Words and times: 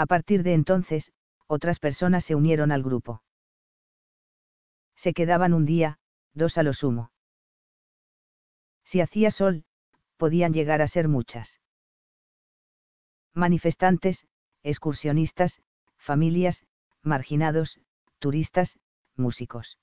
A 0.00 0.06
partir 0.06 0.42
de 0.44 0.54
entonces, 0.54 1.12
otras 1.46 1.78
personas 1.78 2.24
se 2.24 2.34
unieron 2.34 2.72
al 2.72 2.82
grupo. 2.82 3.22
Se 4.96 5.12
quedaban 5.12 5.52
un 5.52 5.66
día, 5.66 5.98
dos 6.32 6.56
a 6.56 6.62
lo 6.62 6.72
sumo. 6.72 7.12
Si 8.86 9.02
hacía 9.02 9.30
sol, 9.30 9.66
podían 10.16 10.54
llegar 10.54 10.80
a 10.80 10.88
ser 10.88 11.06
muchas. 11.06 11.60
Manifestantes, 13.34 14.26
excursionistas, 14.62 15.60
familias, 15.98 16.64
marginados, 17.02 17.78
turistas, 18.20 18.78
músicos. 19.16 19.76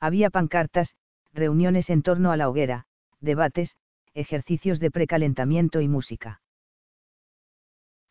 Había 0.00 0.28
pancartas, 0.28 0.96
reuniones 1.32 1.88
en 1.88 2.02
torno 2.02 2.32
a 2.32 2.36
la 2.36 2.48
hoguera, 2.48 2.88
debates, 3.20 3.76
ejercicios 4.12 4.80
de 4.80 4.90
precalentamiento 4.90 5.80
y 5.80 5.86
música. 5.86 6.40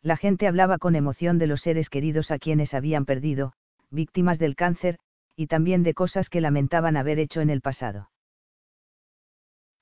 La 0.02 0.16
gente 0.16 0.46
hablaba 0.48 0.78
con 0.78 0.96
emoción 0.96 1.38
de 1.38 1.46
los 1.46 1.60
seres 1.60 1.90
queridos 1.90 2.30
a 2.30 2.38
quienes 2.38 2.72
habían 2.72 3.04
perdido, 3.04 3.52
víctimas 3.90 4.38
del 4.38 4.56
cáncer, 4.56 4.98
y 5.36 5.46
también 5.46 5.82
de 5.82 5.94
cosas 5.94 6.30
que 6.30 6.40
lamentaban 6.40 6.96
haber 6.96 7.18
hecho 7.18 7.40
en 7.40 7.50
el 7.50 7.60
pasado. 7.60 8.10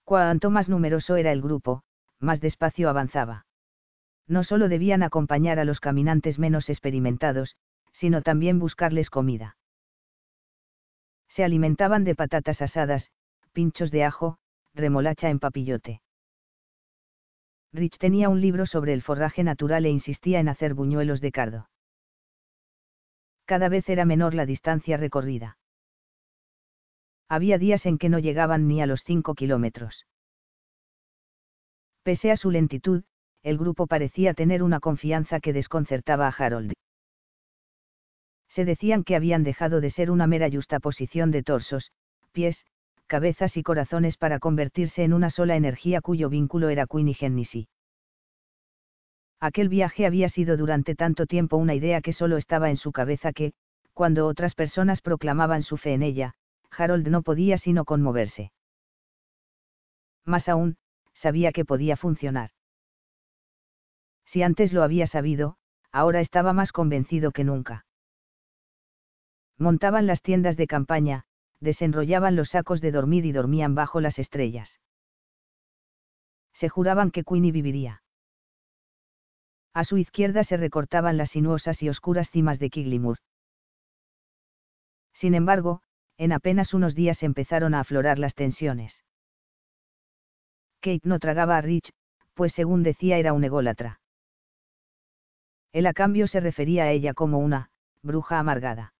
Cuanto 0.04 0.50
más 0.50 0.68
numeroso 0.68 1.16
era 1.16 1.32
el 1.32 1.42
grupo, 1.42 1.82
más 2.18 2.40
despacio 2.40 2.88
avanzaba. 2.88 3.46
No 4.26 4.42
solo 4.42 4.68
debían 4.68 5.02
acompañar 5.02 5.58
a 5.58 5.64
los 5.64 5.80
caminantes 5.80 6.38
menos 6.38 6.68
experimentados, 6.68 7.56
sino 7.92 8.22
también 8.22 8.58
buscarles 8.58 9.10
comida. 9.10 9.56
Se 11.28 11.44
alimentaban 11.44 12.04
de 12.04 12.14
patatas 12.14 12.60
asadas, 12.62 13.10
pinchos 13.52 13.90
de 13.90 14.04
ajo, 14.04 14.38
remolacha 14.74 15.30
en 15.30 15.38
papillote. 15.38 16.00
Rich 17.72 17.98
tenía 17.98 18.28
un 18.28 18.40
libro 18.40 18.66
sobre 18.66 18.94
el 18.94 19.02
forraje 19.02 19.44
natural 19.44 19.84
e 19.84 19.90
insistía 19.90 20.40
en 20.40 20.48
hacer 20.48 20.74
buñuelos 20.74 21.20
de 21.20 21.32
cardo. 21.32 21.68
Cada 23.44 23.68
vez 23.68 23.88
era 23.88 24.04
menor 24.04 24.34
la 24.34 24.46
distancia 24.46 24.96
recorrida. 24.96 25.58
Había 27.28 27.58
días 27.58 27.84
en 27.84 27.98
que 27.98 28.08
no 28.08 28.18
llegaban 28.18 28.68
ni 28.68 28.80
a 28.80 28.86
los 28.86 29.02
cinco 29.04 29.34
kilómetros. 29.34 30.06
Pese 32.02 32.30
a 32.30 32.36
su 32.36 32.50
lentitud, 32.50 33.04
el 33.42 33.58
grupo 33.58 33.86
parecía 33.86 34.34
tener 34.34 34.62
una 34.62 34.80
confianza 34.80 35.40
que 35.40 35.52
desconcertaba 35.52 36.26
a 36.26 36.30
Harold. 36.30 36.72
Se 38.48 38.64
decían 38.64 39.04
que 39.04 39.14
habían 39.14 39.44
dejado 39.44 39.80
de 39.80 39.90
ser 39.90 40.10
una 40.10 40.26
mera 40.26 40.50
justaposición 40.50 41.30
de 41.30 41.42
torsos, 41.42 41.92
pies, 42.32 42.64
cabezas 43.08 43.56
y 43.56 43.64
corazones 43.64 44.16
para 44.16 44.38
convertirse 44.38 45.02
en 45.02 45.12
una 45.12 45.30
sola 45.30 45.56
energía 45.56 46.00
cuyo 46.00 46.28
vínculo 46.28 46.68
era 46.68 46.86
Queen 46.86 47.08
y. 47.08 47.68
Aquel 49.40 49.68
viaje 49.68 50.06
había 50.06 50.28
sido 50.28 50.56
durante 50.56 50.94
tanto 50.94 51.26
tiempo 51.26 51.56
una 51.56 51.74
idea 51.74 52.00
que 52.00 52.12
solo 52.12 52.36
estaba 52.36 52.70
en 52.70 52.76
su 52.76 52.92
cabeza 52.92 53.32
que, 53.32 53.52
cuando 53.94 54.26
otras 54.26 54.54
personas 54.54 55.00
proclamaban 55.00 55.62
su 55.62 55.76
fe 55.76 55.94
en 55.94 56.02
ella, 56.02 56.34
Harold 56.70 57.08
no 57.08 57.22
podía 57.22 57.58
sino 57.58 57.84
conmoverse. 57.84 58.52
Más 60.24 60.48
aún, 60.48 60.76
sabía 61.14 61.52
que 61.52 61.64
podía 61.64 61.96
funcionar. 61.96 62.50
Si 64.26 64.42
antes 64.42 64.72
lo 64.72 64.82
había 64.82 65.06
sabido, 65.06 65.56
ahora 65.90 66.20
estaba 66.20 66.52
más 66.52 66.72
convencido 66.72 67.32
que 67.32 67.44
nunca. 67.44 67.86
Montaban 69.56 70.06
las 70.06 70.20
tiendas 70.20 70.56
de 70.56 70.66
campaña, 70.66 71.24
desenrollaban 71.60 72.36
los 72.36 72.50
sacos 72.50 72.80
de 72.80 72.92
dormir 72.92 73.24
y 73.26 73.32
dormían 73.32 73.74
bajo 73.74 74.00
las 74.00 74.18
estrellas. 74.18 74.80
Se 76.54 76.68
juraban 76.68 77.10
que 77.10 77.24
Queenie 77.24 77.52
viviría. 77.52 78.02
A 79.74 79.84
su 79.84 79.96
izquierda 79.96 80.44
se 80.44 80.56
recortaban 80.56 81.16
las 81.16 81.30
sinuosas 81.30 81.82
y 81.82 81.88
oscuras 81.88 82.30
cimas 82.30 82.58
de 82.58 82.70
Kiglimur. 82.70 83.18
Sin 85.12 85.34
embargo, 85.34 85.82
en 86.16 86.32
apenas 86.32 86.74
unos 86.74 86.94
días 86.94 87.22
empezaron 87.22 87.74
a 87.74 87.80
aflorar 87.80 88.18
las 88.18 88.34
tensiones. 88.34 89.04
Kate 90.80 91.02
no 91.04 91.18
tragaba 91.18 91.56
a 91.56 91.60
Rich, 91.60 91.92
pues 92.34 92.52
según 92.52 92.82
decía 92.82 93.18
era 93.18 93.32
un 93.32 93.44
ególatra. 93.44 94.00
Él 95.72 95.86
a 95.86 95.92
cambio 95.92 96.26
se 96.26 96.40
refería 96.40 96.84
a 96.84 96.90
ella 96.90 97.14
como 97.14 97.38
una, 97.38 97.70
bruja 98.02 98.38
amargada. 98.38 98.94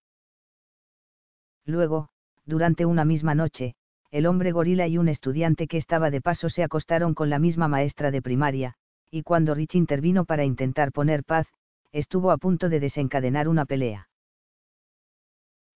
Luego, 1.65 2.10
durante 2.48 2.86
una 2.86 3.04
misma 3.04 3.34
noche, 3.34 3.75
el 4.10 4.26
hombre 4.26 4.53
gorila 4.53 4.88
y 4.88 4.97
un 4.97 5.09
estudiante 5.09 5.66
que 5.66 5.76
estaba 5.76 6.10
de 6.10 6.22
paso 6.22 6.48
se 6.48 6.62
acostaron 6.62 7.12
con 7.12 7.28
la 7.28 7.38
misma 7.38 7.69
maestra 7.69 8.10
de 8.10 8.22
primaria, 8.22 8.75
y 9.10 9.22
cuando 9.22 9.54
Rich 9.54 9.75
intervino 9.75 10.25
para 10.25 10.44
intentar 10.44 10.91
poner 10.91 11.25
paz, 11.25 11.47
estuvo 11.92 12.31
a 12.31 12.38
punto 12.38 12.70
de 12.70 12.81
desencadenar 12.81 13.48
una 13.48 13.66
pelea. 13.66 14.09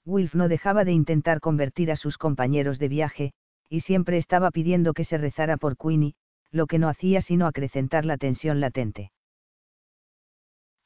Wilf 0.06 0.34
no 0.34 0.48
dejaba 0.48 0.84
de 0.84 0.92
intentar 0.92 1.40
convertir 1.40 1.90
a 1.90 1.96
sus 1.96 2.16
compañeros 2.16 2.78
de 2.78 2.88
viaje, 2.88 3.32
y 3.68 3.82
siempre 3.82 4.16
estaba 4.16 4.50
pidiendo 4.50 4.94
que 4.94 5.04
se 5.04 5.18
rezara 5.18 5.58
por 5.58 5.76
Queenie, 5.76 6.14
lo 6.50 6.66
que 6.66 6.78
no 6.78 6.88
hacía 6.88 7.20
sino 7.20 7.46
acrecentar 7.46 8.06
la 8.06 8.16
tensión 8.16 8.60
latente. 8.60 9.12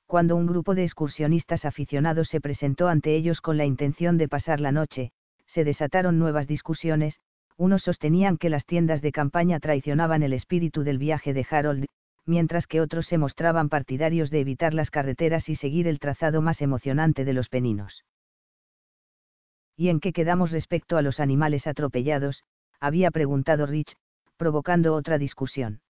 Cuando 0.06 0.34
un 0.34 0.46
grupo 0.46 0.74
de 0.74 0.82
excursionistas 0.82 1.64
aficionados 1.64 2.28
se 2.28 2.40
presentó 2.40 2.88
ante 2.88 3.14
ellos 3.14 3.40
con 3.40 3.56
la 3.56 3.64
intención 3.64 4.18
de 4.18 4.28
pasar 4.28 4.60
la 4.60 4.70
noche, 4.70 5.12
se 5.46 5.64
desataron 5.64 6.18
nuevas 6.18 6.46
discusiones, 6.46 7.20
unos 7.56 7.82
sostenían 7.82 8.36
que 8.36 8.50
las 8.50 8.66
tiendas 8.66 9.00
de 9.00 9.12
campaña 9.12 9.60
traicionaban 9.60 10.22
el 10.22 10.32
espíritu 10.32 10.82
del 10.82 10.98
viaje 10.98 11.32
de 11.32 11.46
Harold, 11.48 11.86
mientras 12.26 12.66
que 12.66 12.80
otros 12.80 13.06
se 13.06 13.18
mostraban 13.18 13.68
partidarios 13.68 14.30
de 14.30 14.40
evitar 14.40 14.74
las 14.74 14.90
carreteras 14.90 15.48
y 15.48 15.56
seguir 15.56 15.86
el 15.86 15.98
trazado 15.98 16.42
más 16.42 16.60
emocionante 16.60 17.24
de 17.24 17.32
los 17.32 17.48
peninos. 17.48 18.04
¿Y 19.76 19.88
en 19.88 20.00
qué 20.00 20.12
quedamos 20.12 20.50
respecto 20.50 20.96
a 20.96 21.02
los 21.02 21.20
animales 21.20 21.66
atropellados? 21.66 22.42
había 22.80 23.10
preguntado 23.10 23.66
Rich, 23.66 23.96
provocando 24.36 24.94
otra 24.94 25.18
discusión. 25.18 25.80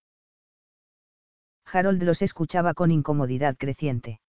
Harold 1.65 2.03
los 2.03 2.23
escuchaba 2.23 2.75
con 2.75 2.93
incomodidad 2.93 3.57
creciente. 3.57 4.21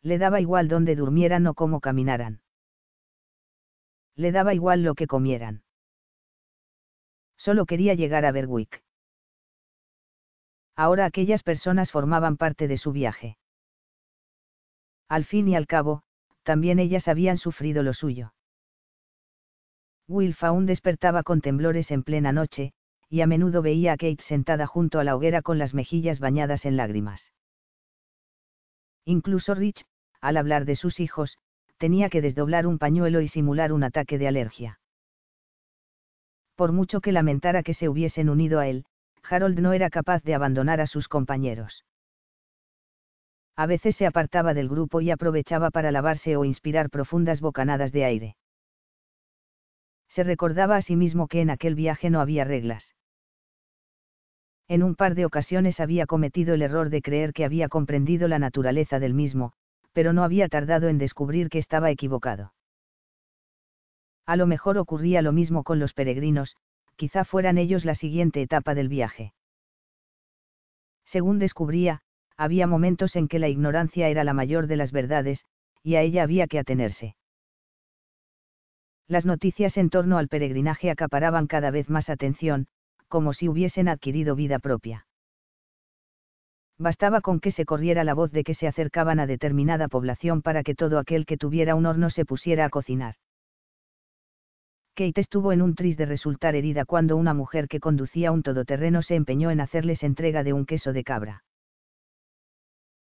Le 0.00 0.16
daba 0.16 0.40
igual 0.40 0.68
dónde 0.68 0.96
durmieran 0.96 1.46
o 1.46 1.54
cómo 1.54 1.80
caminaran 1.80 2.40
le 4.16 4.32
daba 4.32 4.54
igual 4.54 4.82
lo 4.82 4.94
que 4.94 5.06
comieran. 5.06 5.62
Solo 7.36 7.66
quería 7.66 7.94
llegar 7.94 8.24
a 8.24 8.32
Berwick. 8.32 8.82
Ahora 10.74 11.04
aquellas 11.04 11.42
personas 11.42 11.90
formaban 11.90 12.36
parte 12.36 12.68
de 12.68 12.78
su 12.78 12.92
viaje. 12.92 13.38
Al 15.08 15.24
fin 15.24 15.48
y 15.48 15.56
al 15.56 15.66
cabo, 15.66 16.02
también 16.42 16.78
ellas 16.78 17.08
habían 17.08 17.38
sufrido 17.38 17.82
lo 17.82 17.94
suyo. 17.94 18.32
Wilf 20.08 20.42
aún 20.44 20.66
despertaba 20.66 21.22
con 21.22 21.40
temblores 21.40 21.90
en 21.90 22.02
plena 22.02 22.32
noche, 22.32 22.72
y 23.08 23.20
a 23.20 23.26
menudo 23.26 23.62
veía 23.62 23.92
a 23.92 23.96
Kate 23.96 24.22
sentada 24.26 24.66
junto 24.66 24.98
a 24.98 25.04
la 25.04 25.16
hoguera 25.16 25.42
con 25.42 25.58
las 25.58 25.74
mejillas 25.74 26.20
bañadas 26.20 26.64
en 26.64 26.76
lágrimas. 26.76 27.32
Incluso 29.04 29.54
Rich, 29.54 29.84
al 30.20 30.36
hablar 30.36 30.64
de 30.64 30.76
sus 30.76 31.00
hijos, 31.00 31.38
tenía 31.78 32.08
que 32.08 32.22
desdoblar 32.22 32.66
un 32.66 32.78
pañuelo 32.78 33.20
y 33.20 33.28
simular 33.28 33.72
un 33.72 33.84
ataque 33.84 34.18
de 34.18 34.28
alergia. 34.28 34.80
Por 36.54 36.72
mucho 36.72 37.00
que 37.00 37.12
lamentara 37.12 37.62
que 37.62 37.74
se 37.74 37.88
hubiesen 37.88 38.30
unido 38.30 38.60
a 38.60 38.68
él, 38.68 38.86
Harold 39.28 39.58
no 39.58 39.72
era 39.72 39.90
capaz 39.90 40.22
de 40.22 40.34
abandonar 40.34 40.80
a 40.80 40.86
sus 40.86 41.08
compañeros. 41.08 41.84
A 43.56 43.66
veces 43.66 43.96
se 43.96 44.06
apartaba 44.06 44.54
del 44.54 44.68
grupo 44.68 45.00
y 45.00 45.10
aprovechaba 45.10 45.70
para 45.70 45.90
lavarse 45.90 46.36
o 46.36 46.44
inspirar 46.44 46.90
profundas 46.90 47.40
bocanadas 47.40 47.92
de 47.92 48.04
aire. 48.04 48.36
Se 50.08 50.24
recordaba 50.24 50.76
a 50.76 50.82
sí 50.82 50.96
mismo 50.96 51.26
que 51.26 51.40
en 51.40 51.50
aquel 51.50 51.74
viaje 51.74 52.10
no 52.10 52.20
había 52.20 52.44
reglas. 52.44 52.94
En 54.68 54.82
un 54.82 54.94
par 54.94 55.14
de 55.14 55.26
ocasiones 55.26 55.78
había 55.80 56.06
cometido 56.06 56.54
el 56.54 56.62
error 56.62 56.90
de 56.90 57.02
creer 57.02 57.32
que 57.32 57.44
había 57.44 57.68
comprendido 57.68 58.28
la 58.28 58.38
naturaleza 58.38 58.98
del 58.98 59.14
mismo, 59.14 59.52
pero 59.96 60.12
no 60.12 60.24
había 60.24 60.50
tardado 60.50 60.88
en 60.88 60.98
descubrir 60.98 61.48
que 61.48 61.58
estaba 61.58 61.90
equivocado. 61.90 62.52
A 64.26 64.36
lo 64.36 64.46
mejor 64.46 64.76
ocurría 64.76 65.22
lo 65.22 65.32
mismo 65.32 65.64
con 65.64 65.78
los 65.78 65.94
peregrinos, 65.94 66.54
quizá 66.96 67.24
fueran 67.24 67.56
ellos 67.56 67.86
la 67.86 67.94
siguiente 67.94 68.42
etapa 68.42 68.74
del 68.74 68.90
viaje. 68.90 69.32
Según 71.06 71.38
descubría, 71.38 72.02
había 72.36 72.66
momentos 72.66 73.16
en 73.16 73.26
que 73.26 73.38
la 73.38 73.48
ignorancia 73.48 74.10
era 74.10 74.22
la 74.22 74.34
mayor 74.34 74.66
de 74.66 74.76
las 74.76 74.92
verdades, 74.92 75.46
y 75.82 75.94
a 75.94 76.02
ella 76.02 76.24
había 76.24 76.46
que 76.46 76.58
atenerse. 76.58 77.16
Las 79.08 79.24
noticias 79.24 79.78
en 79.78 79.88
torno 79.88 80.18
al 80.18 80.28
peregrinaje 80.28 80.90
acaparaban 80.90 81.46
cada 81.46 81.70
vez 81.70 81.88
más 81.88 82.10
atención, 82.10 82.66
como 83.08 83.32
si 83.32 83.48
hubiesen 83.48 83.88
adquirido 83.88 84.34
vida 84.36 84.58
propia 84.58 85.05
bastaba 86.78 87.20
con 87.20 87.40
que 87.40 87.52
se 87.52 87.64
corriera 87.64 88.04
la 88.04 88.14
voz 88.14 88.30
de 88.32 88.44
que 88.44 88.54
se 88.54 88.66
acercaban 88.66 89.18
a 89.20 89.26
determinada 89.26 89.88
población 89.88 90.42
para 90.42 90.62
que 90.62 90.74
todo 90.74 90.98
aquel 90.98 91.26
que 91.26 91.36
tuviera 91.36 91.74
un 91.74 91.86
horno 91.86 92.10
se 92.10 92.24
pusiera 92.24 92.64
a 92.64 92.70
cocinar. 92.70 93.14
Kate 94.94 95.20
estuvo 95.20 95.52
en 95.52 95.60
un 95.60 95.74
tris 95.74 95.96
de 95.96 96.06
resultar 96.06 96.54
herida 96.54 96.86
cuando 96.86 97.16
una 97.16 97.34
mujer 97.34 97.68
que 97.68 97.80
conducía 97.80 98.32
un 98.32 98.42
todoterreno 98.42 99.02
se 99.02 99.14
empeñó 99.14 99.50
en 99.50 99.60
hacerles 99.60 100.02
entrega 100.02 100.42
de 100.42 100.54
un 100.54 100.64
queso 100.64 100.92
de 100.92 101.04
cabra. 101.04 101.44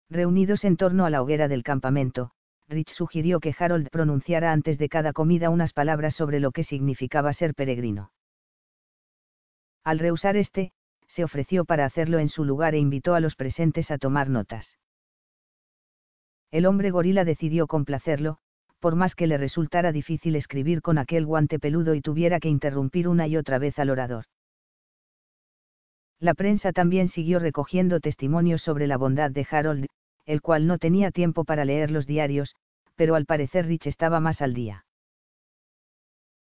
Reunidos 0.09 0.63
en 0.63 0.77
torno 0.77 1.05
a 1.05 1.09
la 1.09 1.21
hoguera 1.21 1.47
del 1.47 1.63
campamento, 1.63 2.31
Rich 2.67 2.93
sugirió 2.93 3.41
que 3.41 3.53
Harold 3.57 3.89
pronunciara 3.89 4.53
antes 4.53 4.77
de 4.77 4.87
cada 4.87 5.11
comida 5.11 5.49
unas 5.49 5.73
palabras 5.73 6.15
sobre 6.15 6.39
lo 6.39 6.51
que 6.51 6.63
significaba 6.63 7.33
ser 7.33 7.53
peregrino. 7.53 8.11
Al 9.83 9.99
rehusar 9.99 10.37
este, 10.37 10.71
se 11.13 11.23
ofreció 11.23 11.65
para 11.65 11.85
hacerlo 11.85 12.19
en 12.19 12.29
su 12.29 12.43
lugar 12.45 12.73
e 12.75 12.79
invitó 12.79 13.15
a 13.15 13.19
los 13.19 13.35
presentes 13.35 13.91
a 13.91 13.97
tomar 13.97 14.29
notas. 14.29 14.77
El 16.51 16.65
hombre 16.65 16.91
gorila 16.91 17.23
decidió 17.25 17.67
complacerlo, 17.67 18.37
por 18.79 18.95
más 18.95 19.15
que 19.15 19.27
le 19.27 19.37
resultara 19.37 19.91
difícil 19.91 20.35
escribir 20.35 20.81
con 20.81 20.97
aquel 20.97 21.25
guante 21.25 21.59
peludo 21.59 21.95
y 21.95 22.01
tuviera 22.01 22.39
que 22.39 22.49
interrumpir 22.49 23.07
una 23.07 23.27
y 23.27 23.37
otra 23.37 23.59
vez 23.59 23.77
al 23.79 23.89
orador. 23.89 24.25
La 26.19 26.33
prensa 26.33 26.71
también 26.71 27.07
siguió 27.07 27.39
recogiendo 27.39 27.99
testimonios 27.99 28.61
sobre 28.61 28.87
la 28.87 28.97
bondad 28.97 29.31
de 29.31 29.47
Harold, 29.49 29.87
el 30.25 30.41
cual 30.41 30.67
no 30.67 30.77
tenía 30.77 31.11
tiempo 31.11 31.45
para 31.45 31.65
leer 31.65 31.91
los 31.91 32.05
diarios, 32.05 32.55
pero 32.95 33.15
al 33.15 33.25
parecer 33.25 33.65
Rich 33.65 33.87
estaba 33.87 34.19
más 34.19 34.41
al 34.41 34.53
día. 34.53 34.85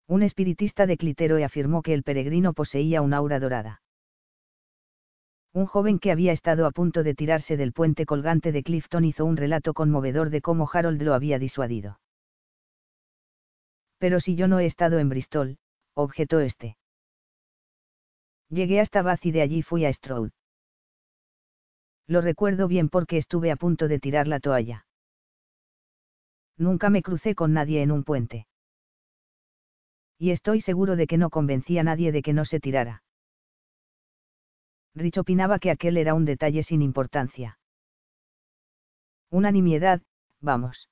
Un 0.07 0.23
espiritista 0.23 0.85
de 0.85 0.97
Cliteroe 0.97 1.43
afirmó 1.43 1.81
que 1.81 1.93
el 1.93 2.03
peregrino 2.03 2.53
poseía 2.53 3.01
un 3.01 3.13
aura 3.13 3.39
dorada. 3.39 3.80
Un 5.53 5.65
joven 5.65 5.99
que 5.99 6.11
había 6.11 6.31
estado 6.31 6.65
a 6.65 6.71
punto 6.71 7.03
de 7.03 7.13
tirarse 7.13 7.57
del 7.57 7.73
puente 7.73 8.05
colgante 8.05 8.53
de 8.53 8.63
Clifton 8.63 9.03
hizo 9.03 9.25
un 9.25 9.35
relato 9.35 9.73
conmovedor 9.73 10.29
de 10.29 10.41
cómo 10.41 10.69
Harold 10.71 11.01
lo 11.01 11.13
había 11.13 11.39
disuadido. 11.39 11.99
Pero 13.97 14.19
si 14.19 14.35
yo 14.35 14.47
no 14.47 14.59
he 14.59 14.65
estado 14.65 14.97
en 14.99 15.09
Bristol, 15.09 15.57
objetó 15.93 16.39
este. 16.39 16.77
Llegué 18.49 18.79
hasta 18.79 19.01
Bath 19.01 19.25
y 19.25 19.31
de 19.31 19.41
allí 19.41 19.61
fui 19.61 19.85
a 19.85 19.91
Stroud. 19.91 20.31
Lo 22.07 22.21
recuerdo 22.21 22.67
bien 22.67 22.89
porque 22.89 23.17
estuve 23.17 23.51
a 23.51 23.57
punto 23.57 23.87
de 23.87 23.99
tirar 23.99 24.27
la 24.27 24.39
toalla. 24.39 24.85
Nunca 26.57 26.89
me 26.89 27.01
crucé 27.01 27.35
con 27.35 27.53
nadie 27.53 27.81
en 27.81 27.91
un 27.91 28.03
puente. 28.03 28.47
Y 30.17 30.31
estoy 30.31 30.61
seguro 30.61 30.95
de 30.95 31.07
que 31.07 31.17
no 31.17 31.29
convencí 31.29 31.77
a 31.77 31.83
nadie 31.83 32.11
de 32.11 32.21
que 32.21 32.33
no 32.33 32.45
se 32.45 32.59
tirara. 32.59 33.03
Rich 34.95 35.17
opinaba 35.17 35.59
que 35.59 35.71
aquel 35.71 35.97
era 35.97 36.13
un 36.13 36.25
detalle 36.25 36.63
sin 36.63 36.81
importancia. 36.81 37.57
Una 39.29 39.51
nimiedad, 39.51 40.01
vamos. 40.41 40.89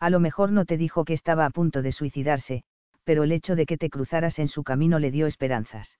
A 0.00 0.10
lo 0.10 0.18
mejor 0.18 0.50
no 0.50 0.64
te 0.64 0.76
dijo 0.76 1.04
que 1.04 1.12
estaba 1.12 1.46
a 1.46 1.50
punto 1.50 1.82
de 1.82 1.92
suicidarse, 1.92 2.64
pero 3.04 3.22
el 3.22 3.32
hecho 3.32 3.54
de 3.54 3.66
que 3.66 3.76
te 3.76 3.90
cruzaras 3.90 4.38
en 4.38 4.48
su 4.48 4.64
camino 4.64 4.98
le 4.98 5.10
dio 5.10 5.26
esperanzas. 5.26 5.98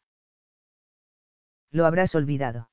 Lo 1.71 1.87
habrás 1.87 2.15
olvidado. 2.15 2.71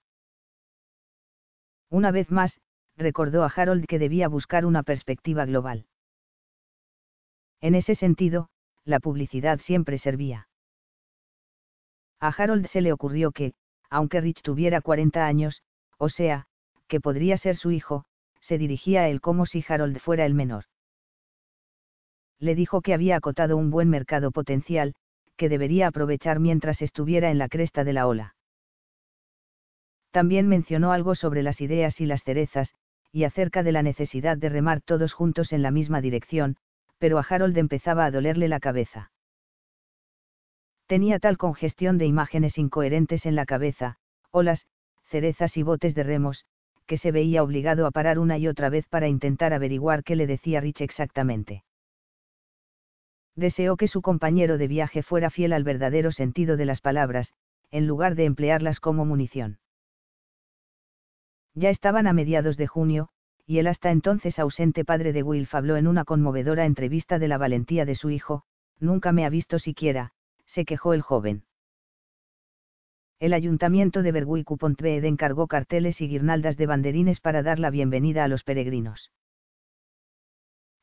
Una 1.89 2.11
vez 2.11 2.31
más, 2.31 2.59
recordó 2.95 3.43
a 3.43 3.51
Harold 3.55 3.85
que 3.85 3.99
debía 3.99 4.27
buscar 4.27 4.65
una 4.65 4.83
perspectiva 4.83 5.45
global. 5.45 5.85
En 7.61 7.75
ese 7.75 7.95
sentido, 7.95 8.49
la 8.83 8.99
publicidad 8.99 9.59
siempre 9.59 9.97
servía. 9.97 10.47
A 12.19 12.29
Harold 12.29 12.67
se 12.67 12.81
le 12.81 12.91
ocurrió 12.91 13.31
que, 13.31 13.53
aunque 13.89 14.21
Rich 14.21 14.41
tuviera 14.41 14.81
40 14.81 15.25
años, 15.25 15.61
o 15.97 16.09
sea, 16.09 16.47
que 16.87 16.99
podría 16.99 17.37
ser 17.37 17.57
su 17.57 17.71
hijo, 17.71 18.05
se 18.41 18.57
dirigía 18.57 19.01
a 19.01 19.09
él 19.09 19.21
como 19.21 19.45
si 19.45 19.63
Harold 19.67 19.99
fuera 19.99 20.25
el 20.25 20.33
menor. 20.33 20.65
Le 22.39 22.55
dijo 22.55 22.81
que 22.81 22.93
había 22.93 23.17
acotado 23.17 23.57
un 23.57 23.71
buen 23.71 23.89
mercado 23.89 24.31
potencial, 24.31 24.95
que 25.35 25.49
debería 25.49 25.87
aprovechar 25.87 26.39
mientras 26.39 26.81
estuviera 26.81 27.29
en 27.29 27.37
la 27.37 27.49
cresta 27.49 27.83
de 27.83 27.93
la 27.93 28.07
ola. 28.07 28.35
También 30.11 30.47
mencionó 30.47 30.91
algo 30.91 31.15
sobre 31.15 31.43
las 31.43 31.61
ideas 31.61 31.99
y 31.99 32.05
las 32.05 32.23
cerezas, 32.23 32.73
y 33.11 33.23
acerca 33.23 33.63
de 33.63 33.71
la 33.71 33.83
necesidad 33.83 34.37
de 34.37 34.49
remar 34.49 34.81
todos 34.81 35.13
juntos 35.13 35.53
en 35.53 35.61
la 35.61 35.71
misma 35.71 36.01
dirección, 36.01 36.57
pero 36.97 37.19
a 37.19 37.25
Harold 37.27 37.57
empezaba 37.57 38.05
a 38.05 38.11
dolerle 38.11 38.47
la 38.47 38.59
cabeza. 38.59 39.11
Tenía 40.87 41.19
tal 41.19 41.37
congestión 41.37 41.97
de 41.97 42.05
imágenes 42.05 42.57
incoherentes 42.57 43.25
en 43.25 43.35
la 43.35 43.45
cabeza, 43.45 43.97
olas, 44.31 44.65
cerezas 45.09 45.57
y 45.57 45.63
botes 45.63 45.93
de 45.95 46.03
remos, 46.03 46.45
que 46.85 46.97
se 46.97 47.11
veía 47.11 47.43
obligado 47.43 47.85
a 47.85 47.91
parar 47.91 48.17
una 48.17 48.37
y 48.37 48.47
otra 48.47 48.69
vez 48.69 48.87
para 48.87 49.09
intentar 49.09 49.53
averiguar 49.53 50.03
qué 50.05 50.15
le 50.15 50.25
decía 50.25 50.61
Rich 50.61 50.81
exactamente. 50.81 51.65
Deseó 53.35 53.75
que 53.75 53.89
su 53.89 54.01
compañero 54.01 54.57
de 54.57 54.69
viaje 54.69 55.03
fuera 55.03 55.29
fiel 55.29 55.51
al 55.51 55.65
verdadero 55.65 56.11
sentido 56.11 56.55
de 56.55 56.65
las 56.65 56.79
palabras, 56.79 57.33
en 57.69 57.85
lugar 57.85 58.15
de 58.15 58.23
emplearlas 58.23 58.79
como 58.79 59.03
munición. 59.03 59.59
Ya 61.53 61.69
estaban 61.69 62.07
a 62.07 62.13
mediados 62.13 62.55
de 62.55 62.67
junio, 62.67 63.09
y 63.45 63.59
el 63.59 63.67
hasta 63.67 63.91
entonces 63.91 64.39
ausente 64.39 64.85
padre 64.85 65.11
de 65.11 65.23
Wilf 65.23 65.53
habló 65.53 65.75
en 65.75 65.87
una 65.87 66.05
conmovedora 66.05 66.65
entrevista 66.65 67.19
de 67.19 67.27
la 67.27 67.37
valentía 67.37 67.83
de 67.83 67.95
su 67.95 68.09
hijo, 68.09 68.43
nunca 68.79 69.11
me 69.11 69.25
ha 69.25 69.29
visto 69.29 69.59
siquiera, 69.59 70.13
se 70.57 70.65
quejó 70.65 70.95
el 70.95 71.03
joven. 71.03 71.43
El 73.19 73.33
ayuntamiento 73.33 74.01
de 74.01 74.11
Berwick-upon-Tweed 74.11 75.03
encargó 75.03 75.45
carteles 75.45 76.01
y 76.01 76.07
guirnaldas 76.07 76.57
de 76.57 76.65
banderines 76.65 77.19
para 77.19 77.43
dar 77.43 77.59
la 77.59 77.69
bienvenida 77.69 78.23
a 78.23 78.27
los 78.27 78.43
peregrinos. 78.43 79.11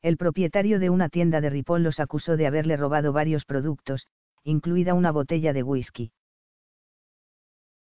El 0.01 0.15
propietario 0.15 0.79
de 0.79 0.89
una 0.89 1.09
tienda 1.09 1.41
de 1.41 1.49
Ripoll 1.49 1.83
los 1.83 1.99
acusó 1.99 2.37
de 2.37 2.47
haberle 2.47 2.77
robado 2.77 3.11
varios 3.11 3.43
productos, 3.43 4.07
incluida 4.45 4.93
una 4.93 5.11
botella 5.11 5.51
de 5.51 5.63
whisky. 5.63 6.13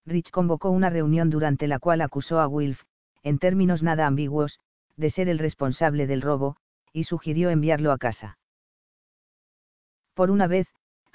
Rich 0.07 0.31
convocó 0.31 0.71
una 0.71 0.89
reunión 0.89 1.29
durante 1.29 1.67
la 1.67 1.77
cual 1.77 2.01
acusó 2.01 2.39
a 2.39 2.47
Wilf, 2.47 2.81
en 3.21 3.37
términos 3.37 3.83
nada 3.83 4.07
ambiguos, 4.07 4.59
de 4.95 5.11
ser 5.11 5.29
el 5.29 5.37
responsable 5.37 6.07
del 6.07 6.23
robo, 6.23 6.57
y 6.91 7.03
sugirió 7.03 7.51
enviarlo 7.51 7.91
a 7.91 7.99
casa. 7.99 8.39
Por 10.15 10.31
una 10.31 10.47
vez, 10.47 10.65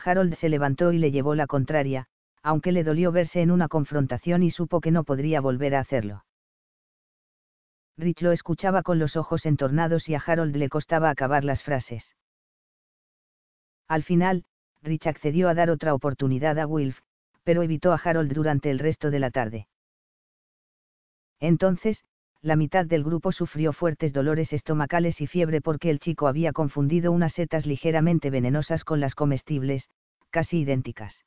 Harold 0.05 0.35
se 0.37 0.49
levantó 0.49 0.93
y 0.93 0.99
le 0.99 1.11
llevó 1.11 1.35
la 1.35 1.47
contraria, 1.47 2.07
aunque 2.43 2.73
le 2.73 2.85
dolió 2.85 3.13
verse 3.13 3.41
en 3.41 3.51
una 3.51 3.69
confrontación 3.69 4.43
y 4.43 4.51
supo 4.51 4.81
que 4.81 4.91
no 4.91 5.05
podría 5.05 5.41
volver 5.41 5.75
a 5.75 5.81
hacerlo. 5.81 6.25
Rich 7.97 8.23
lo 8.23 8.33
escuchaba 8.33 8.83
con 8.83 8.99
los 8.99 9.17
ojos 9.17 9.47
entornados 9.47 10.09
y 10.09 10.15
a 10.15 10.23
Harold 10.25 10.57
le 10.57 10.69
costaba 10.69 11.11
acabar 11.11 11.45
las 11.45 11.63
frases. 11.63 12.17
Al 13.87 14.03
final, 14.03 14.45
Rich 14.83 15.07
accedió 15.07 15.49
a 15.49 15.55
dar 15.55 15.71
otra 15.71 15.95
oportunidad 15.95 16.59
a 16.59 16.67
Wilf, 16.67 16.99
pero 17.45 17.63
evitó 17.63 17.93
a 17.93 18.01
Harold 18.03 18.33
durante 18.33 18.71
el 18.71 18.79
resto 18.79 19.11
de 19.11 19.21
la 19.21 19.31
tarde. 19.31 19.69
Entonces, 21.39 22.05
la 22.43 22.57
mitad 22.57 22.85
del 22.85 23.05
grupo 23.05 23.31
sufrió 23.31 23.73
fuertes 23.73 24.13
dolores 24.13 24.53
estomacales 24.53 25.21
y 25.21 25.29
fiebre 25.29 25.61
porque 25.61 25.91
el 25.91 26.01
chico 26.01 26.27
había 26.27 26.53
confundido 26.53 27.13
unas 27.13 27.35
setas 27.35 27.67
ligeramente 27.67 28.31
venenosas 28.31 28.83
con 28.85 28.99
las 28.99 29.15
comestibles, 29.15 29.89
casi 30.31 30.59
idénticas. 30.59 31.25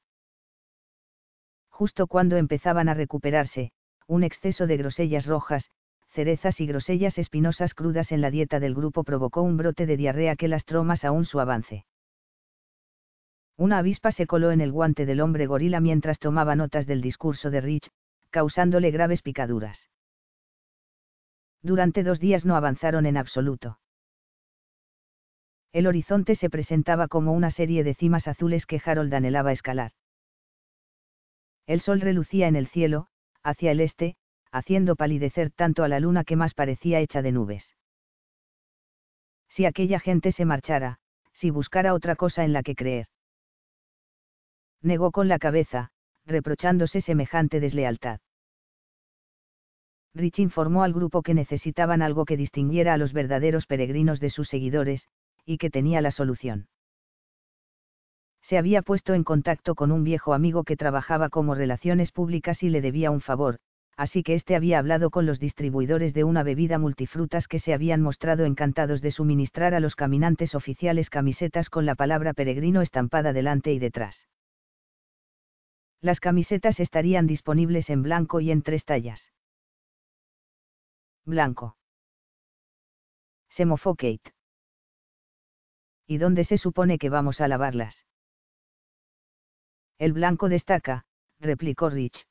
Justo 1.70 2.08
cuando 2.08 2.36
empezaban 2.36 2.90
a 2.90 2.94
recuperarse, 2.94 3.72
un 4.08 4.24
exceso 4.24 4.68
de 4.68 4.76
grosellas 4.76 5.26
rojas, 5.26 5.72
cerezas 6.10 6.60
y 6.60 6.68
grosellas 6.68 7.18
espinosas 7.18 7.74
crudas 7.74 8.12
en 8.12 8.20
la 8.20 8.30
dieta 8.30 8.60
del 8.60 8.76
grupo 8.76 9.06
provocó 9.06 9.42
un 9.42 9.56
brote 9.56 9.86
de 9.86 9.96
diarrea 9.96 10.36
que 10.36 10.50
lastró 10.50 10.84
más 10.84 11.06
aún 11.06 11.24
su 11.24 11.40
avance. 11.40 11.86
Una 13.56 13.78
avispa 13.78 14.12
se 14.12 14.28
coló 14.28 14.52
en 14.52 14.60
el 14.60 14.74
guante 14.74 15.06
del 15.06 15.22
hombre 15.22 15.46
gorila 15.46 15.80
mientras 15.80 16.20
tomaba 16.20 16.58
notas 16.58 16.86
del 16.86 17.00
discurso 17.02 17.50
de 17.52 17.62
Rich, 17.62 17.90
causándole 18.32 18.92
graves 18.92 19.22
picaduras 19.22 19.88
durante 21.66 22.04
dos 22.04 22.20
días 22.20 22.46
no 22.46 22.56
avanzaron 22.56 23.08
en 23.08 23.18
absoluto. 23.18 23.80
El 25.74 25.88
horizonte 25.88 26.36
se 26.36 26.50
presentaba 26.50 27.08
como 27.08 27.34
una 27.34 27.50
serie 27.50 27.84
de 27.84 27.96
cimas 27.96 28.28
azules 28.28 28.66
que 28.66 28.80
Harold 28.86 29.14
anhelaba 29.14 29.52
escalar. 29.52 29.92
El 31.66 31.82
sol 31.82 32.02
relucía 32.02 32.48
en 32.48 32.56
el 32.56 32.68
cielo, 32.68 33.08
hacia 33.44 33.72
el 33.72 33.82
este, 33.82 34.16
haciendo 34.52 34.96
palidecer 34.96 35.52
tanto 35.52 35.84
a 35.84 35.88
la 35.88 36.00
luna 36.00 36.24
que 36.24 36.36
más 36.36 36.54
parecía 36.54 37.00
hecha 37.00 37.24
de 37.24 37.32
nubes. 37.32 37.76
Si 39.50 39.66
aquella 39.66 40.00
gente 40.00 40.32
se 40.32 40.46
marchara, 40.46 41.00
si 41.34 41.50
buscara 41.50 41.94
otra 41.94 42.16
cosa 42.16 42.46
en 42.46 42.54
la 42.54 42.62
que 42.62 42.76
creer. 42.76 43.08
Negó 44.82 45.12
con 45.12 45.28
la 45.28 45.40
cabeza, 45.40 45.90
reprochándose 46.26 47.02
semejante 47.02 47.60
deslealtad. 47.60 48.20
Rich 50.16 50.40
informó 50.40 50.84
al 50.84 50.94
grupo 50.94 51.22
que 51.22 51.34
necesitaban 51.34 52.02
algo 52.02 52.24
que 52.24 52.38
distinguiera 52.38 52.94
a 52.94 52.98
los 52.98 53.12
verdaderos 53.12 53.68
peregrinos 53.68 54.22
de 54.22 54.30
sus 54.30 54.48
seguidores, 54.48 55.10
y 55.46 55.58
que 55.58 55.70
tenía 55.70 56.00
la 56.00 56.12
solución. 56.12 56.68
Se 58.42 58.58
había 58.58 58.82
puesto 58.82 59.14
en 59.14 59.26
contacto 59.26 59.76
con 59.76 59.92
un 59.92 60.06
viejo 60.06 60.34
amigo 60.34 60.64
que 60.64 60.78
trabajaba 60.78 61.30
como 61.30 61.54
relaciones 61.54 62.14
públicas 62.14 62.64
y 62.64 62.70
le 62.70 62.80
debía 62.80 63.12
un 63.12 63.20
favor, 63.20 63.58
así 63.98 64.24
que 64.24 64.36
éste 64.36 64.56
había 64.56 64.80
hablado 64.80 65.10
con 65.10 65.26
los 65.26 65.40
distribuidores 65.40 66.14
de 66.14 66.24
una 66.24 66.44
bebida 66.44 66.80
multifrutas 66.80 67.50
que 67.50 67.60
se 67.60 67.74
habían 67.74 68.02
mostrado 68.02 68.46
encantados 68.46 69.02
de 69.02 69.12
suministrar 69.12 69.74
a 69.74 69.82
los 69.82 69.96
caminantes 69.98 70.56
oficiales 70.56 71.10
camisetas 71.10 71.70
con 71.70 71.86
la 71.86 71.96
palabra 71.96 72.34
peregrino 72.34 72.82
estampada 72.82 73.34
delante 73.34 73.74
y 73.74 73.80
detrás. 73.80 74.28
Las 76.00 76.22
camisetas 76.22 76.80
estarían 76.80 77.28
disponibles 77.28 77.90
en 77.90 78.02
blanco 78.04 78.40
y 78.40 78.52
en 78.52 78.62
tres 78.62 78.86
tallas. 78.86 79.35
Blanco. 81.26 81.76
Se 83.50 83.66
mofó 83.66 83.96
Kate. 83.96 84.34
¿Y 86.06 86.18
dónde 86.18 86.44
se 86.44 86.58
supone 86.58 87.00
que 87.00 87.10
vamos 87.10 87.42
a 87.42 87.48
lavarlas? 87.48 88.06
El 89.98 90.14
blanco 90.14 90.50
destaca, 90.50 91.06
replicó 91.40 91.90
Rich. 91.90 92.28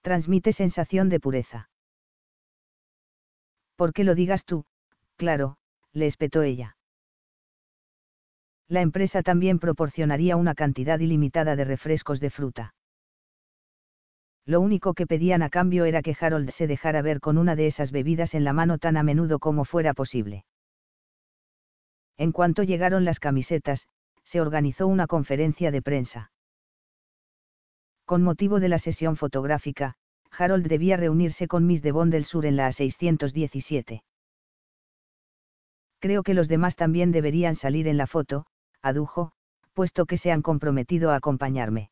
Transmite 0.00 0.52
sensación 0.52 1.08
de 1.08 1.20
pureza. 1.20 1.70
¿Por 3.76 3.92
qué 3.92 4.04
lo 4.04 4.14
digas 4.14 4.44
tú? 4.44 4.64
Claro, 5.16 5.58
le 5.92 6.06
espetó 6.06 6.42
ella. 6.42 6.76
La 8.68 8.80
empresa 8.80 9.22
también 9.22 9.58
proporcionaría 9.58 10.36
una 10.36 10.54
cantidad 10.54 10.98
ilimitada 10.98 11.56
de 11.56 11.64
refrescos 11.64 12.20
de 12.20 12.30
fruta. 12.30 12.74
Lo 14.44 14.60
único 14.60 14.94
que 14.94 15.06
pedían 15.06 15.42
a 15.42 15.50
cambio 15.50 15.84
era 15.84 16.02
que 16.02 16.16
Harold 16.18 16.50
se 16.50 16.66
dejara 16.66 17.00
ver 17.00 17.20
con 17.20 17.38
una 17.38 17.54
de 17.54 17.68
esas 17.68 17.92
bebidas 17.92 18.34
en 18.34 18.44
la 18.44 18.52
mano 18.52 18.78
tan 18.78 18.96
a 18.96 19.02
menudo 19.02 19.38
como 19.38 19.64
fuera 19.64 19.94
posible. 19.94 20.44
En 22.16 22.32
cuanto 22.32 22.62
llegaron 22.62 23.04
las 23.04 23.20
camisetas, 23.20 23.86
se 24.24 24.40
organizó 24.40 24.86
una 24.86 25.06
conferencia 25.06 25.70
de 25.70 25.82
prensa. 25.82 26.32
Con 28.04 28.22
motivo 28.22 28.58
de 28.58 28.68
la 28.68 28.78
sesión 28.78 29.16
fotográfica, 29.16 29.94
Harold 30.30 30.66
debía 30.66 30.96
reunirse 30.96 31.46
con 31.46 31.66
Miss 31.66 31.82
de 31.82 31.92
Bond 31.92 32.12
del 32.12 32.24
Sur 32.24 32.46
en 32.46 32.56
la 32.56 32.68
A617. 32.70 34.02
Creo 36.00 36.24
que 36.24 36.34
los 36.34 36.48
demás 36.48 36.74
también 36.74 37.12
deberían 37.12 37.54
salir 37.54 37.86
en 37.86 37.96
la 37.96 38.08
foto, 38.08 38.46
adujo, 38.82 39.32
puesto 39.72 40.04
que 40.04 40.18
se 40.18 40.32
han 40.32 40.42
comprometido 40.42 41.12
a 41.12 41.16
acompañarme. 41.16 41.91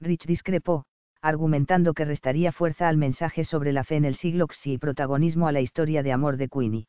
Rich 0.00 0.26
discrepó, 0.26 0.84
argumentando 1.20 1.94
que 1.94 2.04
restaría 2.04 2.52
fuerza 2.52 2.88
al 2.88 2.96
mensaje 2.96 3.44
sobre 3.44 3.72
la 3.72 3.84
fe 3.84 3.96
en 3.96 4.04
el 4.04 4.16
siglo 4.16 4.46
XI 4.50 4.72
y 4.72 4.78
protagonismo 4.78 5.46
a 5.48 5.52
la 5.52 5.60
historia 5.60 6.02
de 6.02 6.12
amor 6.12 6.36
de 6.36 6.48
Queenie 6.48 6.86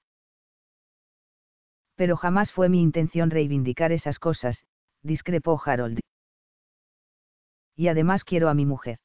pero 2.01 2.17
jamás 2.17 2.51
fue 2.51 2.67
mi 2.67 2.81
intención 2.81 3.29
reivindicar 3.29 3.91
esas 3.91 4.17
cosas, 4.17 4.65
discrepó 5.03 5.61
Harold. 5.63 5.99
Y 7.75 7.89
además 7.89 8.23
quiero 8.23 8.49
a 8.49 8.55
mi 8.55 8.65
mujer. 8.65 8.97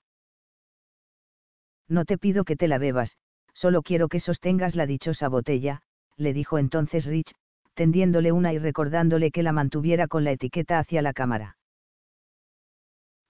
No 1.88 2.06
te 2.06 2.16
pido 2.16 2.44
que 2.44 2.56
te 2.56 2.68
la 2.68 2.78
bebas, 2.78 3.18
solo 3.52 3.82
quiero 3.82 4.08
que 4.08 4.18
sostengas 4.18 4.74
la 4.74 4.86
dichosa 4.86 5.28
botella, 5.28 5.82
le 6.16 6.32
dijo 6.32 6.56
entonces 6.56 7.04
Rich, 7.04 7.34
tendiéndole 7.74 8.32
una 8.32 8.54
y 8.54 8.58
recordándole 8.58 9.30
que 9.30 9.42
la 9.42 9.52
mantuviera 9.52 10.08
con 10.08 10.24
la 10.24 10.32
etiqueta 10.32 10.78
hacia 10.78 11.02
la 11.02 11.12
cámara. 11.12 11.58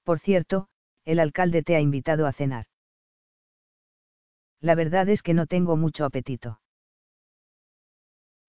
Por 0.06 0.20
cierto, 0.20 0.68
el 1.04 1.20
alcalde 1.20 1.62
te 1.62 1.76
ha 1.76 1.80
invitado 1.80 2.26
a 2.26 2.32
cenar. 2.32 2.64
La 4.60 4.74
verdad 4.74 5.06
es 5.10 5.22
que 5.22 5.34
no 5.34 5.46
tengo 5.46 5.76
mucho 5.76 6.06
apetito 6.06 6.60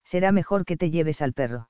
será 0.10 0.32
mejor 0.32 0.66
que 0.66 0.78
te 0.78 0.90
lleves 0.90 1.22
al 1.22 1.34
perro. 1.34 1.70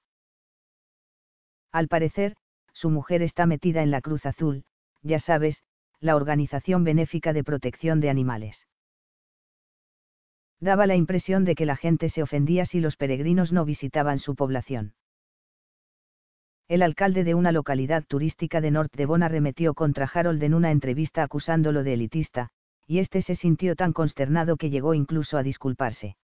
Al 1.72 1.88
parecer, 1.88 2.36
su 2.74 2.90
mujer 2.90 3.22
está 3.22 3.46
metida 3.46 3.82
en 3.82 3.92
la 3.92 4.02
Cruz 4.02 4.26
Azul, 4.26 4.64
ya 5.02 5.20
sabes, 5.20 5.64
la 6.00 6.16
organización 6.16 6.84
benéfica 6.84 7.34
de 7.34 7.44
protección 7.44 8.00
de 8.00 8.10
animales. 8.10 8.68
Daba 10.60 10.88
la 10.88 10.96
impresión 10.96 11.46
de 11.46 11.56
que 11.56 11.66
la 11.66 11.76
gente 11.76 12.10
se 12.10 12.24
ofendía 12.24 12.66
si 12.66 12.80
los 12.80 12.96
peregrinos 12.96 13.52
no 13.52 13.66
visitaban 13.66 14.20
su 14.20 14.36
población. 14.36 14.94
El 16.68 16.82
alcalde 16.82 17.24
de 17.24 17.34
una 17.34 17.52
localidad 17.52 18.04
turística 18.06 18.62
de 18.62 18.72
North 18.72 18.94
Devon 18.96 19.24
arremetió 19.24 19.74
contra 19.74 20.10
Harold 20.14 20.44
en 20.44 20.54
una 20.54 20.72
entrevista 20.72 21.24
acusándolo 21.24 21.84
de 21.84 21.94
elitista, 21.94 22.50
y 22.86 23.00
este 23.00 23.22
se 23.22 23.36
sintió 23.36 23.76
tan 23.76 23.94
consternado 23.94 24.58
que 24.58 24.70
llegó 24.70 24.94
incluso 24.94 25.38
a 25.38 25.44
disculparse. 25.44 26.18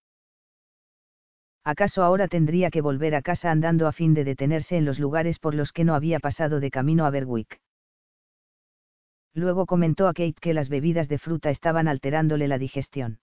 ¿acaso 1.63 2.03
ahora 2.03 2.27
tendría 2.27 2.69
que 2.69 2.81
volver 2.81 3.15
a 3.15 3.21
casa 3.21 3.49
andando 3.49 3.87
a 3.87 3.93
fin 3.93 4.13
de 4.13 4.23
detenerse 4.23 4.77
en 4.77 4.85
los 4.85 4.99
lugares 4.99 5.39
por 5.39 5.55
los 5.55 5.71
que 5.71 5.83
no 5.83 5.95
había 5.95 6.19
pasado 6.19 6.59
de 6.59 6.69
camino 6.69 7.05
a 7.05 7.09
Berwick? 7.09 7.59
Luego 9.33 9.65
comentó 9.65 10.07
a 10.07 10.13
Kate 10.13 10.35
que 10.39 10.53
las 10.53 10.69
bebidas 10.69 11.07
de 11.07 11.17
fruta 11.17 11.49
estaban 11.49 11.87
alterándole 11.87 12.47
la 12.47 12.57
digestión. 12.57 13.19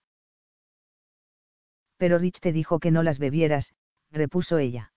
Pero 1.97 2.17
Rich 2.17 2.39
te 2.41 2.51
dijo 2.51 2.79
que 2.79 2.91
no 2.91 3.03
las 3.03 3.19
bebieras, 3.19 3.73
repuso 4.09 4.57
ella. 4.57 4.90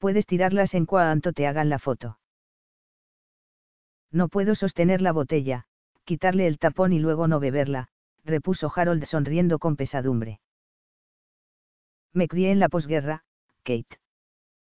Puedes 0.00 0.26
tirarlas 0.26 0.72
en 0.72 0.86
cuanto 0.86 1.34
te 1.34 1.46
hagan 1.46 1.68
la 1.68 1.78
foto. 1.78 2.18
No 4.10 4.28
puedo 4.28 4.54
sostener 4.54 5.02
la 5.02 5.12
botella, 5.12 5.66
quitarle 6.04 6.46
el 6.46 6.58
tapón 6.58 6.94
y 6.94 6.98
luego 6.98 7.28
no 7.28 7.38
beberla, 7.38 7.88
repuso 8.24 8.72
Harold 8.74 9.04
sonriendo 9.04 9.58
con 9.58 9.76
pesadumbre. 9.76 10.40
Me 12.14 12.28
crié 12.28 12.50
en 12.50 12.60
la 12.60 12.70
posguerra, 12.70 13.24
Kate. 13.62 14.00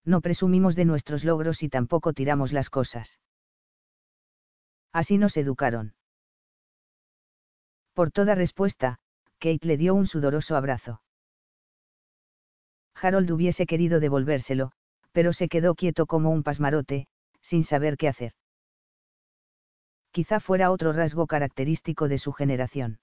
No 0.04 0.20
presumimos 0.20 0.74
de 0.74 0.86
nuestros 0.86 1.22
logros 1.22 1.62
y 1.62 1.68
tampoco 1.68 2.12
tiramos 2.12 2.52
las 2.52 2.68
cosas. 2.68 3.20
Así 4.92 5.18
nos 5.18 5.36
educaron. 5.36 5.94
Por 7.94 8.10
toda 8.10 8.34
respuesta, 8.34 8.98
Kate 9.38 9.64
le 9.68 9.76
dio 9.76 9.94
un 9.94 10.08
sudoroso 10.08 10.56
abrazo. 10.56 11.00
Harold 12.96 13.30
hubiese 13.30 13.66
querido 13.66 14.00
devolvérselo, 14.00 14.72
pero 15.12 15.32
se 15.32 15.48
quedó 15.48 15.74
quieto 15.74 16.06
como 16.06 16.30
un 16.30 16.42
pasmarote, 16.42 17.06
sin 17.42 17.64
saber 17.64 17.96
qué 17.96 18.08
hacer. 18.08 18.32
Quizá 20.10 20.40
fuera 20.40 20.70
otro 20.70 20.92
rasgo 20.92 21.26
característico 21.26 22.08
de 22.08 22.18
su 22.18 22.32
generación. 22.32 23.00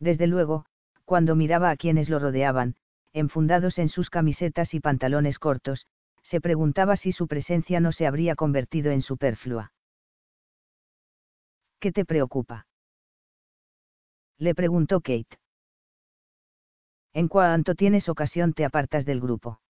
Desde 0.00 0.26
luego, 0.26 0.64
cuando 1.04 1.34
miraba 1.34 1.70
a 1.70 1.76
quienes 1.76 2.08
lo 2.08 2.18
rodeaban, 2.18 2.76
enfundados 3.12 3.78
en 3.78 3.88
sus 3.88 4.10
camisetas 4.10 4.74
y 4.74 4.80
pantalones 4.80 5.38
cortos, 5.38 5.86
se 6.22 6.40
preguntaba 6.40 6.96
si 6.96 7.12
su 7.12 7.26
presencia 7.26 7.80
no 7.80 7.92
se 7.92 8.06
habría 8.06 8.34
convertido 8.34 8.90
en 8.92 9.02
superflua. 9.02 9.72
¿Qué 11.80 11.92
te 11.92 12.04
preocupa? 12.04 12.66
Le 14.38 14.54
preguntó 14.54 15.00
Kate. 15.00 15.38
En 17.12 17.28
cuanto 17.28 17.74
tienes 17.74 18.08
ocasión 18.08 18.52
te 18.52 18.64
apartas 18.64 19.04
del 19.04 19.20
grupo. 19.20 19.60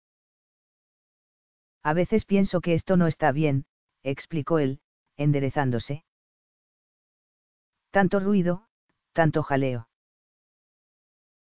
A 1.88 1.94
veces 1.94 2.26
pienso 2.26 2.60
que 2.60 2.74
esto 2.74 2.98
no 2.98 3.06
está 3.06 3.32
bien, 3.32 3.64
explicó 4.02 4.58
él, 4.58 4.82
enderezándose. 5.16 6.04
Tanto 7.90 8.20
ruido, 8.20 8.66
tanto 9.14 9.42
jaleo. 9.42 9.88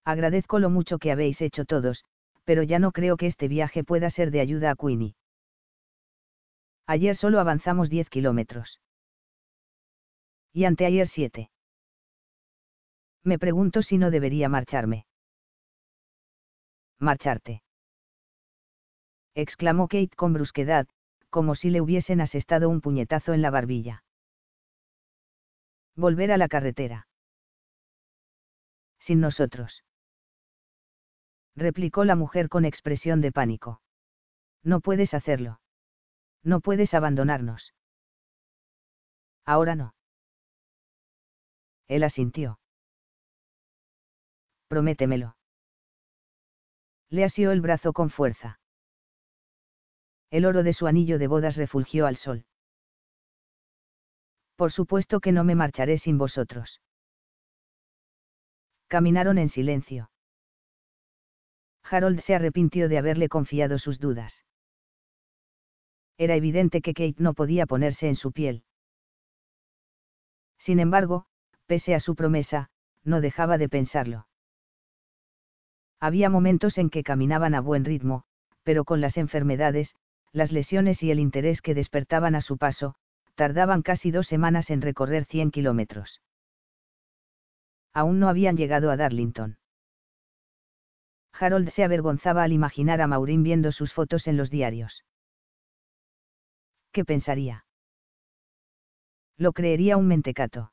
Agradezco 0.07 0.59
lo 0.59 0.71
mucho 0.71 0.97
que 0.97 1.12
habéis 1.12 1.39
hecho 1.43 1.67
todos, 1.67 2.07
pero 2.45 2.62
ya 2.62 2.79
no 2.79 2.93
creo 2.93 3.19
que 3.19 3.27
este 3.27 3.47
viaje 3.47 3.85
pueda 3.85 4.09
ser 4.09 4.31
de 4.31 4.41
ayuda 4.41 4.71
a 4.71 4.75
Queenie. 4.75 5.17
Ayer 6.87 7.15
solo 7.15 7.39
avanzamos 7.39 7.91
10 7.91 8.09
kilómetros. 8.09 8.81
Y 10.55 10.65
anteayer 10.65 11.09
7. 11.09 11.51
Me 13.23 13.39
pregunto 13.39 13.83
si 13.83 13.99
no 13.99 14.11
debería 14.11 14.49
marcharme. 14.49 15.05
Marcharte. 16.99 17.62
Exclamó 19.35 19.89
Kate 19.89 20.15
con 20.17 20.33
brusquedad, 20.33 20.87
como 21.31 21.55
si 21.55 21.71
le 21.71 21.81
hubiesen 21.81 22.21
asestado 22.21 22.69
un 22.69 22.81
puñetazo 22.81 23.33
en 23.33 23.43
la 23.43 23.51
barbilla. 23.51 24.05
Volver 25.97 26.33
a 26.33 26.37
la 26.37 26.49
carretera. 26.49 27.07
Sin 28.99 29.21
nosotros 29.21 29.83
replicó 31.55 32.05
la 32.05 32.17
mujer 32.17 32.49
con 32.49 32.65
expresión 32.65 33.21
de 33.21 33.33
pánico. 33.33 33.81
No 34.62 34.81
puedes 34.81 35.12
hacerlo. 35.15 35.61
No 36.43 36.61
puedes 36.61 36.95
abandonarnos. 36.95 37.75
Ahora 39.45 39.75
no. 39.75 39.95
Él 41.89 42.05
asintió. 42.05 42.59
Prométemelo. 44.69 45.37
Le 47.11 47.25
asió 47.25 47.51
el 47.53 47.61
brazo 47.61 47.93
con 47.93 48.09
fuerza. 48.09 48.62
El 50.33 50.47
oro 50.47 50.62
de 50.62 50.73
su 50.73 50.87
anillo 50.87 51.19
de 51.19 51.27
bodas 51.27 51.57
refulgió 51.57 52.07
al 52.07 52.17
sol. 52.17 52.47
Por 54.57 54.73
supuesto 54.73 55.21
que 55.21 55.31
no 55.31 55.45
me 55.45 55.55
marcharé 55.55 55.99
sin 55.99 56.17
vosotros. 56.17 56.81
Caminaron 58.89 59.37
en 59.37 59.51
silencio. 59.51 60.11
Harold 61.83 62.23
se 62.23 62.35
arrepintió 62.35 62.89
de 62.89 62.97
haberle 62.97 63.29
confiado 63.29 63.79
sus 63.79 64.01
dudas. 64.01 64.47
Era 66.17 66.35
evidente 66.35 66.81
que 66.81 66.95
Kate 66.95 67.17
no 67.19 67.35
podía 67.35 67.67
ponerse 67.67 68.09
en 68.09 68.17
su 68.17 68.33
piel. 68.33 68.65
Sin 70.57 70.81
embargo, 70.81 71.27
pese 71.67 71.95
a 71.95 72.01
su 72.01 72.15
promesa, 72.15 72.71
no 73.05 73.21
dejaba 73.21 73.59
de 73.59 73.69
pensarlo. 73.69 74.27
Había 76.01 76.31
momentos 76.31 76.79
en 76.79 76.89
que 76.89 77.03
caminaban 77.03 77.55
a 77.55 77.61
buen 77.61 77.85
ritmo, 77.85 78.25
pero 78.62 78.85
con 78.85 79.03
las 79.03 79.19
enfermedades, 79.19 79.95
las 80.33 80.51
lesiones 80.51 81.03
y 81.03 81.11
el 81.11 81.21
interés 81.21 81.61
que 81.61 81.75
despertaban 81.75 82.35
a 82.35 82.41
su 82.41 82.57
paso, 82.57 82.95
tardaban 83.35 83.83
casi 83.83 84.11
dos 84.11 84.27
semanas 84.27 84.71
en 84.71 84.83
recorrer 84.83 85.25
100 85.27 85.51
kilómetros. 85.51 86.21
Aún 87.93 88.19
no 88.19 88.29
habían 88.29 88.57
llegado 88.57 88.91
a 88.91 88.97
Darlington. 88.97 89.59
Harold 91.39 91.71
se 91.71 91.85
avergonzaba 91.85 92.43
al 92.43 92.53
imaginar 92.53 93.01
a 93.01 93.07
Maureen 93.07 93.43
viendo 93.43 93.73
sus 93.73 93.93
fotos 93.93 94.27
en 94.27 94.37
los 94.37 94.51
diarios. 94.51 95.05
¿Qué 96.93 97.05
pensaría? 97.05 97.65
Lo 99.37 99.53
creería 99.53 99.97
un 99.97 100.07
mentecato. 100.07 100.73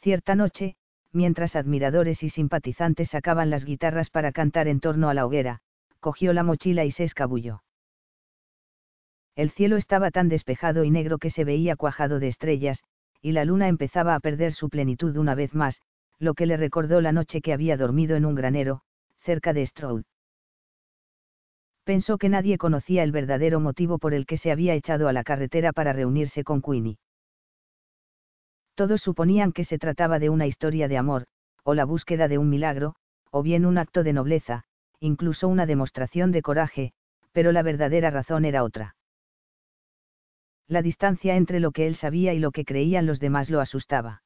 Cierta 0.00 0.34
noche, 0.34 0.76
mientras 1.12 1.54
admiradores 1.54 2.22
y 2.22 2.30
simpatizantes 2.30 3.10
sacaban 3.10 3.50
las 3.50 3.64
guitarras 3.64 4.10
para 4.10 4.32
cantar 4.32 4.68
en 4.68 4.80
torno 4.80 5.08
a 5.08 5.14
la 5.14 5.26
hoguera, 5.26 5.60
cogió 6.02 6.32
la 6.32 6.42
mochila 6.42 6.84
y 6.84 6.90
se 6.90 7.04
escabulló. 7.04 7.62
El 9.36 9.50
cielo 9.52 9.76
estaba 9.76 10.10
tan 10.10 10.28
despejado 10.28 10.84
y 10.84 10.90
negro 10.90 11.16
que 11.18 11.30
se 11.30 11.44
veía 11.44 11.76
cuajado 11.76 12.18
de 12.18 12.28
estrellas, 12.28 12.82
y 13.22 13.32
la 13.32 13.44
luna 13.44 13.68
empezaba 13.68 14.14
a 14.16 14.20
perder 14.20 14.52
su 14.52 14.68
plenitud 14.68 15.16
una 15.16 15.36
vez 15.36 15.54
más, 15.54 15.80
lo 16.18 16.34
que 16.34 16.44
le 16.46 16.56
recordó 16.56 17.00
la 17.00 17.12
noche 17.12 17.40
que 17.40 17.52
había 17.52 17.76
dormido 17.76 18.16
en 18.16 18.26
un 18.26 18.34
granero, 18.34 18.82
cerca 19.20 19.52
de 19.52 19.64
Stroud. 19.64 20.02
Pensó 21.84 22.18
que 22.18 22.28
nadie 22.28 22.58
conocía 22.58 23.04
el 23.04 23.12
verdadero 23.12 23.60
motivo 23.60 23.98
por 23.98 24.12
el 24.12 24.26
que 24.26 24.38
se 24.38 24.50
había 24.50 24.74
echado 24.74 25.06
a 25.06 25.12
la 25.12 25.22
carretera 25.22 25.72
para 25.72 25.92
reunirse 25.92 26.42
con 26.42 26.62
Queenie. 26.62 26.98
Todos 28.74 29.00
suponían 29.00 29.52
que 29.52 29.64
se 29.64 29.78
trataba 29.78 30.18
de 30.18 30.30
una 30.30 30.46
historia 30.46 30.88
de 30.88 30.98
amor, 30.98 31.26
o 31.62 31.74
la 31.74 31.84
búsqueda 31.84 32.26
de 32.26 32.38
un 32.38 32.48
milagro, 32.50 32.96
o 33.30 33.42
bien 33.42 33.64
un 33.66 33.78
acto 33.78 34.02
de 34.02 34.12
nobleza, 34.12 34.64
incluso 35.02 35.48
una 35.48 35.66
demostración 35.66 36.30
de 36.30 36.42
coraje, 36.42 36.92
pero 37.32 37.50
la 37.50 37.62
verdadera 37.62 38.10
razón 38.10 38.44
era 38.44 38.62
otra. 38.62 38.94
La 40.68 40.80
distancia 40.80 41.34
entre 41.34 41.58
lo 41.58 41.72
que 41.72 41.88
él 41.88 41.96
sabía 41.96 42.34
y 42.34 42.38
lo 42.38 42.52
que 42.52 42.64
creían 42.64 43.04
los 43.04 43.18
demás 43.18 43.50
lo 43.50 43.60
asustaba. 43.60 44.22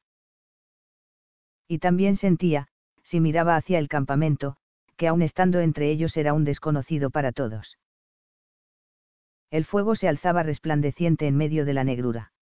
Y 1.66 1.78
también 1.78 2.18
sentía, 2.18 2.68
si 3.04 3.20
miraba 3.20 3.56
hacia 3.56 3.78
el 3.78 3.88
campamento, 3.88 4.56
que 4.96 5.08
aun 5.08 5.22
estando 5.22 5.60
entre 5.60 5.90
ellos 5.90 6.14
era 6.18 6.34
un 6.34 6.44
desconocido 6.44 7.10
para 7.10 7.32
todos. 7.32 7.78
El 9.50 9.64
fuego 9.64 9.96
se 9.96 10.08
alzaba 10.08 10.42
resplandeciente 10.42 11.26
en 11.26 11.36
medio 11.36 11.64
de 11.64 11.72
la 11.72 11.84
negrura. 11.84 12.32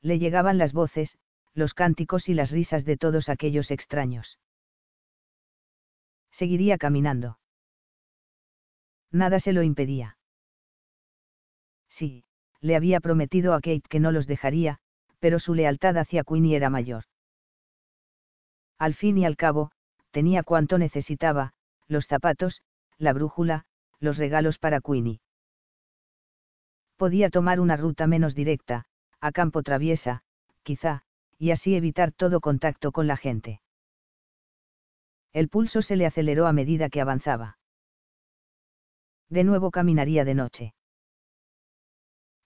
Le 0.00 0.18
llegaban 0.18 0.58
las 0.58 0.72
voces, 0.72 1.16
los 1.54 1.72
cánticos 1.72 2.28
y 2.28 2.34
las 2.34 2.50
risas 2.50 2.84
de 2.84 2.96
todos 2.96 3.28
aquellos 3.28 3.70
extraños. 3.70 4.38
Seguiría 6.36 6.78
caminando. 6.78 7.38
Nada 9.12 9.38
se 9.38 9.52
lo 9.52 9.62
impedía. 9.62 10.16
Sí, 11.88 12.24
le 12.60 12.74
había 12.74 12.98
prometido 12.98 13.54
a 13.54 13.60
Kate 13.60 13.88
que 13.88 14.00
no 14.00 14.10
los 14.10 14.26
dejaría, 14.26 14.80
pero 15.20 15.38
su 15.38 15.54
lealtad 15.54 15.96
hacia 15.96 16.24
Queenie 16.24 16.56
era 16.56 16.70
mayor. 16.70 17.04
Al 18.78 18.94
fin 18.94 19.16
y 19.18 19.24
al 19.24 19.36
cabo, 19.36 19.70
tenía 20.10 20.42
cuanto 20.42 20.76
necesitaba, 20.76 21.52
los 21.86 22.06
zapatos, 22.06 22.62
la 22.98 23.12
brújula, 23.12 23.66
los 24.00 24.18
regalos 24.18 24.58
para 24.58 24.80
Queenie. 24.80 25.20
Podía 26.96 27.30
tomar 27.30 27.60
una 27.60 27.76
ruta 27.76 28.08
menos 28.08 28.34
directa, 28.34 28.86
a 29.20 29.30
campo 29.30 29.62
traviesa, 29.62 30.22
quizá, 30.64 31.02
y 31.38 31.52
así 31.52 31.76
evitar 31.76 32.10
todo 32.10 32.40
contacto 32.40 32.90
con 32.90 33.06
la 33.06 33.16
gente. 33.16 33.60
El 35.34 35.50
pulso 35.50 35.82
se 35.82 35.96
le 35.96 36.06
aceleró 36.06 36.46
a 36.46 36.54
medida 36.54 36.88
que 36.88 37.02
avanzaba. 37.02 37.58
De 39.28 39.44
nuevo 39.44 39.70
caminaría 39.70 40.24
de 40.24 40.34
noche 40.34 40.74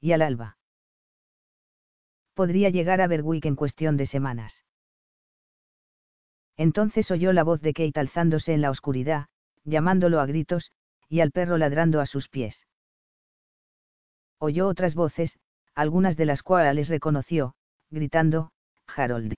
y 0.01 0.13
al 0.13 0.23
alba. 0.23 0.57
Podría 2.35 2.71
llegar 2.71 3.01
a 3.01 3.07
Berwick 3.07 3.47
en 3.47 3.57
cuestión 3.57 3.97
de 3.97 4.07
semanas. 4.07 4.65
Entonces 6.57 7.11
oyó 7.11 7.33
la 7.33 7.45
voz 7.45 7.61
de 7.61 7.73
Kate 7.73 7.99
alzándose 7.99 8.53
en 8.53 8.61
la 8.61 8.71
oscuridad, 8.71 9.27
llamándolo 9.65 10.21
a 10.21 10.27
gritos, 10.27 10.73
y 11.09 11.21
al 11.21 11.31
perro 11.31 11.57
ladrando 11.57 12.01
a 12.01 12.07
sus 12.07 12.29
pies. 12.29 12.67
Oyó 14.39 14.69
otras 14.69 14.95
voces, 14.95 15.39
algunas 15.75 16.17
de 16.17 16.27
las 16.27 16.43
cuales 16.43 16.89
reconoció, 16.89 17.55
gritando, 17.91 18.53
Harold. 18.87 19.35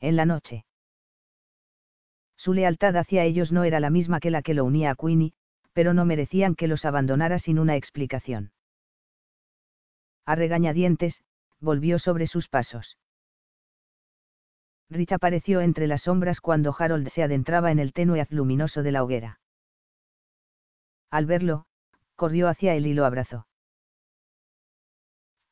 En 0.00 0.16
la 0.16 0.24
noche. 0.24 0.64
Su 2.38 2.54
lealtad 2.54 2.96
hacia 2.96 3.24
ellos 3.24 3.52
no 3.52 3.64
era 3.64 3.80
la 3.80 3.90
misma 3.90 4.18
que 4.18 4.30
la 4.30 4.40
que 4.40 4.54
lo 4.54 4.64
unía 4.64 4.92
a 4.92 4.94
Queenie, 4.94 5.34
pero 5.74 5.92
no 5.92 6.06
merecían 6.06 6.54
que 6.54 6.68
los 6.68 6.86
abandonara 6.86 7.38
sin 7.38 7.58
una 7.58 7.76
explicación 7.76 8.52
a 10.28 10.34
regañadientes, 10.34 11.22
volvió 11.58 11.98
sobre 11.98 12.26
sus 12.26 12.48
pasos. 12.48 12.98
Rich 14.90 15.12
apareció 15.12 15.62
entre 15.62 15.86
las 15.86 16.02
sombras 16.02 16.42
cuando 16.42 16.76
Harold 16.78 17.08
se 17.08 17.22
adentraba 17.22 17.72
en 17.72 17.78
el 17.78 17.94
tenue 17.94 18.20
haz 18.20 18.30
luminoso 18.30 18.82
de 18.82 18.92
la 18.92 19.02
hoguera. 19.02 19.40
Al 21.10 21.24
verlo, 21.24 21.64
corrió 22.14 22.48
hacia 22.48 22.74
él 22.74 22.86
y 22.86 22.92
lo 22.92 23.06
abrazó. 23.06 23.46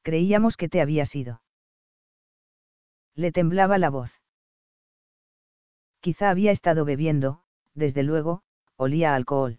Creíamos 0.03 0.59
que 0.59 0.69
te 0.69 0.83
habías 0.83 1.15
ido. 1.17 1.41
Le 3.15 3.33
temblaba 3.33 3.79
la 3.79 3.89
voz. 3.89 4.11
Quizá 6.07 6.31
había 6.31 6.53
estado 6.53 6.85
bebiendo, 6.85 7.43
desde 7.75 8.05
luego, 8.05 8.45
olía 8.77 9.17
alcohol 9.17 9.59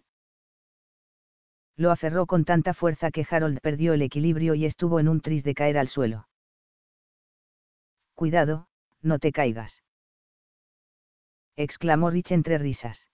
lo 1.76 1.92
aferró 1.92 2.26
con 2.26 2.44
tanta 2.44 2.72
fuerza 2.74 3.10
que 3.12 3.26
Harold 3.30 3.60
perdió 3.60 3.92
el 3.92 4.00
equilibrio 4.02 4.54
y 4.54 4.64
estuvo 4.64 4.98
en 4.98 5.08
un 5.08 5.20
tris 5.20 5.44
de 5.44 5.54
caer 5.54 5.78
al 5.78 5.88
suelo. 5.88 6.26
Cuidado, 8.14 8.66
no 9.00 9.18
te 9.20 9.30
caigas. 9.30 9.84
exclamó 11.54 12.10
Rich 12.10 12.32
entre 12.32 12.58
risas. 12.58 13.08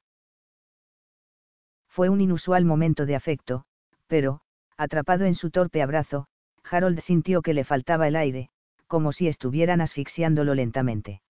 Fue 1.88 2.08
un 2.08 2.20
inusual 2.22 2.64
momento 2.64 3.04
de 3.04 3.16
afecto, 3.16 3.66
pero, 4.06 4.40
atrapado 4.78 5.26
en 5.26 5.34
su 5.34 5.50
torpe 5.50 5.82
abrazo, 5.82 6.28
Harold 6.62 7.00
sintió 7.00 7.42
que 7.42 7.52
le 7.52 7.64
faltaba 7.64 8.08
el 8.08 8.16
aire, 8.16 8.48
como 8.86 9.12
si 9.12 9.28
estuvieran 9.28 9.82
asfixiándolo 9.82 10.54
lentamente. 10.54 11.20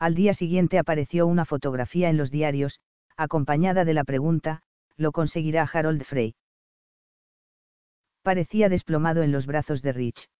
Al 0.00 0.14
día 0.14 0.32
siguiente 0.32 0.78
apareció 0.78 1.26
una 1.26 1.44
fotografía 1.44 2.08
en 2.08 2.16
los 2.16 2.30
diarios, 2.30 2.80
acompañada 3.18 3.84
de 3.84 3.92
la 3.92 4.02
pregunta, 4.02 4.62
lo 4.96 5.12
conseguirá 5.12 5.68
Harold 5.70 6.04
Frey. 6.04 6.34
Parecía 8.22 8.70
desplomado 8.70 9.22
en 9.22 9.30
los 9.30 9.44
brazos 9.44 9.82
de 9.82 9.92
Rich. 9.92 10.30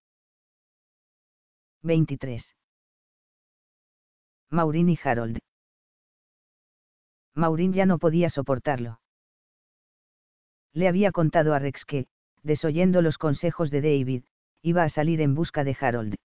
23. 1.82 2.56
Maureen 4.48 4.88
y 4.88 4.98
Harold. 5.04 5.38
Maureen 7.34 7.74
ya 7.74 7.84
no 7.84 7.98
podía 7.98 8.30
soportarlo. 8.30 8.98
Le 10.72 10.88
había 10.88 11.12
contado 11.12 11.52
a 11.52 11.58
Rex 11.58 11.84
que, 11.84 12.06
desoyendo 12.42 13.02
los 13.02 13.18
consejos 13.18 13.70
de 13.70 13.82
David, 13.82 14.24
iba 14.62 14.84
a 14.84 14.88
salir 14.88 15.20
en 15.20 15.34
busca 15.34 15.64
de 15.64 15.76
Harold. 15.78 16.16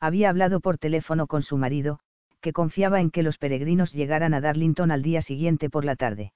Había 0.00 0.30
hablado 0.30 0.60
por 0.60 0.78
teléfono 0.78 1.26
con 1.26 1.42
su 1.42 1.58
marido, 1.58 2.00
que 2.40 2.54
confiaba 2.54 3.00
en 3.00 3.10
que 3.10 3.22
los 3.22 3.36
peregrinos 3.36 3.92
llegaran 3.92 4.32
a 4.32 4.40
Darlington 4.40 4.90
al 4.90 5.02
día 5.02 5.20
siguiente 5.20 5.68
por 5.68 5.84
la 5.84 5.94
tarde. 5.94 6.32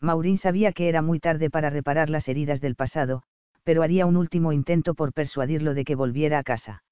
Maureen 0.00 0.38
sabía 0.38 0.72
que 0.72 0.88
era 0.88 1.02
muy 1.02 1.20
tarde 1.20 1.50
para 1.50 1.70
reparar 1.70 2.10
las 2.10 2.28
heridas 2.28 2.60
del 2.60 2.74
pasado, 2.74 3.22
pero 3.62 3.82
haría 3.82 4.06
un 4.06 4.16
último 4.16 4.52
intento 4.52 4.94
por 4.94 5.12
persuadirlo 5.12 5.72
de 5.72 5.84
que 5.84 5.94
volviera 5.94 6.38
a 6.38 6.42
casa. 6.42 6.82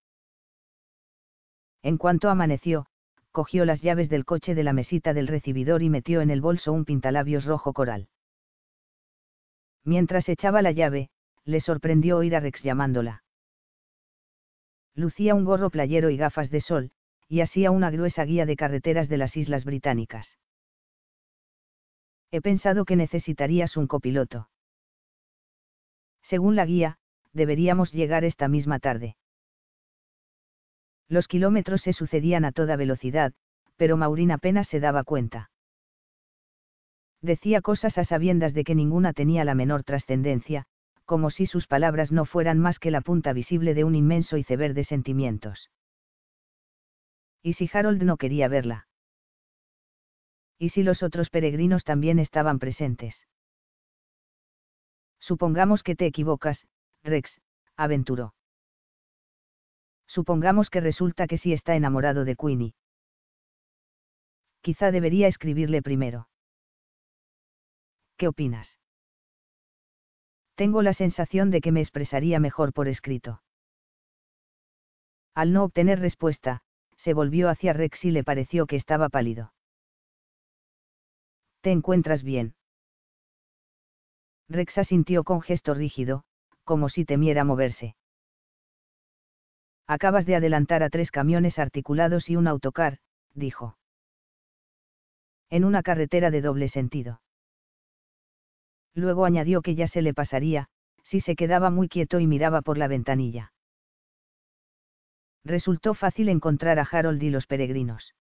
En 1.82 1.98
cuanto 1.98 2.30
amaneció, 2.30 2.86
cogió 3.32 3.64
las 3.64 3.82
llaves 3.82 4.08
del 4.08 4.24
coche 4.24 4.54
de 4.54 4.62
la 4.62 4.72
mesita 4.72 5.12
del 5.14 5.26
recibidor 5.26 5.82
y 5.82 5.90
metió 5.90 6.20
en 6.20 6.30
el 6.30 6.40
bolso 6.40 6.72
un 6.72 6.84
pintalabios 6.84 7.44
rojo 7.44 7.72
coral. 7.72 8.08
Mientras 9.84 10.28
echaba 10.28 10.62
la 10.62 10.70
llave, 10.70 11.10
le 11.44 11.60
sorprendió 11.60 12.18
oír 12.18 12.36
a 12.36 12.40
Rex 12.40 12.62
llamándola. 12.62 13.21
Lucía 14.94 15.34
un 15.34 15.44
gorro 15.44 15.70
playero 15.70 16.10
y 16.10 16.16
gafas 16.16 16.50
de 16.50 16.60
sol, 16.60 16.90
y 17.28 17.40
hacía 17.40 17.70
una 17.70 17.90
gruesa 17.90 18.24
guía 18.24 18.44
de 18.44 18.56
carreteras 18.56 19.08
de 19.08 19.16
las 19.16 19.36
Islas 19.36 19.64
Británicas. 19.64 20.38
He 22.30 22.40
pensado 22.40 22.84
que 22.84 22.96
necesitarías 22.96 23.76
un 23.76 23.86
copiloto. 23.86 24.48
Según 26.22 26.56
la 26.56 26.66
guía, 26.66 26.98
deberíamos 27.32 27.92
llegar 27.92 28.24
esta 28.24 28.48
misma 28.48 28.78
tarde. 28.78 29.16
Los 31.08 31.28
kilómetros 31.28 31.82
se 31.82 31.92
sucedían 31.92 32.44
a 32.44 32.52
toda 32.52 32.76
velocidad, 32.76 33.32
pero 33.76 33.96
Maurín 33.96 34.30
apenas 34.30 34.68
se 34.68 34.80
daba 34.80 35.04
cuenta. 35.04 35.50
Decía 37.20 37.60
cosas 37.60 37.98
a 37.98 38.04
sabiendas 38.04 38.54
de 38.54 38.64
que 38.64 38.74
ninguna 38.74 39.12
tenía 39.12 39.44
la 39.44 39.54
menor 39.54 39.84
trascendencia, 39.84 40.66
como 41.12 41.30
si 41.30 41.44
sus 41.44 41.66
palabras 41.66 42.10
no 42.10 42.24
fueran 42.24 42.58
más 42.58 42.78
que 42.78 42.90
la 42.90 43.02
punta 43.02 43.34
visible 43.34 43.74
de 43.74 43.84
un 43.84 43.94
inmenso 43.94 44.38
iceberg 44.38 44.72
de 44.72 44.82
sentimientos. 44.82 45.70
¿Y 47.42 47.52
si 47.52 47.68
Harold 47.70 48.02
no 48.02 48.16
quería 48.16 48.48
verla? 48.48 48.88
¿Y 50.56 50.70
si 50.70 50.82
los 50.82 51.02
otros 51.02 51.28
peregrinos 51.28 51.84
también 51.84 52.18
estaban 52.18 52.58
presentes? 52.58 53.26
Supongamos 55.20 55.82
que 55.82 55.96
te 55.96 56.06
equivocas, 56.06 56.66
Rex, 57.02 57.42
aventuró. 57.76 58.32
Supongamos 60.06 60.70
que 60.70 60.80
resulta 60.80 61.26
que 61.26 61.36
sí 61.36 61.52
está 61.52 61.76
enamorado 61.76 62.24
de 62.24 62.36
Queenie. 62.36 62.72
Quizá 64.62 64.90
debería 64.90 65.28
escribirle 65.28 65.82
primero. 65.82 66.30
¿Qué 68.16 68.28
opinas? 68.28 68.78
Tengo 70.54 70.82
la 70.82 70.92
sensación 70.92 71.50
de 71.50 71.60
que 71.60 71.72
me 71.72 71.80
expresaría 71.80 72.38
mejor 72.38 72.72
por 72.72 72.88
escrito. 72.88 73.42
Al 75.34 75.52
no 75.52 75.64
obtener 75.64 75.98
respuesta, 75.98 76.60
se 76.98 77.14
volvió 77.14 77.48
hacia 77.48 77.72
Rex 77.72 78.04
y 78.04 78.10
le 78.10 78.22
pareció 78.22 78.66
que 78.66 78.76
estaba 78.76 79.08
pálido. 79.08 79.52
¿Te 81.62 81.70
encuentras 81.70 82.22
bien? 82.22 82.54
Rex 84.48 84.76
asintió 84.76 85.24
con 85.24 85.40
gesto 85.40 85.72
rígido, 85.72 86.24
como 86.64 86.88
si 86.88 87.04
temiera 87.04 87.44
moverse. 87.44 87.96
Acabas 89.86 90.26
de 90.26 90.36
adelantar 90.36 90.82
a 90.82 90.90
tres 90.90 91.10
camiones 91.10 91.58
articulados 91.58 92.28
y 92.28 92.36
un 92.36 92.46
autocar, 92.46 92.98
dijo. 93.34 93.78
En 95.48 95.64
una 95.64 95.82
carretera 95.82 96.30
de 96.30 96.40
doble 96.40 96.68
sentido. 96.68 97.21
Luego 98.94 99.24
añadió 99.24 99.62
que 99.62 99.74
ya 99.74 99.86
se 99.86 100.02
le 100.02 100.14
pasaría, 100.14 100.68
si 101.04 101.20
se 101.20 101.34
quedaba 101.36 101.70
muy 101.70 101.88
quieto 101.88 102.20
y 102.20 102.26
miraba 102.26 102.62
por 102.62 102.78
la 102.78 102.88
ventanilla. 102.88 103.52
Resultó 105.44 105.94
fácil 105.94 106.28
encontrar 106.28 106.78
a 106.78 106.88
Harold 106.90 107.22
y 107.22 107.30
los 107.30 107.46
peregrinos. 107.46 108.14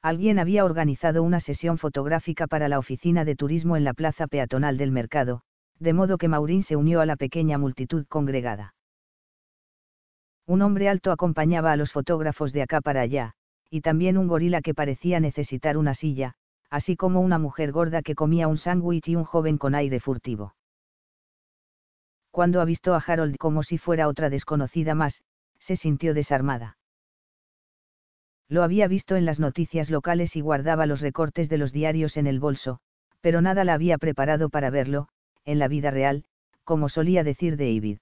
Alguien 0.00 0.38
había 0.38 0.64
organizado 0.64 1.22
una 1.24 1.40
sesión 1.40 1.76
fotográfica 1.78 2.46
para 2.46 2.68
la 2.68 2.78
oficina 2.78 3.24
de 3.24 3.34
turismo 3.34 3.76
en 3.76 3.84
la 3.84 3.94
plaza 3.94 4.28
peatonal 4.28 4.76
del 4.76 4.92
mercado, 4.92 5.42
de 5.80 5.92
modo 5.92 6.18
que 6.18 6.28
Maurín 6.28 6.62
se 6.62 6.76
unió 6.76 7.00
a 7.00 7.06
la 7.06 7.16
pequeña 7.16 7.58
multitud 7.58 8.06
congregada. 8.06 8.74
Un 10.46 10.62
hombre 10.62 10.88
alto 10.88 11.10
acompañaba 11.10 11.72
a 11.72 11.76
los 11.76 11.92
fotógrafos 11.92 12.52
de 12.52 12.62
acá 12.62 12.80
para 12.80 13.00
allá, 13.00 13.34
y 13.70 13.80
también 13.80 14.16
un 14.16 14.28
gorila 14.28 14.62
que 14.62 14.74
parecía 14.74 15.20
necesitar 15.20 15.76
una 15.76 15.94
silla, 15.94 16.34
así 16.70 16.96
como 16.96 17.20
una 17.20 17.38
mujer 17.38 17.72
gorda 17.72 18.02
que 18.02 18.14
comía 18.14 18.48
un 18.48 18.58
sándwich 18.58 19.08
y 19.08 19.16
un 19.16 19.24
joven 19.24 19.58
con 19.58 19.74
aire 19.74 20.00
furtivo. 20.00 20.54
Cuando 22.30 22.60
avistó 22.60 22.94
a 22.94 23.02
Harold 23.04 23.36
como 23.36 23.62
si 23.62 23.78
fuera 23.78 24.08
otra 24.08 24.30
desconocida 24.30 24.94
más, 24.94 25.22
se 25.58 25.76
sintió 25.76 26.14
desarmada. 26.14 26.76
Lo 28.48 28.62
había 28.62 28.88
visto 28.88 29.16
en 29.16 29.24
las 29.24 29.38
noticias 29.38 29.90
locales 29.90 30.34
y 30.36 30.40
guardaba 30.40 30.86
los 30.86 31.00
recortes 31.00 31.48
de 31.48 31.58
los 31.58 31.72
diarios 31.72 32.16
en 32.16 32.26
el 32.26 32.40
bolso, 32.40 32.80
pero 33.20 33.42
nada 33.42 33.64
la 33.64 33.74
había 33.74 33.98
preparado 33.98 34.48
para 34.48 34.70
verlo, 34.70 35.08
en 35.44 35.58
la 35.58 35.68
vida 35.68 35.90
real, 35.90 36.24
como 36.64 36.88
solía 36.88 37.24
decir 37.24 37.56
David. 37.56 37.98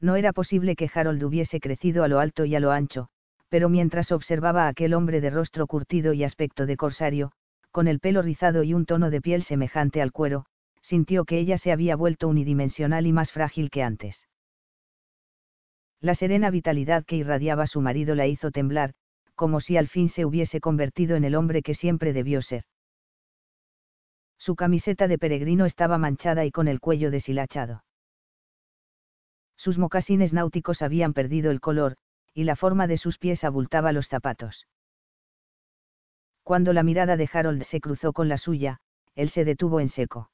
No 0.00 0.16
era 0.16 0.32
posible 0.32 0.76
que 0.76 0.90
Harold 0.92 1.22
hubiese 1.22 1.60
crecido 1.60 2.04
a 2.04 2.08
lo 2.08 2.18
alto 2.18 2.44
y 2.44 2.54
a 2.54 2.60
lo 2.60 2.72
ancho, 2.72 3.08
pero 3.48 3.68
mientras 3.68 4.12
observaba 4.12 4.64
a 4.64 4.68
aquel 4.68 4.94
hombre 4.94 5.20
de 5.20 5.30
rostro 5.30 5.66
curtido 5.66 6.12
y 6.12 6.24
aspecto 6.24 6.66
de 6.66 6.76
corsario, 6.76 7.32
con 7.74 7.88
el 7.88 7.98
pelo 7.98 8.22
rizado 8.22 8.62
y 8.62 8.72
un 8.72 8.86
tono 8.86 9.10
de 9.10 9.20
piel 9.20 9.42
semejante 9.42 10.00
al 10.00 10.12
cuero, 10.12 10.46
sintió 10.80 11.24
que 11.24 11.40
ella 11.40 11.58
se 11.58 11.72
había 11.72 11.96
vuelto 11.96 12.28
unidimensional 12.28 13.04
y 13.04 13.12
más 13.12 13.32
frágil 13.32 13.68
que 13.68 13.82
antes. 13.82 14.28
La 16.00 16.14
serena 16.14 16.50
vitalidad 16.50 17.04
que 17.04 17.16
irradiaba 17.16 17.66
su 17.66 17.80
marido 17.80 18.14
la 18.14 18.28
hizo 18.28 18.52
temblar, 18.52 18.94
como 19.34 19.60
si 19.60 19.76
al 19.76 19.88
fin 19.88 20.08
se 20.08 20.24
hubiese 20.24 20.60
convertido 20.60 21.16
en 21.16 21.24
el 21.24 21.34
hombre 21.34 21.62
que 21.62 21.74
siempre 21.74 22.12
debió 22.12 22.42
ser. 22.42 22.62
Su 24.38 24.54
camiseta 24.54 25.08
de 25.08 25.18
peregrino 25.18 25.66
estaba 25.66 25.98
manchada 25.98 26.44
y 26.44 26.52
con 26.52 26.68
el 26.68 26.78
cuello 26.78 27.10
deshilachado. 27.10 27.82
Sus 29.56 29.78
mocasines 29.78 30.32
náuticos 30.32 30.80
habían 30.80 31.12
perdido 31.12 31.50
el 31.50 31.60
color, 31.60 31.96
y 32.34 32.44
la 32.44 32.54
forma 32.54 32.86
de 32.86 32.98
sus 32.98 33.18
pies 33.18 33.42
abultaba 33.42 33.90
los 33.90 34.06
zapatos. 34.06 34.68
Cuando 36.44 36.74
la 36.74 36.82
mirada 36.82 37.16
de 37.16 37.28
Harold 37.32 37.64
se 37.64 37.80
cruzó 37.80 38.12
con 38.12 38.28
la 38.28 38.36
suya, 38.36 38.78
él 39.14 39.30
se 39.30 39.44
detuvo 39.44 39.80
en 39.80 39.88
seco. 39.88 40.30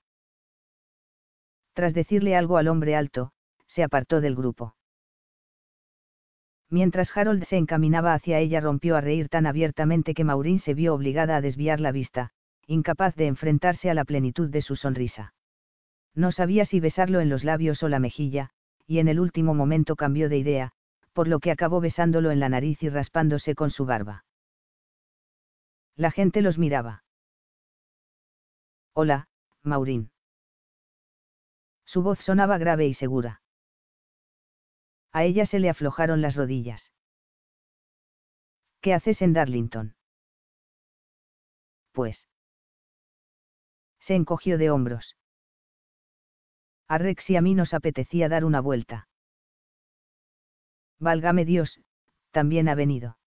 Tras 1.72 1.94
decirle 1.94 2.36
algo 2.36 2.56
al 2.58 2.66
hombre 2.66 2.96
alto, 2.96 3.30
se 3.68 3.84
apartó 3.84 4.20
del 4.20 4.34
grupo. 4.34 4.74
Mientras 6.68 7.16
Harold 7.16 7.44
se 7.44 7.56
encaminaba 7.56 8.12
hacia 8.12 8.40
ella 8.40 8.60
rompió 8.60 8.96
a 8.96 9.00
reír 9.00 9.28
tan 9.28 9.46
abiertamente 9.46 10.12
que 10.12 10.24
Maureen 10.24 10.58
se 10.58 10.74
vio 10.74 10.94
obligada 10.94 11.36
a 11.36 11.40
desviar 11.40 11.80
la 11.80 11.92
vista, 11.92 12.30
incapaz 12.66 13.14
de 13.14 13.28
enfrentarse 13.28 13.88
a 13.88 13.94
la 13.94 14.04
plenitud 14.04 14.50
de 14.50 14.62
su 14.62 14.74
sonrisa. 14.74 15.32
No 16.14 16.32
sabía 16.32 16.64
si 16.64 16.80
besarlo 16.80 17.20
en 17.20 17.28
los 17.28 17.44
labios 17.44 17.82
o 17.84 17.88
la 17.88 18.00
mejilla, 18.00 18.50
y 18.84 18.98
en 18.98 19.06
el 19.06 19.20
último 19.20 19.54
momento 19.54 19.94
cambió 19.94 20.28
de 20.28 20.38
idea, 20.38 20.72
por 21.12 21.28
lo 21.28 21.38
que 21.38 21.52
acabó 21.52 21.80
besándolo 21.80 22.32
en 22.32 22.40
la 22.40 22.48
nariz 22.48 22.82
y 22.82 22.88
raspándose 22.88 23.54
con 23.54 23.70
su 23.70 23.84
barba. 23.84 24.24
La 25.96 26.10
gente 26.10 26.40
los 26.40 26.58
miraba. 26.58 27.04
Hola, 28.94 29.28
Maurín. 29.62 30.12
Su 31.84 32.02
voz 32.02 32.18
sonaba 32.20 32.58
grave 32.58 32.86
y 32.86 32.94
segura. 32.94 33.42
A 35.12 35.24
ella 35.24 35.46
se 35.46 35.58
le 35.58 35.68
aflojaron 35.68 36.20
las 36.22 36.36
rodillas. 36.36 36.92
¿Qué 38.80 38.94
haces 38.94 39.20
en 39.22 39.32
Darlington? 39.32 39.96
Pues. 41.92 42.28
Se 44.00 44.14
encogió 44.14 44.56
de 44.56 44.70
hombros. 44.70 45.16
A 46.88 46.98
Rex 46.98 47.28
y 47.30 47.36
a 47.36 47.42
mí 47.42 47.54
nos 47.54 47.74
apetecía 47.74 48.28
dar 48.28 48.44
una 48.44 48.60
vuelta. 48.60 49.08
Válgame 50.98 51.44
Dios, 51.44 51.80
también 52.30 52.68
ha 52.68 52.74
venido. 52.74 53.18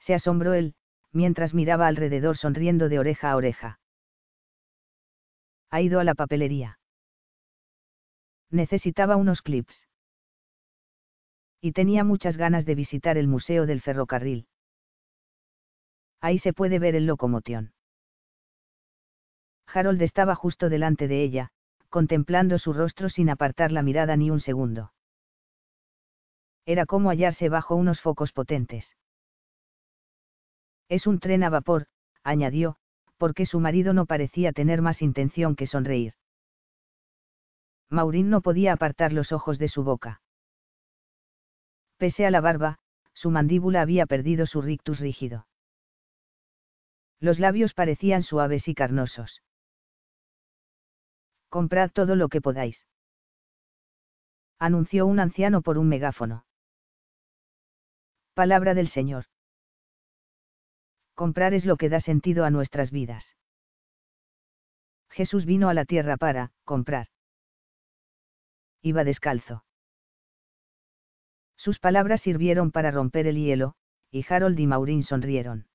Se 0.00 0.14
asombró 0.14 0.54
él, 0.54 0.74
mientras 1.12 1.54
miraba 1.54 1.86
alrededor 1.86 2.36
sonriendo 2.36 2.88
de 2.88 2.98
oreja 2.98 3.30
a 3.30 3.36
oreja. 3.36 3.80
Ha 5.70 5.80
ido 5.80 6.00
a 6.00 6.04
la 6.04 6.14
papelería. 6.14 6.78
Necesitaba 8.50 9.16
unos 9.16 9.42
clips. 9.42 9.86
Y 11.60 11.72
tenía 11.72 12.04
muchas 12.04 12.36
ganas 12.36 12.64
de 12.64 12.74
visitar 12.74 13.18
el 13.18 13.28
Museo 13.28 13.66
del 13.66 13.80
Ferrocarril. 13.80 14.46
Ahí 16.20 16.38
se 16.38 16.52
puede 16.52 16.78
ver 16.78 16.94
el 16.94 17.06
locomoción. 17.06 17.72
Harold 19.66 20.00
estaba 20.02 20.34
justo 20.34 20.68
delante 20.68 21.08
de 21.08 21.22
ella, 21.22 21.50
contemplando 21.90 22.58
su 22.58 22.72
rostro 22.72 23.08
sin 23.08 23.28
apartar 23.28 23.70
la 23.72 23.82
mirada 23.82 24.16
ni 24.16 24.30
un 24.30 24.40
segundo. 24.40 24.92
Era 26.64 26.86
como 26.86 27.10
hallarse 27.10 27.48
bajo 27.48 27.76
unos 27.76 28.00
focos 28.00 28.32
potentes. 28.32 28.96
Es 30.88 31.06
un 31.06 31.20
tren 31.20 31.42
a 31.44 31.50
vapor, 31.50 31.86
añadió, 32.22 32.76
porque 33.18 33.44
su 33.44 33.60
marido 33.60 33.92
no 33.92 34.06
parecía 34.06 34.52
tener 34.52 34.80
más 34.80 35.02
intención 35.02 35.54
que 35.54 35.66
sonreír. 35.66 36.14
Maurín 37.90 38.30
no 38.30 38.40
podía 38.40 38.72
apartar 38.72 39.12
los 39.12 39.32
ojos 39.32 39.58
de 39.58 39.68
su 39.68 39.82
boca. 39.82 40.22
Pese 41.98 42.26
a 42.26 42.30
la 42.30 42.40
barba, 42.40 42.78
su 43.12 43.30
mandíbula 43.30 43.82
había 43.82 44.06
perdido 44.06 44.46
su 44.46 44.62
rictus 44.62 45.00
rígido. 45.00 45.46
Los 47.20 47.38
labios 47.38 47.74
parecían 47.74 48.22
suaves 48.22 48.68
y 48.68 48.74
carnosos. 48.74 49.42
Comprad 51.48 51.90
todo 51.90 52.14
lo 52.14 52.28
que 52.28 52.40
podáis. 52.40 52.86
Anunció 54.58 55.06
un 55.06 55.18
anciano 55.18 55.62
por 55.62 55.78
un 55.78 55.88
megáfono. 55.88 56.44
Palabra 58.34 58.74
del 58.74 58.88
Señor 58.88 59.26
comprar 61.18 61.52
es 61.52 61.64
lo 61.64 61.76
que 61.76 61.88
da 61.88 61.98
sentido 61.98 62.44
a 62.44 62.50
nuestras 62.50 62.92
vidas. 62.92 63.34
Jesús 65.10 65.46
vino 65.46 65.68
a 65.68 65.74
la 65.74 65.84
tierra 65.84 66.16
para, 66.16 66.52
comprar. 66.64 67.08
Iba 68.82 69.02
descalzo. 69.02 69.64
Sus 71.56 71.80
palabras 71.80 72.20
sirvieron 72.20 72.70
para 72.70 72.92
romper 72.92 73.26
el 73.26 73.36
hielo, 73.36 73.74
y 74.12 74.24
Harold 74.28 74.60
y 74.60 74.68
Maureen 74.68 75.02
sonrieron. 75.02 75.66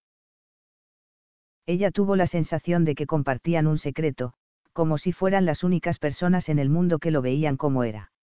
Ella 1.66 1.92
tuvo 1.92 2.16
la 2.16 2.28
sensación 2.28 2.86
de 2.86 2.96
que 2.96 3.06
compartían 3.06 3.68
un 3.68 3.80
secreto, 3.80 4.36
como 4.72 4.98
si 4.98 5.12
fueran 5.12 5.46
las 5.46 5.66
únicas 5.66 6.00
personas 6.00 6.48
en 6.48 6.58
el 6.58 6.70
mundo 6.70 7.00
que 7.00 7.12
lo 7.12 7.22
veían 7.22 7.58
como 7.58 7.84
era. 7.84 8.14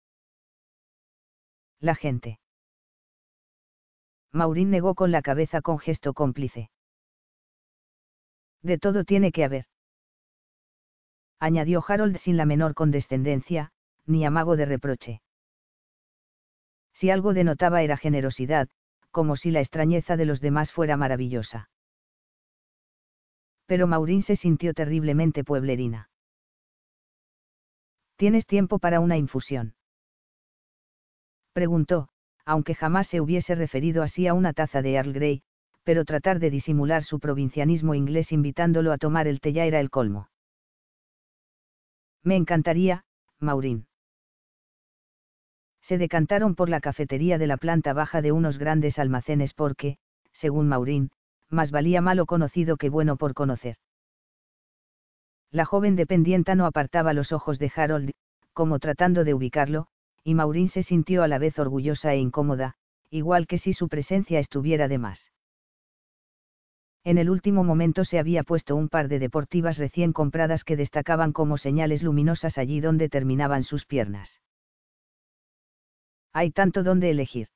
La 1.80 1.94
gente. 1.94 2.40
Maureen 4.33 4.70
negó 4.70 4.94
con 4.94 5.11
la 5.12 5.20
cabeza 5.20 5.61
con 5.61 5.78
gesto 5.78 6.14
cómplice. 6.14 6.70
De 8.62 8.78
todo 8.78 9.04
tiene 9.04 9.32
que 9.32 9.44
haber. 9.44 9.66
Añadió 11.38 11.82
Harold 11.86 12.18
sin 12.18 12.36
la 12.36 12.44
menor 12.44 12.74
condescendencia, 12.74 13.72
ni 14.06 14.24
amago 14.24 14.56
de 14.56 14.66
reproche. 14.66 15.22
Si 16.92 17.10
algo 17.10 17.32
denotaba 17.32 17.82
era 17.82 17.96
generosidad, 17.96 18.68
como 19.10 19.36
si 19.36 19.50
la 19.50 19.60
extrañeza 19.60 20.16
de 20.16 20.26
los 20.26 20.40
demás 20.40 20.70
fuera 20.72 20.96
maravillosa. 20.96 21.70
Pero 23.66 23.86
Maurín 23.86 24.22
se 24.22 24.36
sintió 24.36 24.74
terriblemente 24.74 25.44
pueblerina. 25.44 26.10
¿Tienes 28.16 28.46
tiempo 28.46 28.78
para 28.78 29.00
una 29.00 29.16
infusión? 29.16 29.74
Preguntó, 31.52 32.08
aunque 32.44 32.74
jamás 32.74 33.06
se 33.06 33.20
hubiese 33.20 33.54
referido 33.54 34.02
así 34.02 34.26
a 34.26 34.34
una 34.34 34.52
taza 34.52 34.82
de 34.82 34.94
Earl 34.94 35.12
Grey, 35.12 35.42
pero 35.82 36.04
tratar 36.04 36.38
de 36.38 36.50
disimular 36.50 37.04
su 37.04 37.20
provincianismo 37.20 37.94
inglés 37.94 38.32
invitándolo 38.32 38.92
a 38.92 38.98
tomar 38.98 39.26
el 39.26 39.40
té 39.40 39.52
ya 39.52 39.64
era 39.64 39.80
el 39.80 39.90
colmo. 39.90 40.28
Me 42.22 42.36
encantaría, 42.36 43.04
Maurín. 43.38 43.86
Se 45.82 45.98
decantaron 45.98 46.54
por 46.54 46.68
la 46.68 46.80
cafetería 46.80 47.38
de 47.38 47.46
la 47.46 47.56
planta 47.56 47.92
baja 47.92 48.22
de 48.22 48.32
unos 48.32 48.58
grandes 48.58 48.98
almacenes 48.98 49.54
porque, 49.54 49.96
según 50.32 50.68
Maurín, 50.68 51.10
más 51.48 51.70
valía 51.70 52.00
malo 52.00 52.26
conocido 52.26 52.76
que 52.76 52.90
bueno 52.90 53.16
por 53.16 53.34
conocer. 53.34 53.76
La 55.50 55.64
joven 55.64 55.96
dependienta 55.96 56.54
no 56.54 56.66
apartaba 56.66 57.12
los 57.12 57.32
ojos 57.32 57.58
de 57.58 57.72
Harold, 57.74 58.12
como 58.52 58.78
tratando 58.78 59.24
de 59.24 59.34
ubicarlo, 59.34 59.88
y 60.22 60.34
Maurín 60.34 60.68
se 60.68 60.82
sintió 60.82 61.22
a 61.22 61.28
la 61.28 61.38
vez 61.38 61.58
orgullosa 61.58 62.12
e 62.12 62.18
incómoda, 62.18 62.74
igual 63.10 63.46
que 63.46 63.58
si 63.58 63.72
su 63.72 63.88
presencia 63.88 64.38
estuviera 64.38 64.86
de 64.86 64.98
más. 64.98 65.29
En 67.02 67.16
el 67.16 67.30
último 67.30 67.64
momento 67.64 68.04
se 68.04 68.18
había 68.18 68.42
puesto 68.42 68.76
un 68.76 68.88
par 68.88 69.08
de 69.08 69.18
deportivas 69.18 69.78
recién 69.78 70.12
compradas 70.12 70.64
que 70.64 70.76
destacaban 70.76 71.32
como 71.32 71.56
señales 71.56 72.02
luminosas 72.02 72.58
allí 72.58 72.80
donde 72.80 73.08
terminaban 73.08 73.62
sus 73.64 73.86
piernas. 73.86 74.40
Hay 76.32 76.50
tanto 76.50 76.82
donde 76.82 77.10
elegir. 77.10 77.48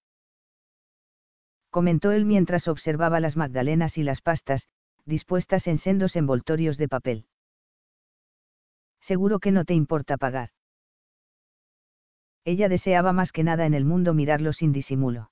Comentó 1.71 2.13
él 2.13 2.25
mientras 2.25 2.69
observaba 2.69 3.21
las 3.21 3.37
magdalenas 3.37 3.99
y 3.99 4.03
las 4.03 4.23
pastas, 4.23 4.67
dispuestas 5.05 5.67
en 5.67 5.79
sendos 5.79 6.17
envoltorios 6.17 6.79
de 6.79 6.89
papel. 6.89 7.27
Seguro 9.01 9.39
que 9.41 9.53
no 9.53 9.65
te 9.65 9.75
importa 9.75 10.17
pagar. 10.17 10.51
Ella 12.45 12.69
deseaba 12.69 13.13
más 13.13 13.33
que 13.33 13.45
nada 13.45 13.67
en 13.67 13.75
el 13.75 13.85
mundo 13.85 14.15
mirarlo 14.15 14.53
sin 14.53 14.73
disimulo. 14.73 15.31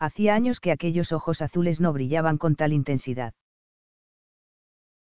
Hacía 0.00 0.34
años 0.34 0.60
que 0.60 0.72
aquellos 0.72 1.12
ojos 1.12 1.42
azules 1.42 1.78
no 1.78 1.92
brillaban 1.92 2.38
con 2.38 2.56
tal 2.56 2.72
intensidad. 2.72 3.34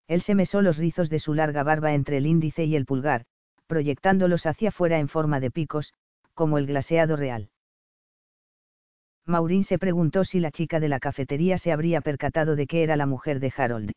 Él 0.07 0.21
se 0.23 0.35
mesó 0.35 0.61
los 0.61 0.77
rizos 0.77 1.09
de 1.09 1.19
su 1.19 1.33
larga 1.33 1.63
barba 1.63 1.93
entre 1.93 2.17
el 2.17 2.25
índice 2.25 2.65
y 2.65 2.75
el 2.75 2.85
pulgar, 2.85 3.25
proyectándolos 3.65 4.45
hacia 4.45 4.69
afuera 4.69 4.99
en 4.99 5.07
forma 5.07 5.39
de 5.39 5.51
picos, 5.51 5.93
como 6.33 6.57
el 6.57 6.65
glaseado 6.65 7.15
real. 7.15 7.49
Maurín 9.25 9.63
se 9.63 9.79
preguntó 9.79 10.25
si 10.25 10.41
la 10.41 10.51
chica 10.51 10.81
de 10.81 10.89
la 10.89 10.99
cafetería 10.99 11.57
se 11.59 11.71
habría 11.71 12.01
percatado 12.01 12.57
de 12.57 12.67
que 12.67 12.83
era 12.83 12.97
la 12.97 13.05
mujer 13.05 13.39
de 13.39 13.53
Harold. 13.55 13.91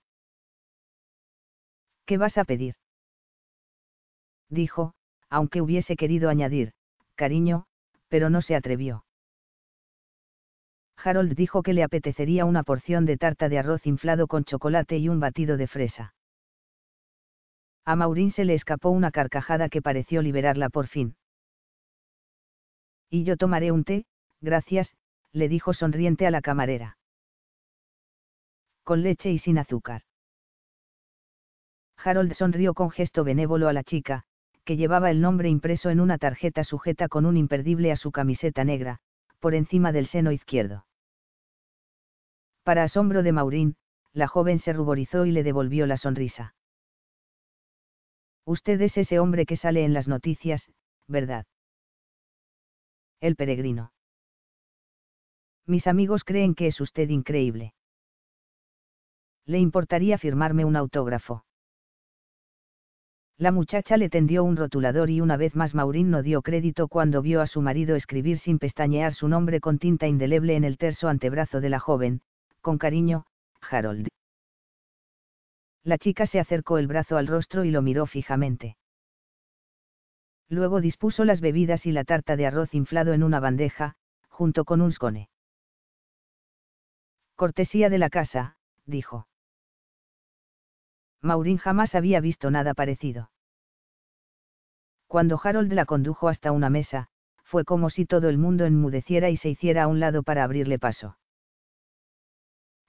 ¿Qué 2.04 2.16
vas 2.16 2.38
a 2.38 2.44
pedir? 2.44 2.76
Dijo, 4.48 4.94
aunque 5.30 5.62
hubiese 5.62 5.96
querido 5.96 6.28
añadir, 6.28 6.74
cariño, 7.16 7.64
pero 8.08 8.30
no 8.30 8.42
se 8.42 8.54
atrevió. 8.54 9.04
Harold 11.04 11.34
dijo 11.34 11.62
que 11.62 11.72
le 11.72 11.82
apetecería 11.82 12.44
una 12.44 12.62
porción 12.62 13.06
de 13.06 13.16
tarta 13.16 13.48
de 13.48 13.58
arroz 13.58 13.86
inflado 13.86 14.26
con 14.26 14.44
chocolate 14.44 14.98
y 14.98 15.08
un 15.08 15.20
batido 15.20 15.56
de 15.56 15.66
fresa. 15.66 16.14
A 17.84 17.96
Maurín 17.96 18.30
se 18.30 18.44
le 18.44 18.54
escapó 18.54 18.90
una 18.90 19.10
carcajada 19.10 19.68
que 19.68 19.82
pareció 19.82 20.22
liberarla 20.22 20.68
por 20.70 20.86
fin. 20.86 21.16
Y 23.10 23.24
yo 23.24 23.36
tomaré 23.36 23.72
un 23.72 23.84
té, 23.84 24.06
gracias, 24.40 24.94
le 25.32 25.48
dijo 25.48 25.74
sonriente 25.74 26.26
a 26.26 26.30
la 26.30 26.40
camarera. 26.40 26.96
Con 28.84 29.02
leche 29.02 29.30
y 29.30 29.38
sin 29.38 29.58
azúcar. 29.58 30.02
Harold 31.96 32.34
sonrió 32.34 32.74
con 32.74 32.90
gesto 32.90 33.24
benévolo 33.24 33.68
a 33.68 33.72
la 33.72 33.84
chica, 33.84 34.24
que 34.64 34.76
llevaba 34.76 35.10
el 35.10 35.20
nombre 35.20 35.48
impreso 35.48 35.90
en 35.90 36.00
una 36.00 36.18
tarjeta 36.18 36.64
sujeta 36.64 37.08
con 37.08 37.26
un 37.26 37.36
imperdible 37.36 37.90
a 37.90 37.96
su 37.96 38.12
camiseta 38.12 38.64
negra, 38.64 38.98
por 39.40 39.54
encima 39.54 39.90
del 39.92 40.06
seno 40.06 40.30
izquierdo. 40.30 40.84
Para 42.62 42.84
asombro 42.84 43.22
de 43.22 43.32
Maurín, 43.32 43.76
la 44.12 44.28
joven 44.28 44.58
se 44.58 44.72
ruborizó 44.72 45.26
y 45.26 45.32
le 45.32 45.42
devolvió 45.42 45.86
la 45.86 45.96
sonrisa. 45.96 46.54
Usted 48.44 48.80
es 48.80 48.96
ese 48.96 49.18
hombre 49.18 49.46
que 49.46 49.56
sale 49.56 49.84
en 49.84 49.92
las 49.92 50.08
noticias, 50.08 50.70
¿verdad? 51.08 51.46
El 53.20 53.36
peregrino. 53.36 53.92
Mis 55.66 55.86
amigos 55.86 56.24
creen 56.24 56.54
que 56.54 56.66
es 56.66 56.80
usted 56.80 57.08
increíble. 57.08 57.74
¿Le 59.44 59.58
importaría 59.58 60.18
firmarme 60.18 60.64
un 60.64 60.76
autógrafo? 60.76 61.44
La 63.38 63.50
muchacha 63.50 63.96
le 63.96 64.08
tendió 64.08 64.44
un 64.44 64.56
rotulador 64.56 65.10
y 65.10 65.20
una 65.20 65.36
vez 65.36 65.56
más 65.56 65.74
Maurín 65.74 66.10
no 66.10 66.22
dio 66.22 66.42
crédito 66.42 66.86
cuando 66.86 67.22
vio 67.22 67.40
a 67.40 67.46
su 67.46 67.60
marido 67.60 67.96
escribir 67.96 68.38
sin 68.38 68.58
pestañear 68.58 69.14
su 69.14 69.26
nombre 69.26 69.60
con 69.60 69.78
tinta 69.78 70.06
indeleble 70.06 70.54
en 70.54 70.64
el 70.64 70.78
terso 70.78 71.08
antebrazo 71.08 71.60
de 71.60 71.68
la 71.68 71.80
joven, 71.80 72.22
con 72.62 72.78
cariño, 72.78 73.26
Harold. 73.60 74.08
La 75.84 75.98
chica 75.98 76.26
se 76.26 76.38
acercó 76.38 76.78
el 76.78 76.86
brazo 76.86 77.16
al 77.16 77.26
rostro 77.26 77.64
y 77.64 77.70
lo 77.70 77.82
miró 77.82 78.06
fijamente. 78.06 78.76
Luego 80.48 80.80
dispuso 80.80 81.24
las 81.24 81.40
bebidas 81.40 81.86
y 81.86 81.92
la 81.92 82.04
tarta 82.04 82.36
de 82.36 82.46
arroz 82.46 82.72
inflado 82.72 83.14
en 83.14 83.24
una 83.24 83.40
bandeja, 83.40 83.96
junto 84.28 84.64
con 84.64 84.80
un 84.80 84.92
scone. 84.92 85.28
Cortesía 87.34 87.90
de 87.90 87.98
la 87.98 88.10
casa, 88.10 88.56
dijo. 88.86 89.26
Maurín 91.20 91.58
jamás 91.58 91.94
había 91.96 92.20
visto 92.20 92.50
nada 92.50 92.74
parecido. 92.74 93.30
Cuando 95.08 95.40
Harold 95.42 95.72
la 95.72 95.84
condujo 95.84 96.28
hasta 96.28 96.52
una 96.52 96.70
mesa, 96.70 97.08
fue 97.42 97.64
como 97.64 97.90
si 97.90 98.06
todo 98.06 98.28
el 98.28 98.38
mundo 98.38 98.66
enmudeciera 98.66 99.30
y 99.30 99.36
se 99.36 99.48
hiciera 99.48 99.84
a 99.84 99.88
un 99.88 99.98
lado 99.98 100.22
para 100.22 100.44
abrirle 100.44 100.78
paso 100.78 101.16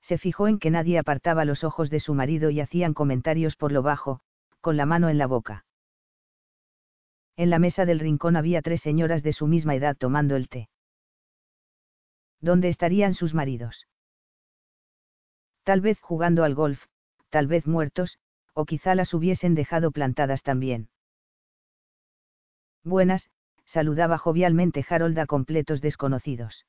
se 0.03 0.17
fijó 0.17 0.47
en 0.47 0.59
que 0.59 0.69
nadie 0.69 0.99
apartaba 0.99 1.45
los 1.45 1.63
ojos 1.63 1.89
de 1.89 1.99
su 1.99 2.13
marido 2.13 2.49
y 2.49 2.59
hacían 2.59 2.93
comentarios 2.93 3.55
por 3.55 3.71
lo 3.71 3.81
bajo, 3.81 4.19
con 4.61 4.77
la 4.77 4.85
mano 4.85 5.09
en 5.09 5.17
la 5.17 5.27
boca. 5.27 5.65
En 7.35 7.49
la 7.49 7.57
mesa 7.57 7.85
del 7.85 7.99
rincón 7.99 8.35
había 8.35 8.61
tres 8.61 8.81
señoras 8.81 9.23
de 9.23 9.33
su 9.33 9.47
misma 9.47 9.75
edad 9.75 9.95
tomando 9.97 10.35
el 10.35 10.49
té. 10.49 10.69
¿Dónde 12.41 12.69
estarían 12.69 13.13
sus 13.13 13.33
maridos? 13.33 13.87
Tal 15.63 15.79
vez 15.79 15.99
jugando 16.01 16.43
al 16.43 16.53
golf, 16.53 16.83
tal 17.29 17.47
vez 17.47 17.65
muertos, 17.65 18.19
o 18.53 18.65
quizá 18.65 18.95
las 18.95 19.13
hubiesen 19.13 19.55
dejado 19.55 19.91
plantadas 19.91 20.43
también. 20.43 20.89
Buenas, 22.83 23.31
saludaba 23.65 24.17
jovialmente 24.17 24.85
Harold 24.87 25.17
a 25.17 25.25
completos 25.25 25.81
desconocidos. 25.81 26.65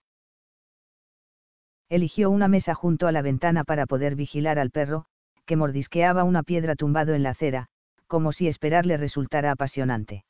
Eligió 1.89 2.31
una 2.31 2.49
mesa 2.49 2.75
junto 2.75 3.07
a 3.07 3.13
la 3.13 3.23
ventana 3.23 3.65
para 3.65 3.87
poder 3.87 4.17
vigilar 4.17 4.59
al 4.59 4.71
perro, 4.71 5.07
que 5.45 5.57
mordisqueaba 5.57 6.25
una 6.25 6.43
piedra 6.43 6.75
tumbado 6.75 7.15
en 7.15 7.23
la 7.23 7.31
acera, 7.31 7.69
como 8.07 8.33
si 8.33 8.49
esperarle 8.49 8.97
resultara 8.97 9.51
apasionante. 9.51 10.25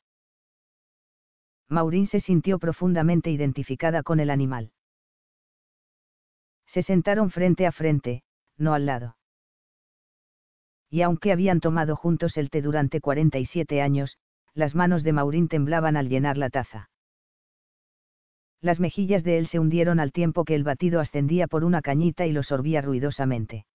Maurín 1.69 2.07
se 2.07 2.19
sintió 2.19 2.59
profundamente 2.59 3.31
identificada 3.31 4.03
con 4.03 4.19
el 4.19 4.29
animal. 4.29 4.71
Se 6.67 6.83
sentaron 6.83 7.31
frente 7.31 7.65
a 7.65 7.71
frente, 7.71 8.23
no 8.57 8.73
al 8.73 8.85
lado. 8.85 9.17
Y 10.89 11.01
aunque 11.01 11.31
habían 11.31 11.61
tomado 11.61 11.95
juntos 11.95 12.37
el 12.37 12.49
té 12.49 12.61
durante 12.61 13.01
47 13.01 13.81
años, 13.81 14.17
las 14.53 14.75
manos 14.75 15.03
de 15.03 15.13
Maurín 15.13 15.47
temblaban 15.47 15.97
al 15.97 16.09
llenar 16.09 16.37
la 16.37 16.49
taza 16.49 16.89
las 18.61 18.79
mejillas 18.79 19.23
de 19.23 19.37
él 19.37 19.47
se 19.47 19.59
hundieron 19.59 19.99
al 19.99 20.11
tiempo 20.11 20.43
que 20.45 20.55
el 20.55 20.63
batido 20.63 20.99
ascendía 20.99 21.47
por 21.47 21.63
una 21.63 21.81
cañita 21.81 22.25
y 22.25 22.31
lo 22.31 22.43
sorbía 22.43 22.81
ruidosamente. 22.81 23.65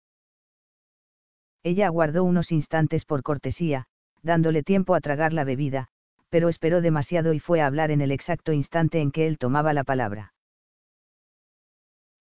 Ella 1.62 1.86
aguardó 1.86 2.24
unos 2.24 2.52
instantes 2.52 3.04
por 3.04 3.22
cortesía, 3.22 3.86
dándole 4.22 4.62
tiempo 4.62 4.94
a 4.94 5.00
tragar 5.00 5.32
la 5.32 5.44
bebida, 5.44 5.88
pero 6.30 6.48
esperó 6.48 6.80
demasiado 6.80 7.32
y 7.32 7.40
fue 7.40 7.60
a 7.60 7.66
hablar 7.66 7.90
en 7.90 8.00
el 8.00 8.12
exacto 8.12 8.52
instante 8.52 9.00
en 9.00 9.10
que 9.10 9.26
él 9.26 9.38
tomaba 9.38 9.72
la 9.72 9.84
palabra. 9.84 10.32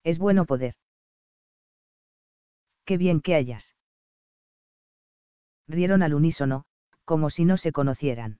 Es 0.03 0.17
bueno 0.17 0.45
poder. 0.45 0.75
Qué 2.85 2.97
bien 2.97 3.21
que 3.21 3.35
hayas. 3.35 3.75
Rieron 5.67 6.01
al 6.01 6.15
unísono, 6.15 6.65
como 7.05 7.29
si 7.29 7.45
no 7.45 7.57
se 7.57 7.71
conocieran. 7.71 8.39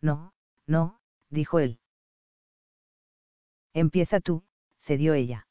No, 0.00 0.32
no, 0.66 1.00
dijo 1.30 1.60
él. 1.60 1.78
Empieza 3.74 4.20
tú, 4.20 4.44
cedió 4.82 5.14
ella. 5.14 5.46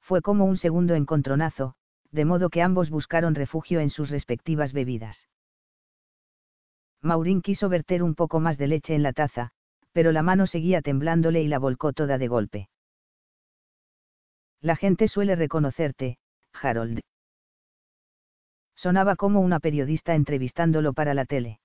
Fue 0.00 0.22
como 0.22 0.44
un 0.44 0.56
segundo 0.56 0.94
encontronazo, 0.94 1.74
de 2.10 2.24
modo 2.24 2.50
que 2.50 2.62
ambos 2.62 2.90
buscaron 2.90 3.34
refugio 3.34 3.80
en 3.80 3.90
sus 3.90 4.10
respectivas 4.10 4.72
bebidas. 4.72 5.28
Maurín 7.02 7.40
quiso 7.40 7.68
verter 7.68 8.02
un 8.02 8.14
poco 8.14 8.40
más 8.40 8.58
de 8.58 8.66
leche 8.66 8.94
en 8.94 9.02
la 9.02 9.12
taza, 9.12 9.52
pero 9.92 10.12
la 10.12 10.22
mano 10.22 10.46
seguía 10.46 10.82
temblándole 10.82 11.42
y 11.42 11.48
la 11.48 11.58
volcó 11.58 11.92
toda 11.92 12.18
de 12.18 12.28
golpe. 12.28 12.68
La 14.60 14.76
gente 14.76 15.08
suele 15.08 15.36
reconocerte, 15.36 16.18
Harold. 16.52 17.00
Sonaba 18.74 19.16
como 19.16 19.40
una 19.40 19.60
periodista 19.60 20.14
entrevistándolo 20.14 20.92
para 20.92 21.14
la 21.14 21.24
tele. 21.24 21.59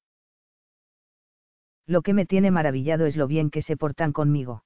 Lo 1.87 2.01
que 2.01 2.13
me 2.13 2.25
tiene 2.25 2.51
maravillado 2.51 3.05
es 3.05 3.15
lo 3.15 3.27
bien 3.27 3.49
que 3.49 3.61
se 3.61 3.77
portan 3.77 4.11
conmigo. 4.11 4.63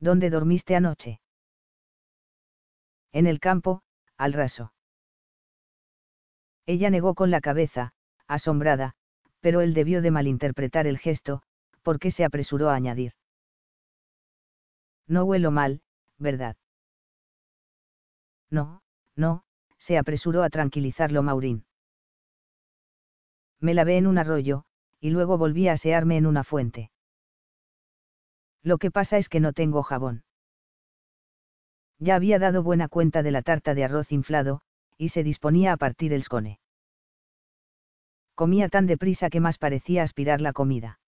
¿Dónde 0.00 0.30
dormiste 0.30 0.74
anoche? 0.76 1.20
En 3.12 3.26
el 3.26 3.40
campo, 3.40 3.82
al 4.16 4.32
raso. 4.32 4.72
Ella 6.66 6.90
negó 6.90 7.14
con 7.14 7.30
la 7.30 7.40
cabeza, 7.40 7.92
asombrada, 8.26 8.94
pero 9.40 9.60
él 9.60 9.74
debió 9.74 10.02
de 10.02 10.10
malinterpretar 10.10 10.86
el 10.86 10.98
gesto, 10.98 11.42
porque 11.82 12.10
se 12.10 12.24
apresuró 12.24 12.70
a 12.70 12.74
añadir. 12.74 13.12
No 15.06 15.24
huelo 15.24 15.50
mal, 15.50 15.82
¿verdad? 16.18 16.56
No, 18.50 18.82
no, 19.16 19.44
se 19.78 19.98
apresuró 19.98 20.42
a 20.42 20.50
tranquilizarlo 20.50 21.22
Maurín. 21.22 21.64
Me 23.60 23.74
lavé 23.74 23.96
en 23.96 24.06
un 24.06 24.18
arroyo, 24.18 24.64
y 25.00 25.10
luego 25.10 25.38
volví 25.38 25.68
a 25.68 25.74
asearme 25.74 26.16
en 26.16 26.26
una 26.26 26.44
fuente. 26.44 26.90
Lo 28.62 28.78
que 28.78 28.90
pasa 28.90 29.18
es 29.18 29.28
que 29.28 29.40
no 29.40 29.52
tengo 29.52 29.82
jabón. 29.82 30.24
Ya 31.98 32.14
había 32.14 32.38
dado 32.38 32.62
buena 32.62 32.88
cuenta 32.88 33.22
de 33.22 33.30
la 33.30 33.42
tarta 33.42 33.74
de 33.74 33.84
arroz 33.84 34.12
inflado, 34.12 34.60
y 34.96 35.10
se 35.10 35.22
disponía 35.22 35.72
a 35.72 35.76
partir 35.76 36.12
el 36.12 36.22
scone. 36.22 36.60
Comía 38.34 38.68
tan 38.68 38.86
deprisa 38.86 39.30
que 39.30 39.40
más 39.40 39.58
parecía 39.58 40.02
aspirar 40.02 40.40
la 40.40 40.52
comida. 40.52 41.00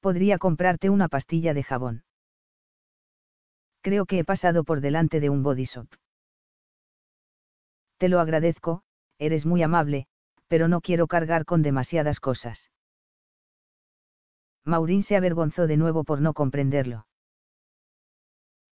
Podría 0.00 0.38
comprarte 0.38 0.90
una 0.90 1.08
pastilla 1.08 1.54
de 1.54 1.62
jabón. 1.62 2.04
Creo 3.82 4.04
que 4.06 4.18
he 4.18 4.24
pasado 4.24 4.64
por 4.64 4.80
delante 4.80 5.20
de 5.20 5.30
un 5.30 5.42
body 5.42 5.64
shop. 5.64 5.88
Te 7.98 8.08
lo 8.08 8.20
agradezco, 8.20 8.82
eres 9.18 9.46
muy 9.46 9.62
amable, 9.62 10.06
pero 10.52 10.68
no 10.68 10.82
quiero 10.82 11.06
cargar 11.06 11.46
con 11.46 11.62
demasiadas 11.62 12.20
cosas. 12.20 12.68
Maurín 14.66 15.02
se 15.02 15.16
avergonzó 15.16 15.66
de 15.66 15.78
nuevo 15.78 16.04
por 16.04 16.20
no 16.20 16.34
comprenderlo. 16.34 17.06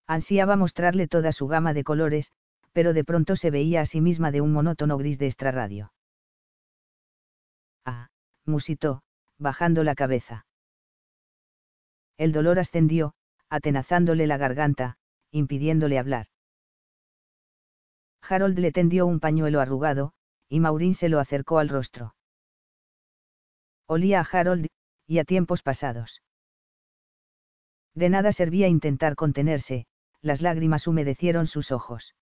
Ansiaba 0.07 0.57
mostrarle 0.57 1.09
toda 1.09 1.33
su 1.33 1.47
gama 1.47 1.73
de 1.73 1.83
colores, 1.83 2.33
pero 2.75 2.93
de 2.93 3.03
pronto 3.03 3.35
se 3.35 3.51
veía 3.51 3.81
a 3.81 3.87
sí 3.87 4.03
misma 4.03 4.31
de 4.31 4.43
un 4.43 4.53
monótono 4.53 4.99
gris 4.99 5.19
de 5.19 5.29
extrarradio. 5.29 5.95
Ah, 7.87 8.11
musitó, 8.45 9.01
bajando 9.38 9.83
la 9.83 9.95
cabeza. 9.95 10.45
El 12.19 12.33
dolor 12.33 12.59
ascendió, 12.59 13.14
atenazándole 13.49 14.27
la 14.27 14.37
garganta, 14.37 14.99
impidiéndole 15.31 15.99
hablar. 15.99 16.27
Harold 18.21 18.59
le 18.59 18.71
tendió 18.71 19.07
un 19.07 19.19
pañuelo 19.19 19.62
arrugado, 19.62 20.12
y 20.50 20.58
Maurín 20.58 20.96
se 20.96 21.08
lo 21.08 21.20
acercó 21.20 21.60
al 21.60 21.68
rostro. 21.68 22.16
Olía 23.86 24.20
a 24.20 24.24
Harold, 24.24 24.66
y 25.06 25.18
a 25.20 25.24
tiempos 25.24 25.62
pasados. 25.62 26.22
De 27.94 28.10
nada 28.10 28.32
servía 28.32 28.68
intentar 28.68 29.14
contenerse, 29.14 29.86
las 30.20 30.42
lágrimas 30.42 30.86
humedecieron 30.86 31.46
sus 31.46 31.70
ojos. 31.70 32.14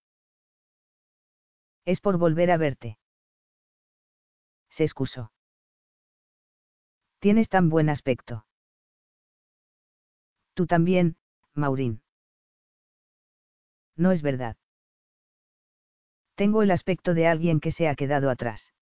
Es 1.87 2.01
por 2.01 2.19
volver 2.19 2.51
a 2.51 2.59
verte. 2.59 2.99
Se 4.71 4.85
excusó. 4.85 5.33
Tienes 7.19 7.49
tan 7.49 7.71
buen 7.71 7.89
aspecto. 7.89 8.47
Tú 10.53 10.67
también, 10.67 11.17
Maurín. 11.55 12.03
No 13.97 14.13
es 14.13 14.23
verdad. 14.23 14.57
Tengo 16.39 16.63
el 16.63 16.71
aspecto 16.71 17.15
de 17.15 17.27
alguien 17.27 17.59
que 17.59 17.73
se 17.73 17.89
ha 17.89 17.97
quedado 17.97 18.31
atrás. 18.31 18.73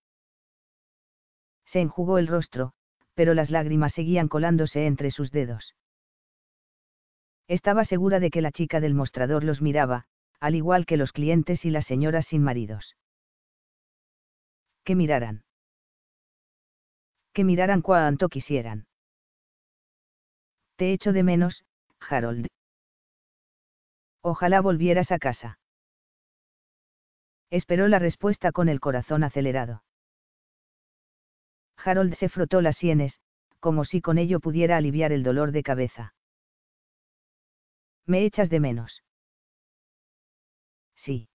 Se 1.65 1.81
enjugó 1.81 2.19
el 2.19 2.27
rostro, 2.27 2.73
pero 3.15 3.33
las 3.33 3.49
lágrimas 3.49 3.93
seguían 3.93 4.27
colándose 4.27 4.85
entre 4.85 5.09
sus 5.09 5.31
dedos. 5.31 5.73
Estaba 7.47 7.83
segura 7.83 8.19
de 8.19 8.29
que 8.29 8.43
la 8.43 8.51
chica 8.51 8.79
del 8.79 8.93
mostrador 8.93 9.43
los 9.43 9.63
miraba, 9.63 10.05
al 10.39 10.53
igual 10.53 10.85
que 10.85 10.97
los 10.97 11.11
clientes 11.11 11.65
y 11.65 11.71
las 11.71 11.87
señoras 11.87 12.27
sin 12.27 12.43
maridos. 12.43 12.95
Que 14.83 14.93
miraran. 14.93 15.43
Que 17.33 17.43
miraran 17.43 17.81
cuanto 17.81 18.29
quisieran. 18.29 18.85
Te 20.75 20.93
echo 20.93 21.11
de 21.11 21.23
menos, 21.23 21.65
Harold. 22.07 22.45
Ojalá 24.21 24.61
volvieras 24.61 25.11
a 25.11 25.17
casa. 25.17 25.57
Esperó 27.49 27.87
la 27.87 27.99
respuesta 27.99 28.51
con 28.51 28.69
el 28.69 28.79
corazón 28.79 29.23
acelerado. 29.23 29.83
Harold 31.77 32.15
se 32.15 32.29
frotó 32.29 32.61
las 32.61 32.77
sienes, 32.77 33.19
como 33.59 33.85
si 33.85 34.01
con 34.01 34.17
ello 34.17 34.39
pudiera 34.39 34.77
aliviar 34.77 35.11
el 35.11 35.23
dolor 35.23 35.51
de 35.51 35.63
cabeza. 35.63 36.13
¿Me 38.05 38.25
echas 38.25 38.49
de 38.49 38.59
menos? 38.59 39.03
Sí. 40.95 41.29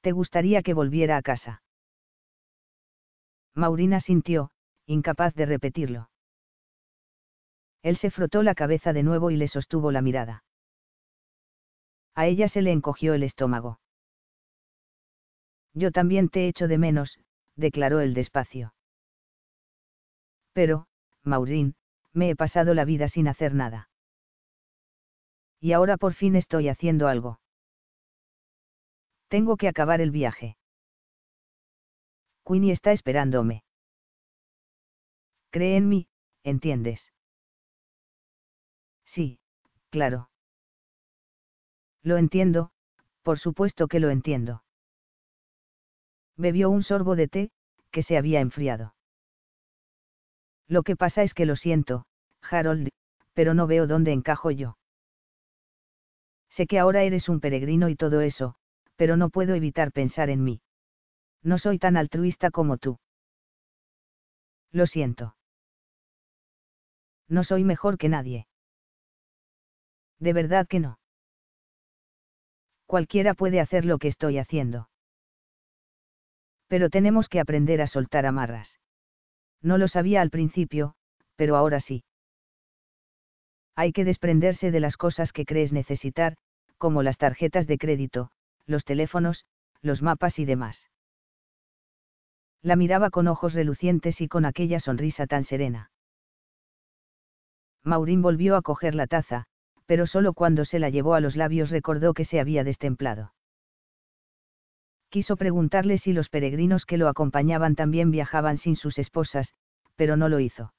¿Te 0.00 0.12
gustaría 0.12 0.62
que 0.62 0.74
volviera 0.74 1.16
a 1.16 1.22
casa? 1.22 1.62
Maurina 3.54 4.00
sintió, 4.00 4.50
incapaz 4.86 5.34
de 5.34 5.46
repetirlo. 5.46 6.10
Él 7.82 7.96
se 7.96 8.10
frotó 8.10 8.42
la 8.42 8.54
cabeza 8.54 8.92
de 8.92 9.02
nuevo 9.02 9.30
y 9.30 9.36
le 9.36 9.48
sostuvo 9.48 9.92
la 9.92 10.02
mirada. 10.02 10.44
A 12.14 12.26
ella 12.26 12.48
se 12.48 12.62
le 12.62 12.72
encogió 12.72 13.14
el 13.14 13.22
estómago. 13.22 13.81
Yo 15.74 15.90
también 15.90 16.28
te 16.28 16.48
echo 16.48 16.68
de 16.68 16.78
menos, 16.78 17.18
declaró 17.56 18.00
él 18.00 18.14
despacio. 18.14 18.74
Pero, 20.52 20.86
Maurín, 21.22 21.76
me 22.12 22.30
he 22.30 22.36
pasado 22.36 22.74
la 22.74 22.84
vida 22.84 23.08
sin 23.08 23.28
hacer 23.28 23.54
nada. 23.54 23.88
Y 25.60 25.72
ahora 25.72 25.96
por 25.96 26.14
fin 26.14 26.36
estoy 26.36 26.68
haciendo 26.68 27.08
algo. 27.08 27.40
Tengo 29.28 29.56
que 29.56 29.68
acabar 29.68 30.00
el 30.00 30.10
viaje. 30.10 30.56
Queenie 32.44 32.72
está 32.72 32.92
esperándome. 32.92 33.64
Cree 35.50 35.76
en 35.76 35.88
mí, 35.88 36.08
¿entiendes? 36.42 37.12
Sí, 39.04 39.38
claro. 39.90 40.30
Lo 42.02 42.16
entiendo, 42.16 42.72
por 43.22 43.38
supuesto 43.38 43.86
que 43.86 44.00
lo 44.00 44.10
entiendo. 44.10 44.64
Bebió 46.36 46.70
un 46.70 46.82
sorbo 46.82 47.16
de 47.16 47.28
té, 47.28 47.50
que 47.90 48.02
se 48.02 48.16
había 48.16 48.40
enfriado. 48.40 48.94
Lo 50.66 50.82
que 50.82 50.96
pasa 50.96 51.22
es 51.22 51.34
que 51.34 51.46
lo 51.46 51.56
siento, 51.56 52.06
Harold, 52.40 52.88
pero 53.34 53.54
no 53.54 53.66
veo 53.66 53.86
dónde 53.86 54.12
encajo 54.12 54.50
yo. 54.50 54.76
Sé 56.50 56.66
que 56.66 56.78
ahora 56.78 57.02
eres 57.02 57.28
un 57.28 57.40
peregrino 57.40 57.88
y 57.88 57.96
todo 57.96 58.20
eso, 58.20 58.54
pero 58.96 59.16
no 59.16 59.30
puedo 59.30 59.54
evitar 59.54 59.92
pensar 59.92 60.30
en 60.30 60.44
mí. 60.44 60.60
No 61.42 61.58
soy 61.58 61.78
tan 61.78 61.96
altruista 61.96 62.50
como 62.50 62.78
tú. 62.78 62.98
Lo 64.70 64.86
siento. 64.86 65.36
No 67.28 67.44
soy 67.44 67.64
mejor 67.64 67.98
que 67.98 68.08
nadie. 68.08 68.46
De 70.18 70.32
verdad 70.32 70.66
que 70.68 70.80
no 70.80 70.98
cualquiera 72.92 73.32
puede 73.32 73.58
hacer 73.58 73.86
lo 73.86 73.96
que 73.96 74.08
estoy 74.08 74.36
haciendo. 74.36 74.91
Pero 76.72 76.88
tenemos 76.88 77.28
que 77.28 77.38
aprender 77.38 77.82
a 77.82 77.86
soltar 77.86 78.24
amarras. 78.24 78.78
No 79.60 79.76
lo 79.76 79.88
sabía 79.88 80.22
al 80.22 80.30
principio, 80.30 80.94
pero 81.36 81.56
ahora 81.56 81.80
sí. 81.80 82.02
Hay 83.76 83.92
que 83.92 84.06
desprenderse 84.06 84.70
de 84.70 84.80
las 84.80 84.96
cosas 84.96 85.34
que 85.34 85.44
crees 85.44 85.74
necesitar, 85.74 86.38
como 86.78 87.02
las 87.02 87.18
tarjetas 87.18 87.66
de 87.66 87.76
crédito, 87.76 88.30
los 88.64 88.86
teléfonos, 88.86 89.44
los 89.82 90.00
mapas 90.00 90.38
y 90.38 90.46
demás. 90.46 90.88
La 92.62 92.76
miraba 92.76 93.10
con 93.10 93.28
ojos 93.28 93.52
relucientes 93.52 94.22
y 94.22 94.28
con 94.28 94.46
aquella 94.46 94.80
sonrisa 94.80 95.26
tan 95.26 95.44
serena. 95.44 95.90
Maurín 97.82 98.22
volvió 98.22 98.56
a 98.56 98.62
coger 98.62 98.94
la 98.94 99.06
taza, 99.06 99.44
pero 99.84 100.06
solo 100.06 100.32
cuando 100.32 100.64
se 100.64 100.78
la 100.78 100.88
llevó 100.88 101.12
a 101.12 101.20
los 101.20 101.36
labios 101.36 101.68
recordó 101.68 102.14
que 102.14 102.24
se 102.24 102.40
había 102.40 102.64
destemplado. 102.64 103.34
Quiso 105.12 105.36
preguntarle 105.36 105.98
si 105.98 106.14
los 106.14 106.30
peregrinos 106.30 106.86
que 106.86 106.96
lo 106.96 107.06
acompañaban 107.06 107.74
también 107.74 108.10
viajaban 108.10 108.56
sin 108.56 108.76
sus 108.76 108.96
esposas, 108.98 109.52
pero 109.94 110.16
no 110.16 110.30
lo 110.30 110.40
hizo. 110.40 110.72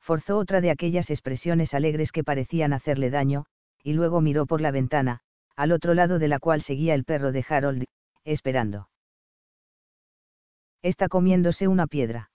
Forzó 0.00 0.36
otra 0.36 0.60
de 0.60 0.72
aquellas 0.72 1.08
expresiones 1.08 1.74
alegres 1.74 2.10
que 2.10 2.24
parecían 2.24 2.72
hacerle 2.72 3.10
daño, 3.10 3.46
y 3.84 3.92
luego 3.92 4.20
miró 4.20 4.46
por 4.46 4.60
la 4.60 4.72
ventana, 4.72 5.20
al 5.54 5.70
otro 5.70 5.94
lado 5.94 6.18
de 6.18 6.26
la 6.26 6.40
cual 6.40 6.60
seguía 6.60 6.94
el 6.94 7.04
perro 7.04 7.30
de 7.30 7.46
Harold, 7.48 7.84
esperando. 8.24 8.88
Está 10.82 11.06
comiéndose 11.06 11.68
una 11.68 11.86
piedra. 11.86 12.32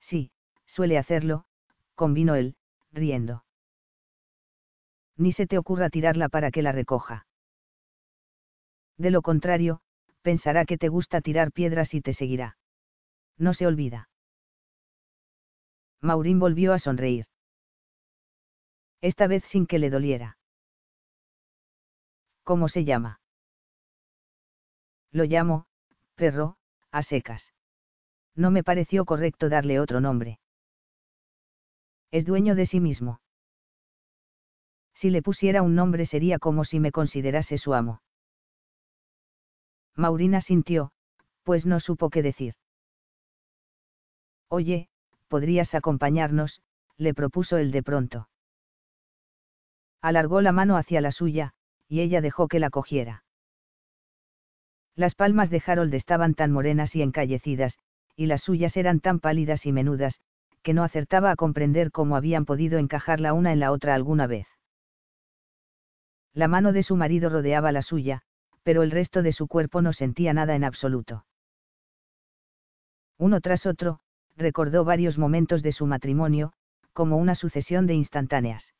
Sí, 0.00 0.32
suele 0.66 0.98
hacerlo, 0.98 1.46
convino 1.94 2.34
él, 2.34 2.56
riendo. 2.92 3.46
Ni 5.16 5.32
se 5.32 5.46
te 5.46 5.56
ocurra 5.56 5.88
tirarla 5.88 6.28
para 6.28 6.50
que 6.50 6.60
la 6.60 6.72
recoja. 6.72 7.24
De 8.96 9.10
lo 9.10 9.22
contrario, 9.22 9.80
pensará 10.22 10.64
que 10.64 10.78
te 10.78 10.88
gusta 10.88 11.20
tirar 11.20 11.52
piedras 11.52 11.94
y 11.94 12.00
te 12.00 12.14
seguirá. 12.14 12.56
No 13.36 13.54
se 13.54 13.66
olvida. 13.66 14.08
Maurín 16.00 16.38
volvió 16.38 16.72
a 16.72 16.78
sonreír. 16.78 17.26
Esta 19.00 19.26
vez 19.26 19.44
sin 19.50 19.66
que 19.66 19.78
le 19.78 19.90
doliera. 19.90 20.38
¿Cómo 22.42 22.68
se 22.68 22.84
llama? 22.84 23.20
Lo 25.10 25.24
llamo, 25.24 25.66
perro, 26.14 26.56
a 26.90 27.02
secas. 27.02 27.52
No 28.34 28.50
me 28.50 28.62
pareció 28.62 29.04
correcto 29.04 29.48
darle 29.48 29.80
otro 29.80 30.00
nombre. 30.00 30.40
Es 32.10 32.24
dueño 32.24 32.54
de 32.54 32.66
sí 32.66 32.80
mismo. 32.80 33.20
Si 34.94 35.10
le 35.10 35.22
pusiera 35.22 35.62
un 35.62 35.74
nombre 35.74 36.06
sería 36.06 36.38
como 36.38 36.64
si 36.64 36.80
me 36.80 36.92
considerase 36.92 37.58
su 37.58 37.74
amo. 37.74 38.00
Maurina 39.96 40.40
sintió, 40.40 40.92
pues 41.44 41.66
no 41.66 41.80
supo 41.80 42.10
qué 42.10 42.22
decir. 42.22 42.54
Oye, 44.48 44.88
podrías 45.28 45.74
acompañarnos, 45.74 46.60
le 46.96 47.14
propuso 47.14 47.56
él 47.56 47.70
de 47.70 47.82
pronto. 47.82 48.28
Alargó 50.00 50.40
la 50.40 50.52
mano 50.52 50.76
hacia 50.76 51.00
la 51.00 51.12
suya, 51.12 51.54
y 51.88 52.00
ella 52.00 52.20
dejó 52.20 52.48
que 52.48 52.60
la 52.60 52.70
cogiera. 52.70 53.24
Las 54.96 55.14
palmas 55.14 55.50
de 55.50 55.62
Harold 55.66 55.94
estaban 55.94 56.34
tan 56.34 56.52
morenas 56.52 56.94
y 56.94 57.02
encallecidas, 57.02 57.78
y 58.16 58.26
las 58.26 58.42
suyas 58.42 58.76
eran 58.76 59.00
tan 59.00 59.18
pálidas 59.18 59.66
y 59.66 59.72
menudas, 59.72 60.20
que 60.62 60.72
no 60.72 60.84
acertaba 60.84 61.30
a 61.30 61.36
comprender 61.36 61.90
cómo 61.90 62.16
habían 62.16 62.44
podido 62.44 62.78
encajar 62.78 63.20
la 63.20 63.32
una 63.32 63.52
en 63.52 63.60
la 63.60 63.72
otra 63.72 63.94
alguna 63.94 64.26
vez. 64.26 64.46
La 66.32 66.48
mano 66.48 66.72
de 66.72 66.82
su 66.82 66.96
marido 66.96 67.28
rodeaba 67.28 67.70
la 67.72 67.82
suya, 67.82 68.22
pero 68.64 68.82
el 68.82 68.90
resto 68.90 69.22
de 69.22 69.32
su 69.32 69.46
cuerpo 69.46 69.82
no 69.82 69.92
sentía 69.92 70.32
nada 70.32 70.56
en 70.56 70.64
absoluto. 70.64 71.24
Uno 73.18 73.40
tras 73.40 73.66
otro, 73.66 74.00
recordó 74.36 74.84
varios 74.84 75.18
momentos 75.18 75.62
de 75.62 75.70
su 75.70 75.86
matrimonio, 75.86 76.52
como 76.92 77.16
una 77.16 77.36
sucesión 77.36 77.86
de 77.86 77.94
instantáneas. 77.94 78.74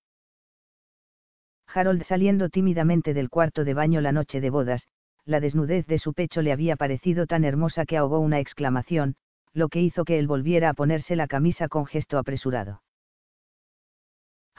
Harold 1.72 2.02
saliendo 2.04 2.48
tímidamente 2.48 3.14
del 3.14 3.30
cuarto 3.30 3.64
de 3.64 3.74
baño 3.74 4.00
la 4.00 4.12
noche 4.12 4.40
de 4.40 4.50
bodas, 4.50 4.88
la 5.24 5.40
desnudez 5.40 5.86
de 5.86 5.98
su 5.98 6.12
pecho 6.12 6.42
le 6.42 6.52
había 6.52 6.76
parecido 6.76 7.26
tan 7.26 7.44
hermosa 7.44 7.86
que 7.86 7.96
ahogó 7.96 8.18
una 8.18 8.40
exclamación, 8.40 9.16
lo 9.52 9.68
que 9.68 9.80
hizo 9.80 10.04
que 10.04 10.18
él 10.18 10.26
volviera 10.26 10.70
a 10.70 10.74
ponerse 10.74 11.16
la 11.16 11.26
camisa 11.26 11.68
con 11.68 11.86
gesto 11.86 12.18
apresurado. 12.18 12.82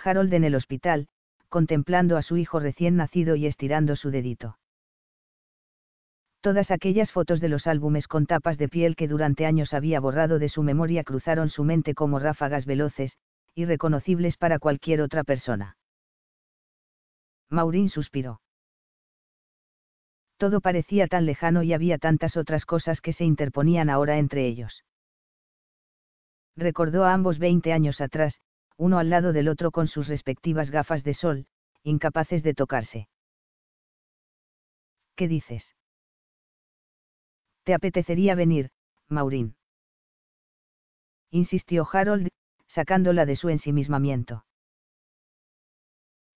Harold 0.04 0.34
en 0.34 0.44
el 0.44 0.56
hospital, 0.56 1.08
contemplando 1.50 2.18
a 2.18 2.22
su 2.22 2.38
hijo 2.38 2.60
recién 2.60 2.96
nacido 2.96 3.36
y 3.36 3.46
estirando 3.46 3.96
su 3.96 4.10
dedito. 4.10 4.58
Todas 6.46 6.70
aquellas 6.70 7.12
fotos 7.12 7.42
de 7.42 7.50
los 7.50 7.66
álbumes 7.66 8.08
con 8.08 8.28
tapas 8.28 8.60
de 8.60 8.70
piel 8.70 8.96
que 8.96 9.08
durante 9.08 9.48
años 9.48 9.74
había 9.74 10.00
borrado 10.00 10.38
de 10.38 10.48
su 10.48 10.62
memoria 10.62 11.04
cruzaron 11.04 11.50
su 11.50 11.64
mente 11.64 11.96
como 11.96 12.20
ráfagas 12.20 12.68
veloces, 12.68 13.18
irreconocibles 13.56 14.38
para 14.38 14.60
cualquier 14.60 15.02
otra 15.02 15.24
persona. 15.24 15.76
Maurín 17.50 17.90
suspiró. 17.90 18.42
Todo 20.38 20.62
parecía 20.62 21.08
tan 21.08 21.26
lejano 21.26 21.64
y 21.64 21.74
había 21.74 21.98
tantas 21.98 22.38
otras 22.38 22.68
cosas 22.68 23.02
que 23.02 23.14
se 23.14 23.26
interponían 23.26 23.90
ahora 23.90 24.20
entre 24.20 24.46
ellos. 24.46 24.84
Recordó 26.56 27.06
a 27.06 27.14
ambos 27.14 27.40
veinte 27.40 27.74
años 27.74 28.02
atrás, 28.02 28.40
uno 28.78 29.00
al 29.00 29.10
lado 29.10 29.34
del 29.34 29.48
otro 29.48 29.72
con 29.72 29.88
sus 29.88 30.08
respectivas 30.08 30.70
gafas 30.70 31.04
de 31.04 31.16
sol, 31.16 31.48
incapaces 31.82 32.44
de 32.44 32.54
tocarse. 32.54 33.08
¿Qué 35.16 35.28
dices? 35.28 35.76
¿Te 37.66 37.74
apetecería 37.74 38.36
venir, 38.36 38.70
Maurín? 39.10 39.56
Insistió 41.32 41.88
Harold, 41.92 42.30
sacándola 42.68 43.26
de 43.26 43.36
su 43.36 43.50
ensimismamiento. 43.50 44.46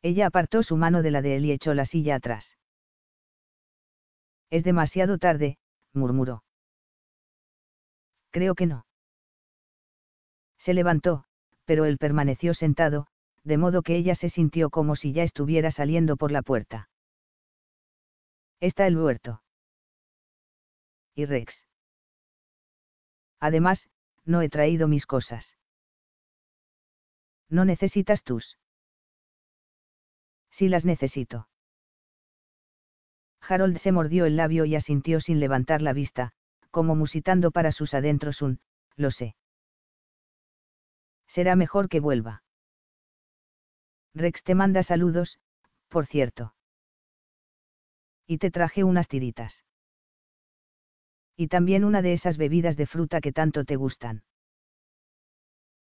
Ella 0.02 0.26
apartó 0.26 0.64
su 0.64 0.76
mano 0.76 1.04
de 1.04 1.12
la 1.12 1.22
de 1.22 1.36
él 1.36 1.46
y 1.46 1.52
echó 1.52 1.76
la 1.76 1.86
silla 1.86 2.16
atrás. 2.16 2.58
Es 4.50 4.64
demasiado 4.64 5.20
tarde, 5.20 5.60
murmuró. 5.94 6.44
Creo 8.32 8.56
que 8.56 8.66
no. 8.66 8.88
Se 10.58 10.74
levantó, 10.74 11.26
pero 11.66 11.86
él 11.86 12.00
permaneció 12.00 12.56
sentado, 12.56 13.06
de 13.44 13.58
modo 13.60 13.84
que 13.84 13.96
ella 13.96 14.16
se 14.16 14.30
sintió 14.30 14.72
como 14.72 14.96
si 14.96 15.14
ya 15.14 15.22
estuviera 15.22 15.70
saliendo 15.70 16.18
por 16.18 16.32
la 16.32 16.42
puerta. 16.42 16.90
Está 18.60 18.88
el 18.88 18.98
huerto. 18.98 19.44
Y 21.20 21.26
Rex. 21.26 21.54
Además, 23.42 23.90
no 24.24 24.42
he 24.42 24.48
traído 24.48 24.88
mis 24.88 25.06
cosas. 25.06 25.58
No 27.50 27.66
necesitas 27.66 28.24
tus. 28.24 28.58
Sí 30.52 30.70
las 30.70 30.86
necesito. 30.86 31.50
Harold 33.42 33.80
se 33.80 33.92
mordió 33.92 34.26
el 34.26 34.38
labio 34.38 34.64
y 34.64 34.78
asintió 34.78 35.20
sin 35.20 35.42
levantar 35.42 35.82
la 35.82 35.92
vista, 35.92 36.32
como 36.72 36.96
musitando 36.96 37.52
para 37.52 37.74
sus 37.74 37.94
adentros 37.94 38.42
un, 38.42 38.62
lo 38.96 39.12
sé. 39.12 39.36
Será 41.28 41.58
mejor 41.58 41.90
que 41.90 42.00
vuelva. 42.00 42.44
Rex 44.14 44.42
te 44.44 44.56
manda 44.56 44.84
saludos, 44.84 45.38
por 45.90 46.06
cierto. 46.06 46.54
Y 48.26 48.38
te 48.38 48.52
traje 48.52 48.86
unas 48.86 49.10
tiritas. 49.10 49.66
Y 51.40 51.48
también 51.48 51.86
una 51.86 52.02
de 52.02 52.12
esas 52.14 52.38
bebidas 52.38 52.76
de 52.76 52.88
fruta 52.88 53.22
que 53.22 53.32
tanto 53.32 53.64
te 53.64 53.78
gustan. 53.78 54.24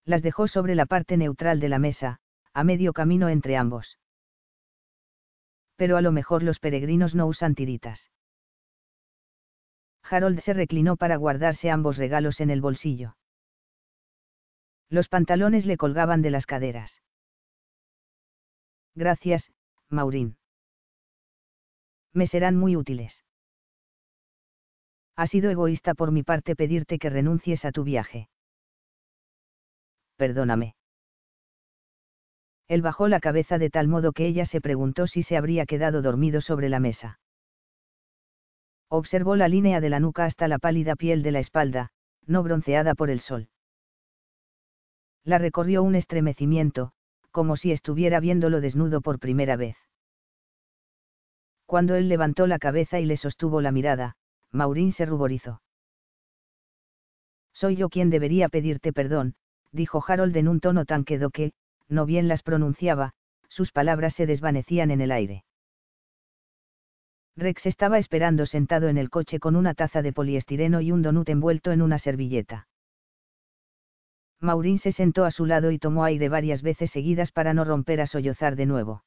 Las 0.05 0.23
dejó 0.23 0.49
sobre 0.49 0.75
la 0.75 0.87
parte 0.87 1.17
neutral 1.17 1.61
de 1.61 1.69
la 1.69 1.79
mesa, 1.79 2.19
a 2.53 2.65
medio 2.65 2.93
camino 2.93 3.29
entre 3.29 3.57
ambos 3.57 3.97
pero 5.77 5.97
a 5.97 6.03
lo 6.03 6.11
mejor 6.11 6.43
los 6.43 6.59
peregrinos 6.59 7.15
no 7.15 7.27
usan 7.27 7.55
tiritas. 7.55 8.11
Harold 10.03 10.41
se 10.41 10.55
reclinó 10.55 10.97
para 10.97 11.17
guardarse 11.17 11.71
ambos 11.71 11.97
regalos 11.97 12.41
en 12.41 12.51
el 12.51 12.61
bolsillo. 12.61 13.17
Los 14.89 15.09
pantalones 15.09 15.67
le 15.67 15.77
colgaban 15.77 16.23
de 16.23 16.31
las 16.31 16.47
caderas. 16.47 17.03
Gracias, 18.95 19.53
Maurín. 19.89 20.39
Me 22.13 22.27
serán 22.27 22.57
muy 22.57 22.77
útiles. 22.77 23.26
Ha 25.17 25.27
sido 25.27 25.51
egoísta 25.51 25.95
por 25.95 26.13
mi 26.13 26.23
parte 26.23 26.55
pedirte 26.55 26.99
que 26.99 27.09
renuncies 27.09 27.65
a 27.65 27.73
tu 27.73 27.85
viaje. 27.85 28.29
Perdóname. 30.17 30.75
Él 32.69 32.83
bajó 32.83 33.09
la 33.09 33.21
cabeza 33.21 33.59
de 33.59 33.71
tal 33.71 33.89
modo 33.89 34.13
que 34.13 34.27
ella 34.27 34.45
se 34.45 34.61
preguntó 34.61 35.07
si 35.07 35.23
se 35.23 35.37
habría 35.37 35.67
quedado 35.67 36.03
dormido 36.03 36.41
sobre 36.41 36.69
la 36.69 36.81
mesa. 36.81 37.19
Observó 38.89 39.37
la 39.37 39.49
línea 39.49 39.81
de 39.81 39.89
la 39.89 40.01
nuca 40.01 40.25
hasta 40.25 40.49
la 40.49 40.59
pálida 40.59 40.97
piel 40.97 41.23
de 41.23 41.33
la 41.33 41.41
espalda, 41.41 41.91
no 42.27 42.43
bronceada 42.43 42.95
por 42.95 43.11
el 43.11 43.21
sol. 43.21 43.49
La 45.25 45.39
recorrió 45.39 45.83
un 45.83 45.95
estremecimiento, 45.95 46.93
como 47.31 47.57
si 47.57 47.73
estuviera 47.73 48.21
viéndolo 48.21 48.61
desnudo 48.61 49.01
por 49.01 49.19
primera 49.19 49.57
vez. 49.57 49.77
Cuando 51.67 51.95
él 51.95 52.09
levantó 52.09 52.47
la 52.47 52.59
cabeza 52.59 53.01
y 53.01 53.07
le 53.07 53.17
sostuvo 53.17 53.61
la 53.61 53.73
mirada, 53.73 54.17
Maurín 54.57 54.93
se 54.93 55.05
ruborizó. 55.05 55.61
Soy 57.53 57.77
yo 57.77 57.91
quien 57.91 58.09
debería 58.09 58.49
pedirte 58.49 58.93
perdón, 58.93 59.35
dijo 59.71 60.03
Harold 60.07 60.35
en 60.37 60.49
un 60.49 60.61
tono 60.61 60.87
tan 60.87 61.05
quedo 61.05 61.31
que, 61.31 61.53
no 61.89 62.07
bien 62.07 62.27
las 62.27 62.43
pronunciaba, 62.43 63.13
sus 63.49 63.71
palabras 63.71 64.15
se 64.15 64.27
desvanecían 64.27 64.91
en 64.91 65.03
el 65.03 65.13
aire. 65.13 65.45
Rex 67.37 67.67
estaba 67.67 67.99
esperando 67.99 68.47
sentado 68.47 68.89
en 68.89 68.97
el 68.97 69.11
coche 69.11 69.39
con 69.39 69.57
una 69.57 69.75
taza 69.75 70.01
de 70.01 70.15
poliestireno 70.15 70.81
y 70.81 70.91
un 70.91 71.03
donut 71.03 71.29
envuelto 71.29 71.71
en 71.71 71.83
una 71.83 71.99
servilleta. 71.99 72.67
Maurín 74.41 74.79
se 74.79 74.93
sentó 74.93 75.27
a 75.27 75.31
su 75.31 75.45
lado 75.45 75.71
y 75.71 75.79
tomó 75.79 76.05
aire 76.05 76.31
varias 76.31 76.63
veces 76.63 76.91
seguidas 76.91 77.31
para 77.31 77.53
no 77.53 77.65
romper 77.65 78.01
a 78.01 78.07
sollozar 78.07 78.57
de 78.57 78.65
nuevo. 78.65 79.05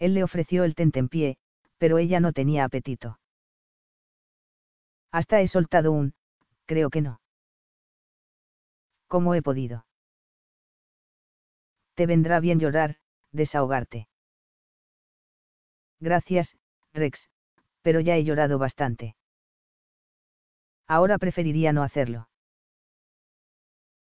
Él 0.00 0.14
le 0.14 0.24
ofreció 0.24 0.64
el 0.64 0.74
tentempié, 0.74 1.38
pero 1.78 1.98
ella 1.98 2.18
no 2.18 2.32
tenía 2.32 2.64
apetito. 2.64 3.18
Hasta 5.10 5.40
he 5.40 5.48
soltado 5.48 5.92
un, 5.92 6.14
creo 6.66 6.90
que 6.90 7.02
no. 7.02 7.20
¿Cómo 9.06 9.34
he 9.34 9.42
podido? 9.42 9.86
te 11.98 12.06
vendrá 12.06 12.38
bien 12.38 12.60
llorar, 12.60 12.94
desahogarte. 13.32 14.06
Gracias, 15.98 16.56
Rex, 16.94 17.28
pero 17.82 17.98
ya 17.98 18.14
he 18.14 18.22
llorado 18.22 18.56
bastante. 18.56 19.16
Ahora 20.86 21.18
preferiría 21.18 21.72
no 21.72 21.82
hacerlo. 21.82 22.28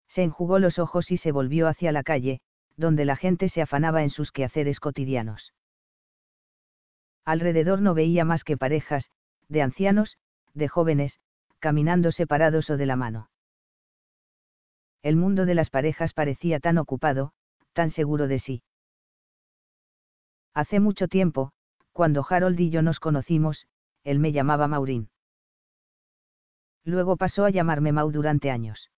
Se 0.09 0.23
enjugó 0.23 0.59
los 0.59 0.79
ojos 0.79 1.11
y 1.11 1.19
se 1.19 1.31
volvió 1.31 1.69
hacia 1.69 1.93
la 1.93 2.03
calle, 2.03 2.41
donde 2.79 3.05
la 3.05 3.17
gente 3.17 3.51
se 3.51 3.61
afanaba 3.61 4.03
en 4.03 4.09
sus 4.09 4.33
quehaceres 4.33 4.81
cotidianos. 4.81 5.53
Alrededor 7.27 7.83
no 7.83 7.93
veía 7.93 8.25
más 8.25 8.45
que 8.45 8.57
parejas, 8.57 9.11
de 9.49 9.61
ancianos, 9.61 10.17
de 10.55 10.69
jóvenes, 10.69 11.19
caminando 11.59 12.13
separados 12.13 12.71
o 12.71 12.77
de 12.77 12.87
la 12.87 12.97
mano. 12.97 13.31
El 15.03 15.17
mundo 15.17 15.45
de 15.45 15.55
las 15.55 15.71
parejas 15.71 16.15
parecía 16.15 16.61
tan 16.61 16.79
ocupado, 16.79 17.33
tan 17.73 17.91
seguro 17.91 18.27
de 18.29 18.39
sí. 18.39 18.63
Hace 20.55 20.81
mucho 20.81 21.09
tiempo, 21.09 21.53
cuando 21.93 22.25
Harold 22.29 22.59
y 22.59 22.71
yo 22.71 22.83
nos 22.83 23.01
conocimos, 23.01 23.67
él 24.05 24.19
me 24.19 24.33
llamaba 24.33 24.69
Maurín. 24.69 25.11
Luego 26.85 27.17
pasó 27.17 27.45
a 27.45 27.51
llamarme 27.51 27.93
Mau 27.93 28.11
durante 28.11 28.51
años. 28.51 28.91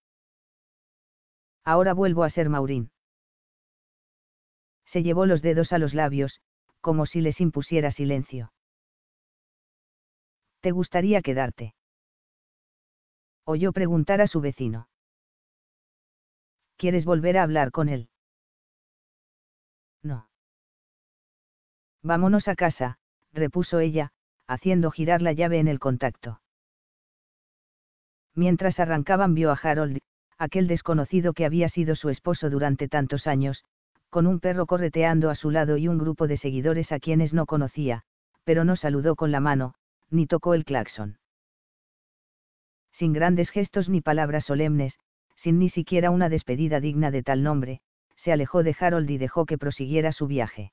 Ahora 1.64 1.94
vuelvo 1.94 2.24
a 2.24 2.30
ser 2.30 2.48
Maurín. 2.48 2.90
Se 4.84 5.02
llevó 5.02 5.26
los 5.26 5.42
dedos 5.42 5.72
a 5.72 5.78
los 5.78 5.94
labios, 5.94 6.40
como 6.80 7.06
si 7.06 7.20
les 7.20 7.40
impusiera 7.40 7.90
silencio. 7.90 8.52
¿Te 10.60 10.70
gustaría 10.70 11.22
quedarte? 11.22 11.74
Oyó 13.44 13.72
preguntar 13.72 14.20
a 14.20 14.26
su 14.26 14.40
vecino. 14.40 14.88
¿Quieres 16.76 17.04
volver 17.04 17.38
a 17.38 17.42
hablar 17.42 17.70
con 17.70 17.88
él? 17.88 18.10
No. 20.02 20.28
Vámonos 22.02 22.48
a 22.48 22.54
casa, 22.54 22.98
repuso 23.32 23.80
ella, 23.80 24.12
haciendo 24.46 24.90
girar 24.90 25.22
la 25.22 25.32
llave 25.32 25.58
en 25.58 25.68
el 25.68 25.78
contacto. 25.78 26.40
Mientras 28.34 28.78
arrancaban 28.78 29.34
vio 29.34 29.50
a 29.50 29.58
Harold, 29.60 29.98
aquel 30.38 30.66
desconocido 30.66 31.32
que 31.32 31.46
había 31.46 31.68
sido 31.68 31.96
su 31.96 32.10
esposo 32.10 32.50
durante 32.50 32.88
tantos 32.88 33.26
años, 33.26 33.64
con 34.10 34.26
un 34.26 34.40
perro 34.40 34.66
correteando 34.66 35.30
a 35.30 35.34
su 35.34 35.50
lado 35.50 35.78
y 35.78 35.88
un 35.88 35.98
grupo 35.98 36.26
de 36.26 36.36
seguidores 36.36 36.92
a 36.92 37.00
quienes 37.00 37.32
no 37.32 37.46
conocía, 37.46 38.02
pero 38.44 38.64
no 38.64 38.76
saludó 38.76 39.16
con 39.16 39.32
la 39.32 39.40
mano, 39.40 39.74
ni 40.10 40.26
tocó 40.26 40.54
el 40.54 40.64
claxon. 40.64 41.18
Sin 42.92 43.12
grandes 43.12 43.50
gestos 43.50 43.88
ni 43.88 44.00
palabras 44.00 44.44
solemnes, 44.44 44.98
sin 45.36 45.58
ni 45.58 45.68
siquiera 45.68 46.10
una 46.10 46.28
despedida 46.28 46.80
digna 46.80 47.10
de 47.10 47.22
tal 47.22 47.42
nombre, 47.42 47.80
se 48.16 48.32
alejó 48.32 48.62
de 48.62 48.74
Harold 48.78 49.10
y 49.10 49.18
dejó 49.18 49.44
que 49.44 49.58
prosiguiera 49.58 50.12
su 50.12 50.26
viaje. 50.26 50.72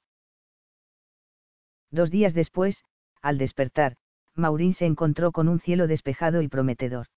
Dos 1.92 2.10
días 2.10 2.34
después, 2.34 2.84
al 3.22 3.38
despertar, 3.38 3.98
Maurín 4.36 4.74
se 4.74 4.86
encontró 4.86 5.32
con 5.32 5.48
un 5.48 5.60
cielo 5.60 5.88
despejado 5.88 6.42
y 6.42 6.48
prometedor. 6.48 7.08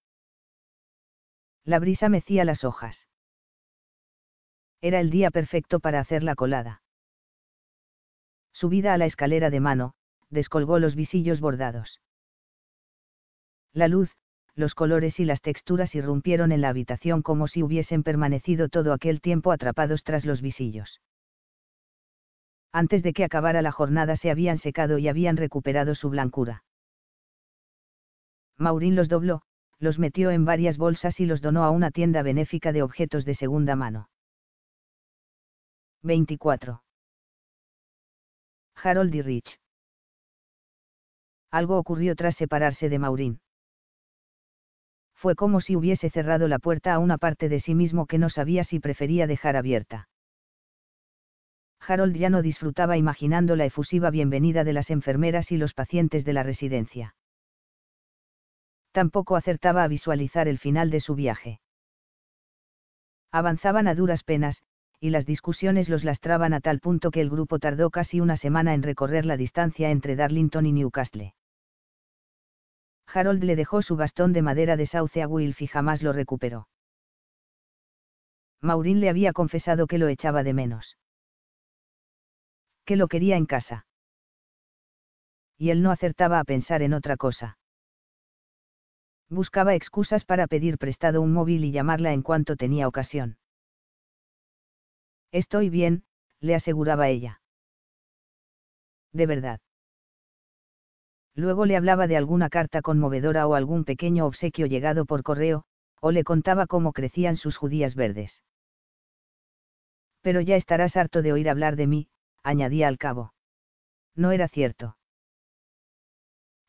La 1.64 1.79
brisa 1.79 2.09
mecía 2.09 2.45
las 2.45 2.64
hojas. 2.64 3.07
Era 4.81 5.01
el 5.01 5.11
día 5.11 5.31
perfecto 5.31 5.81
para 5.81 6.01
hacer 6.01 6.23
la 6.23 6.35
colada. 6.35 6.83
Subida 8.53 8.95
a 8.95 8.99
la 8.99 9.07
escalera 9.07 9.51
de 9.51 9.61
mano, 9.61 9.95
descolgó 10.31 10.79
los 10.79 10.95
visillos 10.95 11.41
bordados. 11.41 12.01
La 13.77 13.87
luz, 13.87 14.11
los 14.57 14.74
colores 14.74 15.20
y 15.20 15.24
las 15.24 15.41
texturas 15.41 15.95
irrumpieron 15.95 16.51
en 16.51 16.62
la 16.62 16.70
habitación 16.70 17.22
como 17.22 17.47
si 17.47 17.62
hubiesen 17.62 18.03
permanecido 18.03 18.68
todo 18.68 18.93
aquel 18.93 19.20
tiempo 19.20 19.53
atrapados 19.53 20.03
tras 20.03 20.24
los 20.24 20.41
visillos 20.41 21.01
antes 22.77 23.03
de 23.03 23.14
que 23.14 23.24
acabara 23.24 23.62
la 23.62 23.72
jornada 23.72 24.16
se 24.16 24.31
habían 24.31 24.59
secado 24.59 24.99
y 24.99 25.09
habían 25.09 25.39
recuperado 25.39 25.95
su 25.95 26.11
blancura. 26.11 26.62
Maurín 28.59 28.95
los 28.95 29.09
dobló, 29.09 29.41
los 29.79 29.99
metió 29.99 30.31
en 30.31 30.45
varias 30.45 30.77
bolsas 30.77 31.18
y 31.18 31.24
los 31.24 31.41
donó 31.41 31.64
a 31.64 31.70
una 31.70 31.91
tienda 31.91 32.22
benéfica 32.22 32.72
de 32.72 32.83
objetos 32.83 33.24
de 33.24 33.35
segunda 33.35 33.77
mano. 33.77 34.11
24. 36.03 36.83
Harold 38.74 39.14
y 39.14 39.22
Rich. 39.22 39.59
Algo 41.51 41.79
ocurrió 41.79 42.14
tras 42.14 42.37
separarse 42.37 42.91
de 42.91 42.99
Maurín. 42.99 43.41
Fue 45.27 45.35
como 45.35 45.61
si 45.61 45.74
hubiese 45.74 46.09
cerrado 46.09 46.47
la 46.47 46.61
puerta 46.61 46.95
a 46.95 47.01
una 47.01 47.18
parte 47.18 47.49
de 47.49 47.59
sí 47.59 47.74
mismo 47.74 48.07
que 48.07 48.16
no 48.16 48.31
sabía 48.31 48.62
si 48.62 48.79
prefería 48.79 49.27
dejar 49.27 49.57
abierta. 49.57 50.09
Harold 51.81 52.14
ya 52.14 52.31
no 52.31 52.43
disfrutaba 52.43 52.97
imaginando 52.97 53.57
la 53.57 53.64
efusiva 53.64 54.11
bienvenida 54.11 54.62
de 54.62 54.72
las 54.72 54.89
enfermeras 54.89 55.51
y 55.51 55.57
los 55.57 55.74
pacientes 55.74 56.24
de 56.24 56.33
la 56.33 56.45
residencia. 56.45 57.16
Tampoco 58.93 59.35
acertaba 59.35 59.83
a 59.83 59.89
visualizar 59.89 60.47
el 60.47 60.59
final 60.59 60.91
de 60.91 61.01
su 61.01 61.16
viaje. 61.16 61.59
Avanzaban 63.33 63.89
a 63.89 63.97
duras 63.97 64.22
penas, 64.22 64.62
y 65.01 65.11
las 65.11 65.27
discusiones 65.27 65.89
los 65.89 66.05
lastraban 66.05 66.53
a 66.53 66.61
tal 66.61 66.79
punto 66.79 67.11
que 67.11 67.20
el 67.20 67.31
grupo 67.31 67.59
tardó 67.59 67.91
casi 67.91 68.20
una 68.20 68.37
semana 68.37 68.74
en 68.74 68.85
recorrer 68.85 69.27
la 69.27 69.37
distancia 69.37 69.91
entre 69.91 70.14
Darlington 70.14 70.66
y 70.66 70.72
Newcastle. 70.72 71.35
Harold 73.12 73.42
le 73.44 73.57
dejó 73.57 73.82
su 73.82 73.96
bastón 73.96 74.32
de 74.32 74.42
madera 74.42 74.76
de 74.76 74.86
sauce 74.86 75.22
a 75.22 75.28
Wilf 75.28 75.62
y 75.62 75.66
jamás 75.66 76.02
lo 76.02 76.12
recuperó. 76.12 76.68
Maureen 78.61 79.00
le 79.00 79.09
había 79.09 79.32
confesado 79.32 79.86
que 79.86 79.98
lo 79.98 80.09
echaba 80.09 80.42
de 80.42 80.54
menos 80.54 80.96
que 82.86 82.96
lo 82.96 83.09
quería 83.09 83.36
en 83.36 83.44
casa. 83.44 83.84
Y 85.59 85.70
él 85.70 85.82
no 85.82 85.90
acertaba 85.90 86.38
a 86.38 86.44
pensar 86.44 86.82
en 86.82 86.94
otra 86.94 87.16
cosa. 87.16 87.59
Buscaba 89.28 89.74
excusas 89.74 90.24
para 90.24 90.46
pedir 90.46 90.78
prestado 90.78 91.20
un 91.20 91.32
móvil 91.32 91.64
y 91.64 91.72
llamarla 91.72 92.12
en 92.12 92.22
cuanto 92.22 92.57
tenía 92.57 92.86
ocasión. 92.86 93.38
Estoy 95.32 95.68
bien, 95.68 96.04
le 96.40 96.54
aseguraba 96.54 97.09
ella. 97.09 97.42
De 99.12 99.26
verdad. 99.26 99.61
Luego 101.37 101.66
le 101.66 101.76
hablaba 101.76 102.07
de 102.07 102.16
alguna 102.16 102.49
carta 102.49 102.80
conmovedora 102.80 103.47
o 103.47 103.55
algún 103.55 103.84
pequeño 103.84 104.24
obsequio 104.24 104.66
llegado 104.66 105.05
por 105.05 105.22
correo, 105.22 105.64
o 106.01 106.11
le 106.11 106.24
contaba 106.24 106.66
cómo 106.66 106.95
crecían 106.95 107.37
sus 107.37 107.59
judías 107.59 107.95
verdes. 107.95 108.43
Pero 110.22 110.41
ya 110.41 110.57
estarás 110.57 110.97
harto 110.97 111.20
de 111.20 111.34
oír 111.34 111.51
hablar 111.51 111.76
de 111.76 111.87
mí, 111.87 112.09
añadía 112.43 112.89
al 112.89 112.97
cabo. 112.97 113.34
No 114.14 114.32
era 114.32 114.49
cierto. 114.49 114.97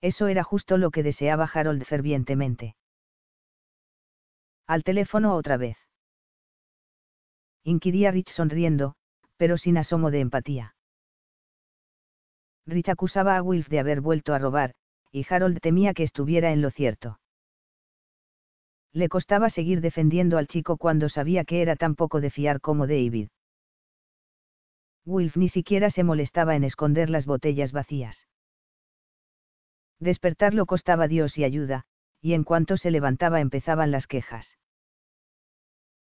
Eso 0.01 0.27
era 0.27 0.43
justo 0.43 0.77
lo 0.77 0.91
que 0.91 1.01
deseaba 1.01 1.49
Harold 1.51 1.85
fervientemente. 1.85 2.75
Al 4.67 4.83
teléfono 4.83 5.33
otra 5.35 5.55
vez. 5.55 5.77
Inquiría 7.63 8.11
Rich 8.11 8.31
sonriendo, 8.31 8.95
pero 9.37 9.57
sin 9.57 9.77
asomo 9.77 10.11
de 10.11 10.19
empatía. 10.19 10.76
Rich 12.67 12.89
acusaba 12.89 13.37
a 13.37 13.41
Wilf 13.41 13.69
de 13.69 13.79
haber 13.79 14.01
vuelto 14.01 14.33
a 14.33 14.39
robar, 14.39 14.73
y 15.11 15.25
Harold 15.29 15.59
temía 15.61 15.93
que 15.93 16.03
estuviera 16.03 16.51
en 16.51 16.61
lo 16.61 16.69
cierto. 16.69 17.19
Le 18.91 19.07
costaba 19.09 19.49
seguir 19.49 19.79
defendiendo 19.79 20.37
al 20.37 20.47
chico 20.47 20.77
cuando 20.77 21.07
sabía 21.07 21.45
que 21.45 21.61
era 21.61 21.75
tan 21.75 21.95
poco 21.95 22.19
de 22.19 22.29
fiar 22.29 22.59
como 22.59 22.85
David. 22.85 23.29
Wilf 25.05 25.37
ni 25.37 25.47
siquiera 25.47 25.89
se 25.89 26.03
molestaba 26.03 26.55
en 26.57 26.65
esconder 26.65 27.09
las 27.09 27.25
botellas 27.25 27.71
vacías. 27.71 28.27
Despertarlo 29.99 30.65
costaba 30.65 31.07
Dios 31.07 31.37
y 31.37 31.45
ayuda, 31.45 31.85
y 32.21 32.33
en 32.33 32.43
cuanto 32.43 32.75
se 32.75 32.91
levantaba 32.91 33.39
empezaban 33.39 33.91
las 33.91 34.07
quejas. 34.07 34.57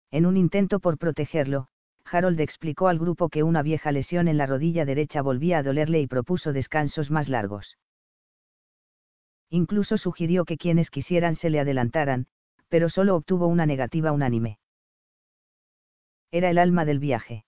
En 0.10 0.26
un 0.26 0.38
intento 0.38 0.80
por 0.80 0.98
protegerlo, 0.98 1.68
Harold 2.10 2.40
explicó 2.40 2.88
al 2.88 3.00
grupo 3.00 3.30
que 3.30 3.44
una 3.44 3.62
vieja 3.62 3.92
lesión 3.92 4.28
en 4.28 4.38
la 4.38 4.46
rodilla 4.46 4.86
derecha 4.86 5.22
volvía 5.22 5.60
a 5.60 5.64
dolerle 5.64 6.02
y 6.02 6.08
propuso 6.08 6.54
descansos 6.54 7.12
más 7.12 7.30
largos. 7.30 7.78
Incluso 9.50 9.98
sugirió 9.98 10.46
que 10.46 10.58
quienes 10.58 10.90
quisieran 10.90 11.36
se 11.36 11.50
le 11.50 11.60
adelantaran, 11.60 12.28
pero 12.70 12.90
solo 12.90 13.16
obtuvo 13.16 13.48
una 13.48 13.66
negativa 13.66 14.12
unánime. 14.12 14.60
Era 16.32 16.50
el 16.50 16.58
alma 16.58 16.86
del 16.86 17.00
viaje 17.00 17.46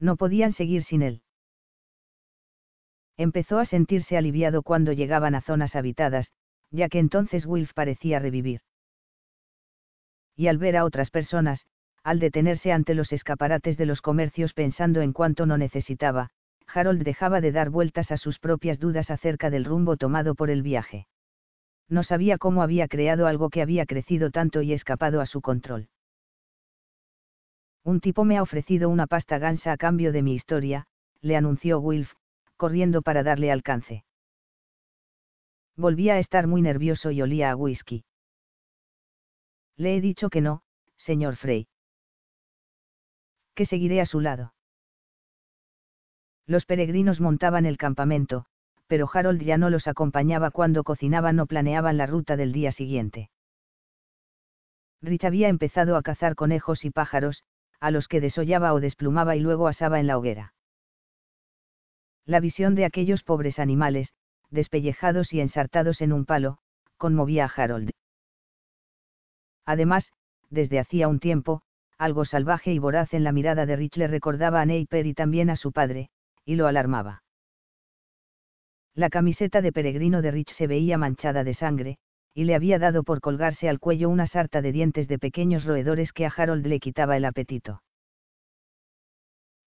no 0.00 0.16
podían 0.16 0.52
seguir 0.52 0.82
sin 0.82 1.02
él. 1.02 1.22
Empezó 3.16 3.58
a 3.58 3.66
sentirse 3.66 4.16
aliviado 4.16 4.62
cuando 4.62 4.92
llegaban 4.92 5.34
a 5.34 5.42
zonas 5.42 5.76
habitadas, 5.76 6.32
ya 6.70 6.88
que 6.88 6.98
entonces 6.98 7.44
Wilf 7.46 7.72
parecía 7.74 8.18
revivir. 8.18 8.62
Y 10.34 10.46
al 10.46 10.56
ver 10.56 10.76
a 10.76 10.84
otras 10.84 11.10
personas, 11.10 11.66
al 12.02 12.18
detenerse 12.18 12.72
ante 12.72 12.94
los 12.94 13.12
escaparates 13.12 13.76
de 13.76 13.86
los 13.86 14.00
comercios 14.00 14.54
pensando 14.54 15.02
en 15.02 15.12
cuánto 15.12 15.46
no 15.46 15.58
necesitaba, 15.58 16.30
Harold 16.66 17.02
dejaba 17.02 17.40
de 17.40 17.52
dar 17.52 17.70
vueltas 17.70 18.10
a 18.10 18.16
sus 18.16 18.38
propias 18.38 18.78
dudas 18.78 19.10
acerca 19.10 19.50
del 19.50 19.64
rumbo 19.64 19.96
tomado 19.96 20.34
por 20.34 20.50
el 20.50 20.62
viaje. 20.62 21.06
No 21.88 22.02
sabía 22.04 22.38
cómo 22.38 22.62
había 22.62 22.86
creado 22.88 23.26
algo 23.26 23.50
que 23.50 23.62
había 23.62 23.84
crecido 23.84 24.30
tanto 24.30 24.62
y 24.62 24.72
escapado 24.72 25.20
a 25.20 25.26
su 25.26 25.40
control. 25.40 25.88
Un 27.84 28.00
tipo 28.00 28.24
me 28.24 28.38
ha 28.38 28.42
ofrecido 28.42 28.88
una 28.88 29.06
pasta 29.06 29.38
gansa 29.38 29.72
a 29.72 29.76
cambio 29.76 30.12
de 30.12 30.22
mi 30.22 30.34
historia, 30.34 30.86
le 31.20 31.36
anunció 31.36 31.80
Wilf, 31.80 32.12
corriendo 32.56 33.02
para 33.02 33.22
darle 33.22 33.50
alcance. 33.50 34.04
Volvía 35.76 36.14
a 36.14 36.18
estar 36.18 36.46
muy 36.46 36.62
nervioso 36.62 37.10
y 37.10 37.22
olía 37.22 37.50
a 37.50 37.56
whisky. 37.56 38.04
Le 39.76 39.96
he 39.96 40.00
dicho 40.00 40.28
que 40.28 40.42
no, 40.42 40.62
señor 40.98 41.36
Frey. 41.36 41.66
Que 43.60 43.66
seguiré 43.66 44.00
a 44.00 44.06
su 44.06 44.20
lado. 44.20 44.54
Los 46.46 46.64
peregrinos 46.64 47.20
montaban 47.20 47.66
el 47.66 47.76
campamento, 47.76 48.46
pero 48.86 49.06
Harold 49.12 49.42
ya 49.42 49.58
no 49.58 49.68
los 49.68 49.86
acompañaba 49.86 50.50
cuando 50.50 50.82
cocinaban 50.82 51.38
o 51.40 51.44
planeaban 51.44 51.98
la 51.98 52.06
ruta 52.06 52.38
del 52.38 52.54
día 52.54 52.72
siguiente. 52.72 53.28
Rich 55.02 55.26
había 55.26 55.48
empezado 55.48 55.96
a 55.96 56.02
cazar 56.02 56.36
conejos 56.36 56.86
y 56.86 56.90
pájaros, 56.90 57.44
a 57.80 57.90
los 57.90 58.08
que 58.08 58.22
desollaba 58.22 58.72
o 58.72 58.80
desplumaba 58.80 59.36
y 59.36 59.40
luego 59.40 59.68
asaba 59.68 60.00
en 60.00 60.06
la 60.06 60.16
hoguera. 60.16 60.54
La 62.24 62.40
visión 62.40 62.74
de 62.74 62.86
aquellos 62.86 63.24
pobres 63.24 63.58
animales, 63.58 64.14
despellejados 64.48 65.34
y 65.34 65.42
ensartados 65.42 66.00
en 66.00 66.14
un 66.14 66.24
palo, 66.24 66.60
conmovía 66.96 67.44
a 67.44 67.52
Harold. 67.54 67.90
Además, 69.66 70.10
desde 70.48 70.78
hacía 70.78 71.08
un 71.08 71.20
tiempo, 71.20 71.60
algo 72.00 72.24
salvaje 72.24 72.72
y 72.72 72.78
voraz 72.78 73.12
en 73.12 73.24
la 73.24 73.32
mirada 73.32 73.66
de 73.66 73.76
Rich 73.76 73.98
le 73.98 74.08
recordaba 74.08 74.62
a 74.62 74.64
Neiper 74.64 75.06
y 75.06 75.12
también 75.12 75.50
a 75.50 75.56
su 75.56 75.70
padre, 75.70 76.08
y 76.46 76.56
lo 76.56 76.66
alarmaba. 76.66 77.22
La 78.94 79.10
camiseta 79.10 79.60
de 79.60 79.70
peregrino 79.70 80.22
de 80.22 80.30
Rich 80.30 80.54
se 80.54 80.66
veía 80.66 80.96
manchada 80.96 81.44
de 81.44 81.52
sangre, 81.52 81.98
y 82.32 82.44
le 82.44 82.54
había 82.54 82.78
dado 82.78 83.02
por 83.02 83.20
colgarse 83.20 83.68
al 83.68 83.80
cuello 83.80 84.08
una 84.08 84.26
sarta 84.26 84.62
de 84.62 84.72
dientes 84.72 85.08
de 85.08 85.18
pequeños 85.18 85.66
roedores 85.66 86.14
que 86.14 86.24
a 86.24 86.32
Harold 86.34 86.66
le 86.66 86.80
quitaba 86.80 87.18
el 87.18 87.26
apetito. 87.26 87.82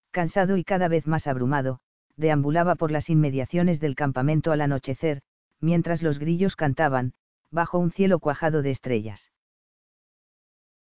Cansado 0.09 0.57
y 0.57 0.63
cada 0.63 0.87
vez 0.87 1.05
más 1.05 1.27
abrumado, 1.27 1.81
deambulaba 2.17 2.73
por 2.73 2.89
las 2.89 3.11
inmediaciones 3.11 3.79
del 3.79 3.93
campamento 3.93 4.51
al 4.51 4.61
anochecer, 4.61 5.21
mientras 5.61 6.01
los 6.01 6.17
grillos 6.17 6.55
cantaban, 6.55 7.13
bajo 7.51 7.77
un 7.77 7.91
cielo 7.91 8.17
cuajado 8.17 8.63
de 8.63 8.71
estrellas. 8.71 9.32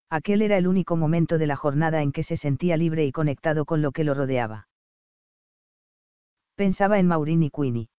Aquel 0.10 0.42
era 0.42 0.58
el 0.58 0.68
único 0.68 0.96
momento 0.96 1.38
de 1.38 1.46
la 1.46 1.56
jornada 1.56 2.02
en 2.02 2.12
que 2.12 2.24
se 2.24 2.36
sentía 2.36 2.78
libre 2.78 3.06
y 3.06 3.12
conectado 3.12 3.66
con 3.66 3.84
lo 3.84 3.92
que 3.92 4.04
lo 4.04 4.16
rodeaba. 4.16 4.68
Pensaba 6.56 6.98
en 6.98 7.08
Maureen 7.08 7.44
y 7.44 7.52
Queenie. 7.52 7.90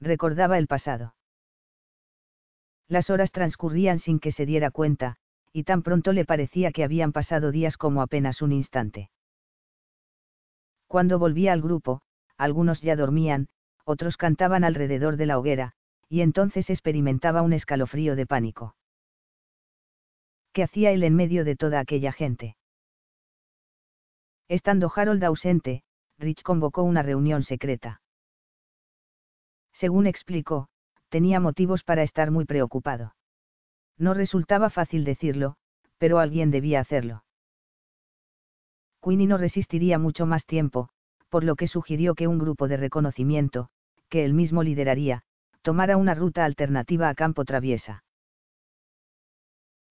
Recordaba 0.00 0.58
el 0.58 0.66
pasado. 0.66 1.14
Las 2.88 3.10
horas 3.10 3.30
transcurrían 3.30 3.98
sin 3.98 4.18
que 4.18 4.32
se 4.32 4.46
diera 4.46 4.70
cuenta, 4.70 5.16
y 5.52 5.64
tan 5.64 5.82
pronto 5.82 6.14
le 6.14 6.24
parecía 6.24 6.72
que 6.72 6.84
habían 6.84 7.12
pasado 7.12 7.52
días 7.52 7.76
como 7.76 8.00
apenas 8.00 8.40
un 8.40 8.52
instante. 8.52 9.10
Cuando 10.86 11.18
volvía 11.18 11.52
al 11.52 11.60
grupo, 11.60 12.00
algunos 12.38 12.80
ya 12.80 12.96
dormían, 12.96 13.48
otros 13.84 14.16
cantaban 14.16 14.64
alrededor 14.64 15.16
de 15.16 15.26
la 15.26 15.38
hoguera, 15.38 15.74
y 16.08 16.22
entonces 16.22 16.70
experimentaba 16.70 17.42
un 17.42 17.52
escalofrío 17.52 18.16
de 18.16 18.26
pánico. 18.26 18.77
¿Qué 20.58 20.64
hacía 20.64 20.90
él 20.90 21.04
en 21.04 21.14
medio 21.14 21.44
de 21.44 21.54
toda 21.54 21.78
aquella 21.78 22.10
gente? 22.10 22.56
Estando 24.48 24.90
Harold 24.92 25.22
ausente, 25.22 25.84
Rich 26.18 26.42
convocó 26.42 26.82
una 26.82 27.04
reunión 27.04 27.44
secreta. 27.44 28.00
Según 29.72 30.08
explicó, 30.08 30.66
tenía 31.10 31.38
motivos 31.38 31.84
para 31.84 32.02
estar 32.02 32.32
muy 32.32 32.44
preocupado. 32.44 33.14
No 33.98 34.14
resultaba 34.14 34.68
fácil 34.68 35.04
decirlo, 35.04 35.54
pero 35.96 36.18
alguien 36.18 36.50
debía 36.50 36.80
hacerlo. 36.80 37.22
Queenie 39.00 39.28
no 39.28 39.38
resistiría 39.38 39.96
mucho 40.00 40.26
más 40.26 40.44
tiempo, 40.44 40.88
por 41.28 41.44
lo 41.44 41.54
que 41.54 41.68
sugirió 41.68 42.16
que 42.16 42.26
un 42.26 42.40
grupo 42.40 42.66
de 42.66 42.78
reconocimiento, 42.78 43.68
que 44.08 44.24
él 44.24 44.34
mismo 44.34 44.64
lideraría, 44.64 45.22
tomara 45.62 45.96
una 45.96 46.16
ruta 46.16 46.44
alternativa 46.44 47.08
a 47.08 47.14
campo 47.14 47.44
traviesa. 47.44 48.02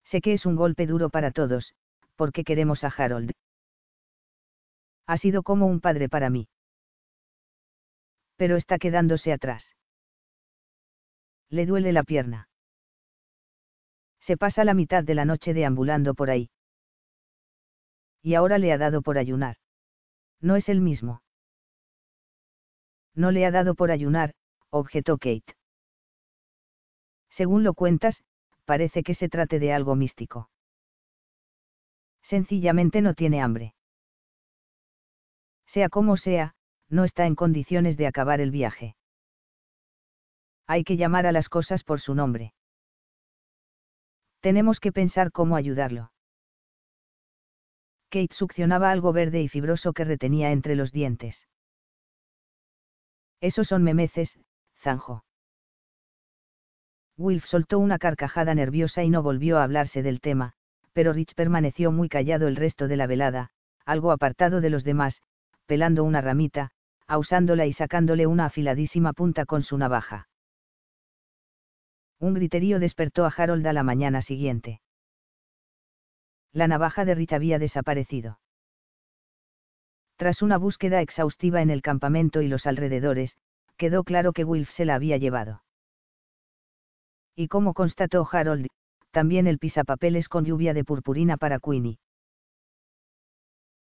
Sé 0.09 0.21
que 0.21 0.33
es 0.33 0.45
un 0.45 0.55
golpe 0.55 0.87
duro 0.87 1.09
para 1.09 1.31
todos, 1.31 1.73
porque 2.15 2.43
queremos 2.43 2.83
a 2.83 2.87
Harold. 2.87 3.31
Ha 5.05 5.17
sido 5.17 5.43
como 5.43 5.67
un 5.67 5.81
padre 5.81 6.07
para 6.07 6.29
mí. 6.29 6.47
Pero 8.37 8.55
está 8.55 8.77
quedándose 8.77 9.33
atrás. 9.33 9.75
Le 11.49 11.65
duele 11.65 11.91
la 11.91 12.03
pierna. 12.03 12.49
Se 14.21 14.37
pasa 14.37 14.63
la 14.63 14.73
mitad 14.73 15.03
de 15.03 15.15
la 15.15 15.25
noche 15.25 15.53
deambulando 15.53 16.13
por 16.13 16.29
ahí. 16.29 16.49
Y 18.21 18.35
ahora 18.35 18.57
le 18.57 18.71
ha 18.71 18.77
dado 18.77 19.01
por 19.01 19.17
ayunar. 19.17 19.57
No 20.41 20.55
es 20.55 20.69
el 20.69 20.81
mismo. 20.81 21.21
No 23.13 23.31
le 23.31 23.45
ha 23.45 23.51
dado 23.51 23.75
por 23.75 23.91
ayunar, 23.91 24.35
objetó 24.69 25.17
Kate. 25.17 25.55
Según 27.29 27.63
lo 27.63 27.73
cuentas, 27.73 28.23
parece 28.67 29.01
que 29.01 29.15
se 29.15 29.29
trate 29.29 29.59
de 29.59 29.71
algo 29.71 29.95
místico. 29.95 30.49
Sencillamente 32.21 33.01
no 33.01 33.13
tiene 33.13 33.41
hambre. 33.41 33.73
Sea 35.67 35.87
como 35.87 36.17
sea, 36.17 36.53
no 36.89 37.05
está 37.05 37.25
en 37.25 37.35
condiciones 37.35 37.95
de 37.95 38.07
acabar 38.07 38.41
el 38.41 38.51
viaje. 38.51 38.97
Hay 40.67 40.83
que 40.83 40.97
llamar 40.97 41.25
a 41.25 41.31
las 41.31 41.47
cosas 41.47 41.85
por 41.85 42.01
su 42.01 42.13
nombre. 42.13 42.53
Tenemos 44.41 44.81
que 44.81 44.91
pensar 44.91 45.31
cómo 45.31 45.55
ayudarlo. 45.55 46.11
Kate 48.09 48.35
succionaba 48.35 48.91
algo 48.91 49.13
verde 49.13 49.41
y 49.41 49.47
fibroso 49.47 49.93
que 49.93 50.03
retenía 50.03 50.51
entre 50.51 50.75
los 50.75 50.91
dientes. 50.91 51.47
Esos 53.39 53.67
son 53.69 53.83
memeces, 53.83 54.37
zanjo. 54.83 55.23
Wilf 57.17 57.45
soltó 57.45 57.79
una 57.79 57.97
carcajada 57.97 58.53
nerviosa 58.53 59.03
y 59.03 59.09
no 59.09 59.23
volvió 59.23 59.57
a 59.57 59.63
hablarse 59.63 60.03
del 60.03 60.21
tema, 60.21 60.53
pero 60.93 61.13
Rich 61.13 61.33
permaneció 61.33 61.91
muy 61.91 62.09
callado 62.09 62.47
el 62.47 62.55
resto 62.55 62.87
de 62.87 62.95
la 62.95 63.07
velada, 63.07 63.49
algo 63.85 64.11
apartado 64.11 64.61
de 64.61 64.69
los 64.69 64.83
demás, 64.83 65.21
pelando 65.65 66.03
una 66.03 66.21
ramita, 66.21 66.69
ausándola 67.07 67.65
y 67.65 67.73
sacándole 67.73 68.27
una 68.27 68.45
afiladísima 68.45 69.13
punta 69.13 69.45
con 69.45 69.63
su 69.63 69.77
navaja. 69.77 70.27
Un 72.19 72.33
griterío 72.33 72.79
despertó 72.79 73.25
a 73.25 73.33
Harold 73.35 73.65
a 73.65 73.73
la 73.73 73.83
mañana 73.83 74.21
siguiente. 74.21 74.81
La 76.51 76.67
navaja 76.67 77.05
de 77.05 77.15
Rich 77.15 77.33
había 77.33 77.59
desaparecido. 77.59 78.39
Tras 80.17 80.41
una 80.41 80.57
búsqueda 80.57 81.01
exhaustiva 81.01 81.61
en 81.61 81.69
el 81.69 81.81
campamento 81.81 82.41
y 82.41 82.47
los 82.47 82.65
alrededores, 82.65 83.37
quedó 83.77 84.03
claro 84.03 84.33
que 84.33 84.43
Wilf 84.43 84.71
se 84.71 84.85
la 84.85 84.95
había 84.95 85.17
llevado. 85.17 85.61
Y 87.39 87.49
como 87.49 87.75
constató 87.75 88.27
Harold, 88.29 88.65
también 89.11 89.45
el 89.45 89.59
pisapapeles 89.59 90.27
con 90.27 90.43
lluvia 90.43 90.73
de 90.73 90.83
purpurina 90.83 91.37
para 91.37 91.59
Queenie. 91.59 91.99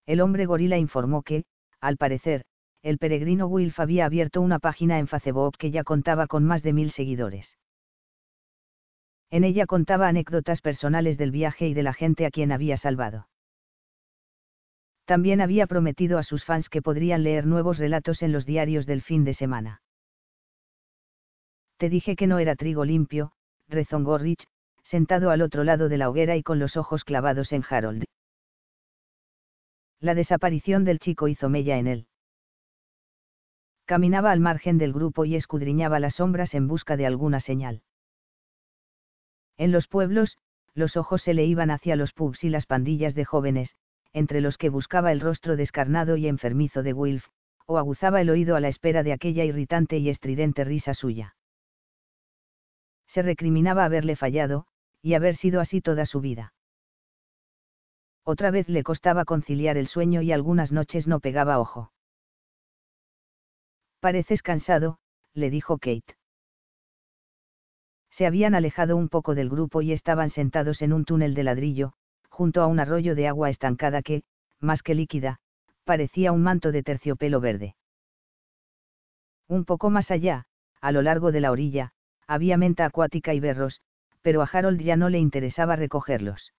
El 0.06 0.22
hombre 0.22 0.46
gorila 0.46 0.78
informó 0.78 1.22
que, 1.22 1.44
al 1.78 1.98
parecer, 1.98 2.46
el 2.82 2.96
peregrino 2.96 3.46
Wilf 3.46 3.78
había 3.78 4.06
abierto 4.06 4.40
una 4.40 4.58
página 4.58 4.98
en 4.98 5.06
Facebook 5.06 5.58
que 5.58 5.70
ya 5.70 5.84
contaba 5.84 6.26
con 6.28 6.44
más 6.44 6.62
de 6.62 6.72
mil 6.72 6.92
seguidores. 6.92 7.58
En 9.30 9.44
ella 9.44 9.66
contaba 9.66 10.08
anécdotas 10.08 10.62
personales 10.62 11.18
del 11.18 11.30
viaje 11.30 11.68
y 11.68 11.74
de 11.74 11.82
la 11.82 11.92
gente 11.92 12.24
a 12.24 12.30
quien 12.30 12.52
había 12.52 12.78
salvado. 12.78 13.28
También 15.04 15.42
había 15.42 15.66
prometido 15.66 16.16
a 16.16 16.22
sus 16.22 16.42
fans 16.46 16.70
que 16.70 16.80
podrían 16.80 17.22
leer 17.22 17.46
nuevos 17.46 17.76
relatos 17.76 18.22
en 18.22 18.32
los 18.32 18.46
diarios 18.46 18.86
del 18.86 19.02
fin 19.02 19.24
de 19.24 19.34
semana. 19.34 19.82
Te 21.76 21.90
dije 21.90 22.16
que 22.16 22.26
no 22.26 22.38
era 22.38 22.56
trigo 22.56 22.84
limpio, 22.84 23.32
rezongó 23.72 24.18
Rich, 24.18 24.46
sentado 24.84 25.30
al 25.30 25.42
otro 25.42 25.64
lado 25.64 25.88
de 25.88 25.98
la 25.98 26.08
hoguera 26.08 26.36
y 26.36 26.42
con 26.42 26.58
los 26.58 26.76
ojos 26.76 27.04
clavados 27.04 27.52
en 27.52 27.64
Harold. 27.68 28.04
La 30.00 30.14
desaparición 30.14 30.84
del 30.84 30.98
chico 30.98 31.28
hizo 31.28 31.48
mella 31.48 31.78
en 31.78 31.86
él. 31.86 32.06
Caminaba 33.84 34.30
al 34.30 34.40
margen 34.40 34.78
del 34.78 34.92
grupo 34.92 35.24
y 35.24 35.34
escudriñaba 35.34 36.00
las 36.00 36.16
sombras 36.16 36.54
en 36.54 36.68
busca 36.68 36.96
de 36.96 37.06
alguna 37.06 37.40
señal. 37.40 37.82
En 39.56 39.72
los 39.72 39.88
pueblos, 39.88 40.38
los 40.74 40.96
ojos 40.96 41.22
se 41.22 41.34
le 41.34 41.44
iban 41.44 41.70
hacia 41.70 41.96
los 41.96 42.12
pubs 42.12 42.44
y 42.44 42.48
las 42.48 42.66
pandillas 42.66 43.14
de 43.14 43.24
jóvenes, 43.24 43.76
entre 44.12 44.40
los 44.40 44.58
que 44.58 44.68
buscaba 44.68 45.12
el 45.12 45.20
rostro 45.20 45.56
descarnado 45.56 46.16
y 46.16 46.26
enfermizo 46.26 46.82
de 46.82 46.92
Wilf, 46.92 47.26
o 47.66 47.78
aguzaba 47.78 48.20
el 48.20 48.30
oído 48.30 48.56
a 48.56 48.60
la 48.60 48.68
espera 48.68 49.02
de 49.02 49.12
aquella 49.12 49.44
irritante 49.44 49.98
y 49.98 50.08
estridente 50.08 50.64
risa 50.64 50.94
suya. 50.94 51.36
Se 53.12 53.22
recriminaba 53.22 53.84
haberle 53.84 54.16
fallado, 54.16 54.66
y 55.00 55.14
haber 55.14 55.36
sido 55.36 55.60
así 55.60 55.80
toda 55.80 56.06
su 56.06 56.20
vida. 56.20 56.54
Otra 58.24 58.50
vez 58.50 58.68
le 58.68 58.82
costaba 58.82 59.24
conciliar 59.24 59.76
el 59.76 59.88
sueño 59.88 60.22
y 60.22 60.32
algunas 60.32 60.72
noches 60.72 61.06
no 61.06 61.20
pegaba 61.20 61.58
ojo. 61.58 61.92
Pareces 64.00 64.42
cansado, 64.42 64.98
le 65.34 65.50
dijo 65.50 65.78
Kate 65.78 66.16
se 68.12 68.26
habían 68.26 68.54
alejado 68.54 68.96
un 68.96 69.08
poco 69.08 69.34
del 69.34 69.48
grupo 69.48 69.80
y 69.80 69.92
estaban 69.92 70.30
sentados 70.30 70.82
en 70.82 70.92
un 70.92 71.04
túnel 71.04 71.34
de 71.34 71.44
ladrillo, 71.44 71.94
junto 72.28 72.62
a 72.62 72.66
un 72.66 72.78
arroyo 72.78 73.14
de 73.14 73.26
agua 73.26 73.48
estancada 73.48 74.02
que, 74.02 74.22
más 74.60 74.82
que 74.82 74.94
líquida, 74.94 75.40
parecía 75.84 76.30
un 76.32 76.42
manto 76.42 76.72
de 76.72 76.82
terciopelo 76.82 77.40
verde. 77.40 77.74
Un 79.48 79.64
poco 79.64 79.90
más 79.90 80.10
allá, 80.10 80.44
a 80.80 80.92
lo 80.92 81.02
largo 81.02 81.32
de 81.32 81.40
la 81.40 81.50
orilla, 81.50 81.92
había 82.26 82.56
menta 82.56 82.84
acuática 82.84 83.34
y 83.34 83.40
berros, 83.40 83.80
pero 84.22 84.42
a 84.42 84.46
Harold 84.46 84.80
ya 84.80 84.96
no 84.96 85.08
le 85.08 85.18
interesaba 85.18 85.76
recogerlos. 85.76 86.52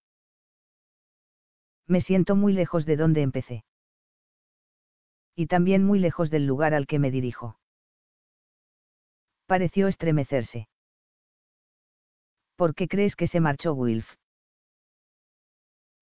Me 1.87 2.01
siento 2.01 2.35
muy 2.35 2.53
lejos 2.53 2.85
de 2.85 2.97
donde 2.97 3.21
empecé. 3.21 3.65
Y 5.35 5.47
también 5.47 5.83
muy 5.83 5.99
lejos 5.99 6.29
del 6.29 6.45
lugar 6.45 6.73
al 6.73 6.87
que 6.87 6.99
me 6.99 7.11
dirijo. 7.11 7.57
pareció 9.45 9.87
estremecerse. 9.87 10.67
¿Por 12.55 12.75
qué 12.75 12.87
crees 12.87 13.15
que 13.15 13.27
se 13.27 13.39
marchó 13.39 13.73
Wilf? 13.73 14.07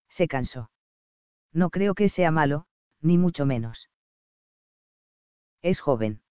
Se 0.09 0.27
cansó. 0.27 0.69
No 1.53 1.69
creo 1.69 1.95
que 1.95 2.09
sea 2.09 2.31
malo, 2.31 2.65
ni 3.01 3.17
mucho 3.17 3.45
menos. 3.45 3.89
Es 5.61 5.79
joven. 5.79 6.21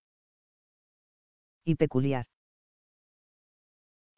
Y 1.64 1.74
peculiar. 1.76 2.26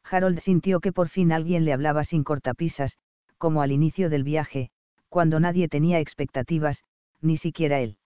Harold 0.09 0.39
sintió 0.39 0.79
que 0.79 0.91
por 0.91 1.09
fin 1.09 1.31
alguien 1.31 1.65
le 1.65 1.73
hablaba 1.73 2.03
sin 2.03 2.23
cortapisas, 2.23 2.97
como 3.37 3.61
al 3.61 3.71
inicio 3.71 4.09
del 4.09 4.23
viaje, 4.23 4.69
cuando 5.09 5.39
nadie 5.39 5.67
tenía 5.67 5.99
expectativas, 5.99 6.83
ni 7.21 7.37
siquiera 7.37 7.79
él. 7.79 7.97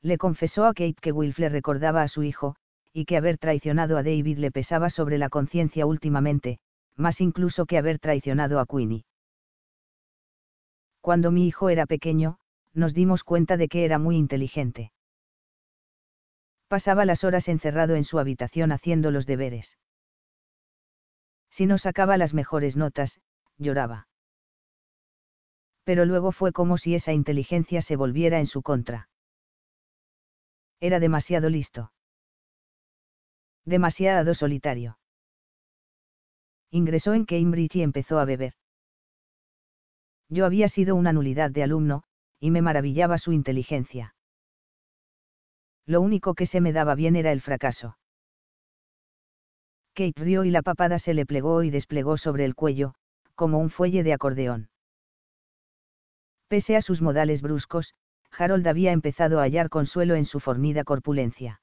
Le 0.00 0.18
confesó 0.18 0.66
a 0.66 0.74
Kate 0.74 0.96
que 1.00 1.12
Wilf 1.12 1.38
le 1.38 1.48
recordaba 1.48 2.02
a 2.02 2.08
su 2.08 2.22
hijo, 2.22 2.56
y 2.92 3.04
que 3.04 3.16
haber 3.16 3.38
traicionado 3.38 3.96
a 3.96 4.02
David 4.02 4.38
le 4.38 4.50
pesaba 4.50 4.90
sobre 4.90 5.18
la 5.18 5.28
conciencia 5.28 5.86
últimamente, 5.86 6.58
más 6.96 7.20
incluso 7.20 7.66
que 7.66 7.78
haber 7.78 7.98
traicionado 7.98 8.58
a 8.60 8.66
Queenie. 8.66 9.04
Cuando 11.00 11.30
mi 11.30 11.46
hijo 11.46 11.70
era 11.70 11.86
pequeño, 11.86 12.38
nos 12.74 12.94
dimos 12.94 13.24
cuenta 13.24 13.56
de 13.56 13.68
que 13.68 13.84
era 13.84 13.98
muy 13.98 14.16
inteligente. 14.16 14.92
Pasaba 16.68 17.04
las 17.04 17.24
horas 17.24 17.48
encerrado 17.48 17.96
en 17.96 18.04
su 18.04 18.18
habitación 18.18 18.72
haciendo 18.72 19.10
los 19.10 19.26
deberes. 19.26 19.76
Si 21.52 21.66
no 21.66 21.76
sacaba 21.76 22.16
las 22.16 22.32
mejores 22.32 22.76
notas, 22.76 23.20
lloraba. 23.58 24.08
Pero 25.84 26.06
luego 26.06 26.32
fue 26.32 26.52
como 26.52 26.78
si 26.78 26.94
esa 26.94 27.12
inteligencia 27.12 27.82
se 27.82 27.94
volviera 27.94 28.40
en 28.40 28.46
su 28.46 28.62
contra. 28.62 29.10
Era 30.80 30.98
demasiado 30.98 31.50
listo. 31.50 31.92
Demasiado 33.66 34.34
solitario. 34.34 34.98
Ingresó 36.70 37.12
en 37.12 37.26
Cambridge 37.26 37.76
y 37.76 37.82
empezó 37.82 38.18
a 38.18 38.24
beber. 38.24 38.54
Yo 40.30 40.46
había 40.46 40.68
sido 40.68 40.96
una 40.96 41.12
nulidad 41.12 41.50
de 41.50 41.62
alumno, 41.62 42.04
y 42.40 42.50
me 42.50 42.62
maravillaba 42.62 43.18
su 43.18 43.32
inteligencia. 43.32 44.14
Lo 45.84 46.00
único 46.00 46.34
que 46.34 46.46
se 46.46 46.62
me 46.62 46.72
daba 46.72 46.94
bien 46.94 47.14
era 47.14 47.30
el 47.30 47.42
fracaso. 47.42 47.98
Kate 49.94 50.20
rió 50.22 50.44
y 50.44 50.50
la 50.50 50.62
papada 50.62 50.98
se 50.98 51.14
le 51.14 51.26
plegó 51.26 51.62
y 51.62 51.70
desplegó 51.70 52.16
sobre 52.16 52.44
el 52.44 52.54
cuello, 52.54 52.94
como 53.34 53.58
un 53.58 53.70
fuelle 53.70 54.02
de 54.02 54.12
acordeón. 54.12 54.70
Pese 56.48 56.76
a 56.76 56.82
sus 56.82 57.02
modales 57.02 57.42
bruscos, 57.42 57.94
Harold 58.30 58.66
había 58.66 58.92
empezado 58.92 59.38
a 59.38 59.42
hallar 59.42 59.68
consuelo 59.68 60.14
en 60.14 60.24
su 60.24 60.40
fornida 60.40 60.84
corpulencia. 60.84 61.60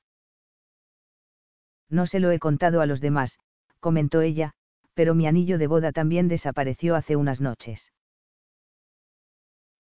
No 1.90 2.06
se 2.06 2.20
lo 2.20 2.32
he 2.32 2.40
contado 2.40 2.82
a 2.82 2.86
los 2.86 3.02
demás, 3.02 3.40
comentó 3.80 4.22
ella, 4.22 4.54
pero 4.94 5.16
mi 5.16 5.26
anillo 5.28 5.58
de 5.58 5.68
boda 5.68 5.92
también 5.92 6.28
desapareció 6.28 6.96
hace 6.96 7.16
unas 7.16 7.42
noches. 7.42 7.92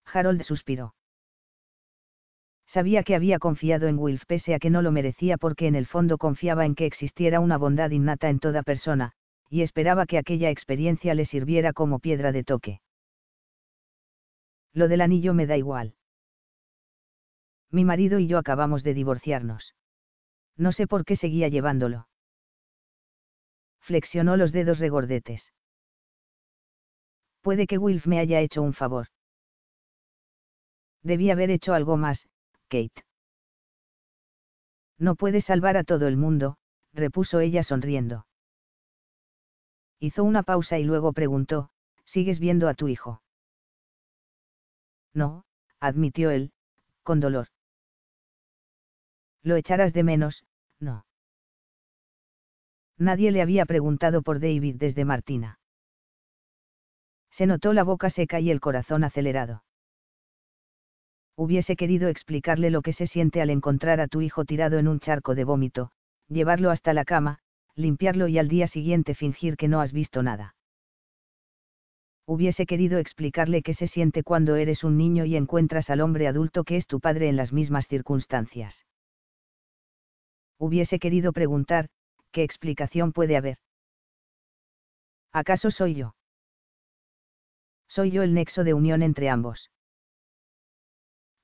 Harold 0.05 0.41
suspiró. 0.41 0.95
Sabía 2.71 3.01
que 3.01 3.15
había 3.15 3.39
confiado 3.39 3.87
en 3.87 3.97
Wilf 3.97 4.25
pese 4.27 4.53
a 4.53 4.59
que 4.59 4.69
no 4.69 4.83
lo 4.83 4.91
merecía 4.91 5.37
porque 5.37 5.65
en 5.65 5.73
el 5.73 5.87
fondo 5.87 6.19
confiaba 6.19 6.67
en 6.67 6.75
que 6.75 6.85
existiera 6.85 7.39
una 7.39 7.57
bondad 7.57 7.89
innata 7.89 8.29
en 8.29 8.39
toda 8.39 8.61
persona, 8.61 9.13
y 9.49 9.63
esperaba 9.63 10.05
que 10.05 10.19
aquella 10.19 10.51
experiencia 10.51 11.15
le 11.15 11.25
sirviera 11.25 11.73
como 11.73 11.97
piedra 11.97 12.31
de 12.31 12.43
toque. 12.43 12.81
Lo 14.71 14.87
del 14.87 15.01
anillo 15.01 15.33
me 15.33 15.47
da 15.47 15.57
igual. 15.57 15.95
Mi 17.71 17.85
marido 17.85 18.19
y 18.19 18.27
yo 18.27 18.37
acabamos 18.37 18.83
de 18.83 18.93
divorciarnos. 18.93 19.73
No 20.55 20.71
sé 20.71 20.85
por 20.85 21.05
qué 21.05 21.15
seguía 21.15 21.47
llevándolo. 21.47 22.07
Flexionó 23.79 24.37
los 24.37 24.51
dedos 24.51 24.77
regordetes. 24.77 25.53
Puede 27.41 27.65
que 27.65 27.79
Wilf 27.79 28.05
me 28.05 28.19
haya 28.19 28.41
hecho 28.41 28.61
un 28.61 28.73
favor. 28.73 29.07
Debí 31.01 31.31
haber 31.31 31.49
hecho 31.49 31.73
algo 31.73 31.97
más, 31.97 32.28
Kate. 32.69 33.03
No 34.99 35.15
puedes 35.15 35.45
salvar 35.45 35.75
a 35.75 35.83
todo 35.83 36.07
el 36.07 36.17
mundo, 36.17 36.57
repuso 36.93 37.39
ella 37.39 37.63
sonriendo. 37.63 38.27
Hizo 39.99 40.23
una 40.23 40.43
pausa 40.43 40.77
y 40.77 40.83
luego 40.83 41.11
preguntó, 41.11 41.71
¿sigues 42.05 42.39
viendo 42.39 42.69
a 42.69 42.75
tu 42.75 42.87
hijo? 42.87 43.21
No, 45.13 45.45
admitió 45.79 46.29
él, 46.29 46.51
con 47.03 47.19
dolor. 47.19 47.47
Lo 49.41 49.55
echarás 49.55 49.91
de 49.93 50.03
menos, 50.03 50.45
no. 50.79 51.05
Nadie 52.97 53.31
le 53.31 53.41
había 53.41 53.65
preguntado 53.65 54.21
por 54.21 54.39
David 54.39 54.75
desde 54.77 55.05
Martina. 55.05 55.59
Se 57.31 57.47
notó 57.47 57.73
la 57.73 57.83
boca 57.83 58.09
seca 58.09 58.39
y 58.39 58.51
el 58.51 58.59
corazón 58.59 59.03
acelerado 59.03 59.63
hubiese 61.39 61.77
querido 61.77 62.09
explicarle 62.09 62.69
lo 62.69 62.81
que 62.81 62.91
se 62.91 63.07
siente 63.07 63.41
al 63.41 63.49
encontrar 63.49 64.01
a 64.01 64.09
tu 64.09 64.19
hijo 64.19 64.43
tirado 64.43 64.77
en 64.77 64.89
un 64.89 64.99
charco 64.99 65.35
de 65.35 65.45
vómito, 65.45 65.89
llevarlo 66.27 66.69
hasta 66.69 66.93
la 66.93 67.05
cama, 67.05 67.39
limpiarlo 67.75 68.27
y 68.27 68.37
al 68.37 68.49
día 68.49 68.67
siguiente 68.67 69.15
fingir 69.15 69.55
que 69.55 69.69
no 69.69 69.79
has 69.79 69.93
visto 69.93 70.21
nada. 70.21 70.55
Hubiese 72.25 72.65
querido 72.65 72.97
explicarle 72.97 73.61
qué 73.61 73.73
se 73.73 73.87
siente 73.87 74.21
cuando 74.21 74.57
eres 74.57 74.83
un 74.83 74.97
niño 74.97 75.23
y 75.23 75.37
encuentras 75.37 75.89
al 75.89 76.01
hombre 76.01 76.27
adulto 76.27 76.65
que 76.65 76.75
es 76.75 76.87
tu 76.87 76.99
padre 76.99 77.29
en 77.29 77.37
las 77.37 77.53
mismas 77.53 77.87
circunstancias. 77.87 78.85
Hubiese 80.57 80.99
querido 80.99 81.31
preguntar, 81.31 81.87
¿qué 82.33 82.43
explicación 82.43 83.13
puede 83.13 83.37
haber? 83.37 83.59
¿Acaso 85.31 85.71
soy 85.71 85.95
yo? 85.95 86.15
Soy 87.87 88.11
yo 88.11 88.23
el 88.23 88.33
nexo 88.33 88.65
de 88.65 88.73
unión 88.73 89.03
entre 89.03 89.29
ambos 89.29 89.69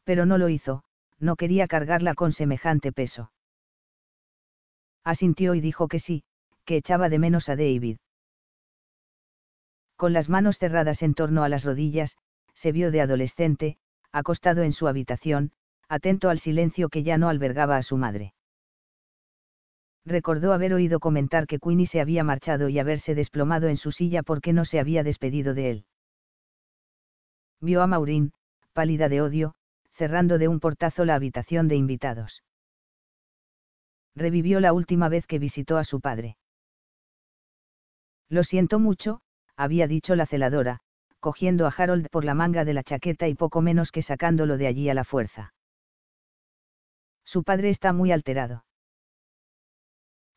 pero 0.05 0.25
no 0.25 0.37
lo 0.37 0.47
hizo, 0.47 0.83
no 1.19 1.35
quería 1.35 1.67
cargarla 1.67 2.13
con 2.15 2.31
semejante 2.31 2.93
peso. 2.93 3.31
Asintió 5.03 5.53
y 5.55 5.61
dijo 5.61 5.87
que 5.87 5.99
sí, 5.99 6.23
que 6.63 6.77
echaba 6.77 7.09
de 7.09 7.19
menos 7.19 7.49
a 7.49 7.55
David. 7.55 7.97
Con 9.97 10.13
las 10.13 10.29
manos 10.29 10.57
cerradas 10.57 11.01
en 11.01 11.13
torno 11.13 11.43
a 11.43 11.49
las 11.49 11.63
rodillas, 11.63 12.17
se 12.53 12.71
vio 12.71 12.91
de 12.91 13.01
adolescente, 13.01 13.77
acostado 14.11 14.63
en 14.63 14.73
su 14.73 14.87
habitación, 14.87 15.51
atento 15.87 16.29
al 16.29 16.39
silencio 16.39 16.89
que 16.89 17.03
ya 17.03 17.17
no 17.17 17.29
albergaba 17.29 17.77
a 17.77 17.83
su 17.83 17.97
madre. 17.97 18.33
Recordó 20.05 20.53
haber 20.53 20.73
oído 20.73 20.99
comentar 20.99 21.47
que 21.47 21.59
Queenie 21.59 21.87
se 21.87 21.99
había 21.99 22.23
marchado 22.23 22.69
y 22.69 22.77
haberse 22.77 23.15
desplomado 23.15 23.67
en 23.67 23.77
su 23.77 23.91
silla 23.91 24.21
porque 24.21 24.53
no 24.53 24.65
se 24.65 24.79
había 24.79 25.03
despedido 25.03 25.53
de 25.53 25.71
él. 25.71 25.85
Vio 27.59 27.81
a 27.81 27.87
Maureen, 27.87 28.33
pálida 28.73 29.09
de 29.09 29.21
odio, 29.21 29.55
cerrando 29.95 30.37
de 30.37 30.47
un 30.47 30.59
portazo 30.59 31.05
la 31.05 31.15
habitación 31.15 31.67
de 31.67 31.75
invitados. 31.75 32.43
Revivió 34.15 34.59
la 34.59 34.73
última 34.73 35.09
vez 35.09 35.25
que 35.25 35.39
visitó 35.39 35.77
a 35.77 35.83
su 35.83 35.99
padre. 35.99 36.37
Lo 38.29 38.43
siento 38.43 38.79
mucho, 38.79 39.21
había 39.55 39.87
dicho 39.87 40.15
la 40.15 40.25
celadora, 40.25 40.79
cogiendo 41.19 41.65
a 41.65 41.73
Harold 41.75 42.09
por 42.09 42.25
la 42.25 42.33
manga 42.33 42.65
de 42.65 42.73
la 42.73 42.83
chaqueta 42.83 43.27
y 43.27 43.35
poco 43.35 43.61
menos 43.61 43.91
que 43.91 44.01
sacándolo 44.01 44.57
de 44.57 44.67
allí 44.67 44.89
a 44.89 44.93
la 44.93 45.03
fuerza. 45.03 45.53
Su 47.23 47.43
padre 47.43 47.69
está 47.69 47.93
muy 47.93 48.11
alterado. 48.11 48.65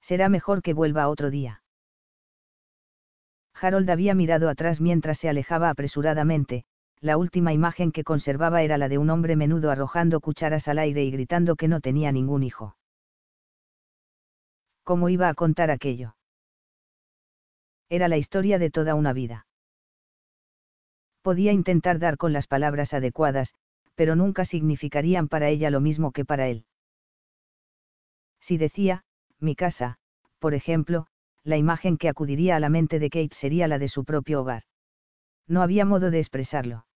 Será 0.01 0.29
mejor 0.29 0.63
que 0.63 0.73
vuelva 0.73 1.09
otro 1.09 1.31
día. 1.31 1.63
Harold 3.61 3.91
había 3.91 4.15
mirado 4.15 4.49
atrás 4.49 4.81
mientras 4.81 5.19
se 5.19 5.29
alejaba 5.29 5.69
apresuradamente, 5.69 6.65
la 7.01 7.17
última 7.17 7.53
imagen 7.53 7.93
que 7.93 8.05
conservaba 8.05 8.63
era 8.63 8.79
la 8.79 8.89
de 8.89 8.99
un 8.99 9.11
hombre 9.11 9.37
menudo 9.37 9.71
arrojando 9.71 10.21
cucharas 10.21 10.67
al 10.69 10.79
aire 10.79 11.05
y 11.05 11.11
gritando 11.11 11.57
que 11.57 11.69
no 11.69 11.81
tenía 11.81 12.13
ningún 12.13 12.43
hijo. 12.43 12.77
¿Cómo 14.83 15.09
iba 15.09 15.29
a 15.29 15.35
contar 15.35 15.71
aquello? 15.71 16.17
Era 17.89 18.09
la 18.09 18.17
historia 18.17 18.59
de 18.59 18.71
toda 18.71 18.95
una 18.95 19.13
vida. 19.13 19.47
Podía 21.23 21.53
intentar 21.53 21.99
dar 21.99 22.17
con 22.17 22.33
las 22.33 22.47
palabras 22.47 22.93
adecuadas, 22.95 23.55
pero 23.95 24.17
nunca 24.17 24.45
significarían 24.45 25.29
para 25.29 25.49
ella 25.49 25.71
lo 25.71 25.81
mismo 25.81 26.13
que 26.13 26.25
para 26.25 26.49
él. 26.49 26.65
Si 28.41 28.57
decía, 28.57 29.05
mi 29.39 29.55
casa, 29.55 29.99
por 30.39 30.55
ejemplo, 30.55 31.07
la 31.45 31.57
imagen 31.57 31.99
que 31.99 32.09
acudiría 32.09 32.57
a 32.57 32.61
la 32.61 32.69
mente 32.69 32.99
de 32.99 33.11
Kate 33.11 33.37
sería 33.41 33.69
la 33.69 33.79
de 33.79 33.89
su 33.89 34.05
propio 34.05 34.41
hogar. 34.41 34.65
No 35.47 35.63
había 35.63 35.85
modo 35.85 36.11
de 36.11 36.19
expresarlo. 36.19 36.88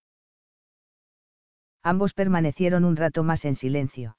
Ambos 1.82 2.14
permanecieron 2.14 2.84
un 2.84 2.96
rato 2.96 3.24
más 3.24 3.44
en 3.44 3.56
silencio. 3.56 4.16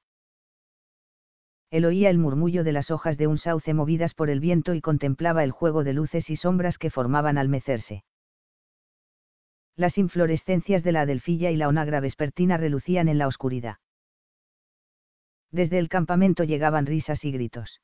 Él 1.72 1.86
oía 1.86 2.10
el 2.10 2.20
murmullo 2.20 2.64
de 2.64 2.72
las 2.72 2.92
hojas 2.92 3.18
de 3.18 3.28
un 3.28 3.38
sauce 3.38 3.74
movidas 3.74 4.14
por 4.14 4.30
el 4.30 4.40
viento 4.40 4.74
y 4.76 4.82
contemplaba 4.82 5.44
el 5.44 5.52
juego 5.52 5.84
de 5.84 5.94
luces 5.94 6.30
y 6.30 6.36
sombras 6.36 6.78
que 6.78 6.92
formaban 6.92 7.38
al 7.38 7.50
mecerse. 7.50 8.04
Las 9.76 9.98
inflorescencias 9.98 10.84
de 10.84 10.92
la 10.92 11.02
adelfilla 11.02 11.50
y 11.50 11.56
la 11.56 11.68
onagra 11.68 12.00
vespertina 12.00 12.58
relucían 12.58 13.08
en 13.08 13.18
la 13.18 13.28
oscuridad. 13.28 13.78
Desde 15.52 15.80
el 15.80 15.90
campamento 15.90 16.44
llegaban 16.44 16.86
risas 16.86 17.24
y 17.24 17.32
gritos. 17.32 17.82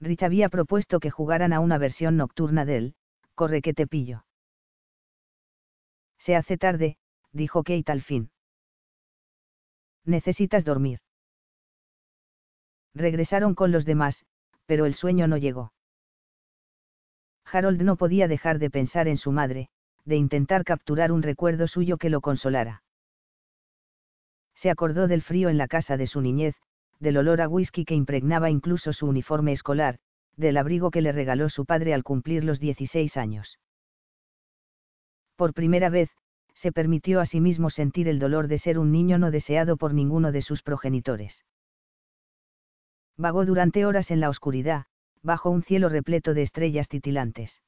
Rich 0.00 0.22
había 0.22 0.48
propuesto 0.48 0.98
que 1.00 1.10
jugaran 1.10 1.52
a 1.52 1.60
una 1.60 1.78
versión 1.78 2.16
nocturna 2.16 2.64
del, 2.64 2.94
corre 3.34 3.62
que 3.62 3.72
te 3.72 3.86
pillo. 3.86 4.24
Se 6.18 6.36
hace 6.36 6.58
tarde, 6.58 6.98
dijo 7.32 7.62
Kate 7.62 7.92
al 7.92 8.02
fin. 8.02 8.30
Necesitas 10.04 10.64
dormir. 10.64 11.00
Regresaron 12.94 13.54
con 13.54 13.70
los 13.70 13.84
demás, 13.84 14.24
pero 14.66 14.86
el 14.86 14.94
sueño 14.94 15.26
no 15.26 15.36
llegó. 15.36 15.72
Harold 17.44 17.82
no 17.82 17.96
podía 17.96 18.28
dejar 18.28 18.58
de 18.58 18.70
pensar 18.70 19.08
en 19.08 19.16
su 19.16 19.32
madre, 19.32 19.68
de 20.04 20.16
intentar 20.16 20.64
capturar 20.64 21.12
un 21.12 21.22
recuerdo 21.22 21.66
suyo 21.66 21.98
que 21.98 22.10
lo 22.10 22.20
consolara. 22.20 22.82
Se 24.54 24.70
acordó 24.70 25.08
del 25.08 25.22
frío 25.22 25.48
en 25.48 25.58
la 25.58 25.68
casa 25.68 25.96
de 25.96 26.06
su 26.06 26.20
niñez, 26.20 26.54
del 26.98 27.16
olor 27.16 27.40
a 27.40 27.48
whisky 27.48 27.84
que 27.84 27.94
impregnaba 27.94 28.50
incluso 28.50 28.92
su 28.92 29.06
uniforme 29.06 29.52
escolar, 29.52 29.98
del 30.36 30.56
abrigo 30.56 30.90
que 30.90 31.00
le 31.00 31.12
regaló 31.12 31.48
su 31.48 31.64
padre 31.64 31.94
al 31.94 32.02
cumplir 32.02 32.44
los 32.44 32.60
16 32.60 33.16
años. 33.16 33.58
Por 35.36 35.54
primera 35.54 35.88
vez, 35.88 36.10
se 36.60 36.72
permitió 36.72 37.20
a 37.20 37.26
sí 37.26 37.40
mismo 37.40 37.70
sentir 37.70 38.06
el 38.06 38.18
dolor 38.18 38.46
de 38.46 38.58
ser 38.58 38.78
un 38.78 38.92
niño 38.92 39.16
no 39.16 39.30
deseado 39.30 39.78
por 39.78 39.94
ninguno 39.94 40.30
de 40.30 40.42
sus 40.42 40.62
progenitores. 40.62 41.42
Vagó 43.16 43.46
durante 43.46 43.86
horas 43.86 44.10
en 44.10 44.20
la 44.20 44.28
oscuridad, 44.28 44.84
bajo 45.22 45.48
un 45.48 45.62
cielo 45.62 45.88
repleto 45.88 46.34
de 46.34 46.42
estrellas 46.42 46.88
titilantes. 46.88 47.62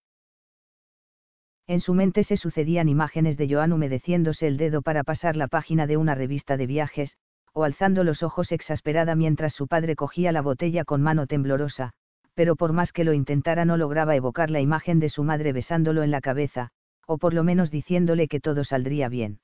En 1.66 1.80
su 1.80 1.94
mente 1.94 2.22
se 2.22 2.36
sucedían 2.36 2.90
imágenes 2.90 3.38
de 3.38 3.48
Joan 3.48 3.72
humedeciéndose 3.72 4.46
el 4.46 4.58
dedo 4.58 4.82
para 4.82 5.04
pasar 5.04 5.36
la 5.36 5.48
página 5.48 5.86
de 5.86 5.96
una 5.96 6.14
revista 6.14 6.58
de 6.58 6.66
viajes, 6.66 7.16
o 7.54 7.64
alzando 7.64 8.04
los 8.04 8.22
ojos 8.22 8.52
exasperada 8.52 9.14
mientras 9.14 9.54
su 9.54 9.68
padre 9.68 9.96
cogía 9.96 10.32
la 10.32 10.42
botella 10.42 10.84
con 10.84 11.00
mano 11.00 11.26
temblorosa, 11.26 11.92
pero 12.34 12.56
por 12.56 12.74
más 12.74 12.92
que 12.92 13.04
lo 13.04 13.14
intentara 13.14 13.64
no 13.64 13.78
lograba 13.78 14.16
evocar 14.16 14.50
la 14.50 14.60
imagen 14.60 15.00
de 15.00 15.08
su 15.08 15.22
madre 15.22 15.52
besándolo 15.52 16.02
en 16.02 16.10
la 16.10 16.20
cabeza, 16.20 16.72
o 17.06 17.18
por 17.18 17.34
lo 17.34 17.44
menos 17.44 17.70
diciéndole 17.70 18.28
que 18.28 18.40
todo 18.40 18.64
saldría 18.64 19.08
bien. 19.08 19.40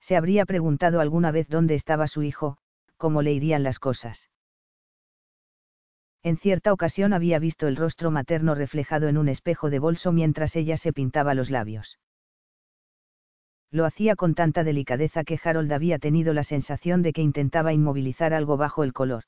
Se 0.00 0.16
habría 0.16 0.46
preguntado 0.46 1.00
alguna 1.00 1.30
vez 1.30 1.48
dónde 1.48 1.74
estaba 1.74 2.06
su 2.06 2.22
hijo, 2.22 2.58
cómo 2.96 3.22
le 3.22 3.32
irían 3.32 3.62
las 3.62 3.78
cosas. 3.78 4.28
En 6.22 6.36
cierta 6.36 6.72
ocasión 6.72 7.12
había 7.12 7.38
visto 7.38 7.68
el 7.68 7.76
rostro 7.76 8.10
materno 8.10 8.54
reflejado 8.54 9.08
en 9.08 9.18
un 9.18 9.28
espejo 9.28 9.70
de 9.70 9.78
bolso 9.78 10.12
mientras 10.12 10.56
ella 10.56 10.76
se 10.76 10.92
pintaba 10.92 11.34
los 11.34 11.50
labios. 11.50 11.98
Lo 13.70 13.84
hacía 13.84 14.16
con 14.16 14.34
tanta 14.34 14.64
delicadeza 14.64 15.24
que 15.24 15.38
Harold 15.42 15.72
había 15.72 15.98
tenido 15.98 16.32
la 16.32 16.42
sensación 16.42 17.02
de 17.02 17.12
que 17.12 17.22
intentaba 17.22 17.72
inmovilizar 17.72 18.32
algo 18.32 18.56
bajo 18.56 18.82
el 18.82 18.92
color. 18.92 19.24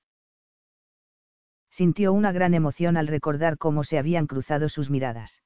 Sintió 1.71 2.13
una 2.13 2.33
gran 2.33 2.55
emoción 2.55 2.97
al 2.97 3.07
recordar 3.07 3.59
cómo 3.59 3.85
se 3.85 3.99
habían 3.99 4.27
cruzado 4.27 4.69
sus 4.69 4.91
miradas. 4.91 5.43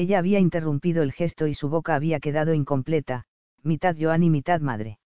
Ella 0.00 0.18
había 0.18 0.38
interrumpido 0.38 1.02
el 1.02 1.12
gesto 1.12 1.46
y 1.46 1.52
su 1.52 1.68
boca 1.68 1.94
había 1.94 2.20
quedado 2.20 2.54
incompleta, 2.54 3.26
mitad 3.62 3.94
Joan 4.00 4.22
y 4.22 4.30
mitad 4.30 4.62
madre. 4.62 4.98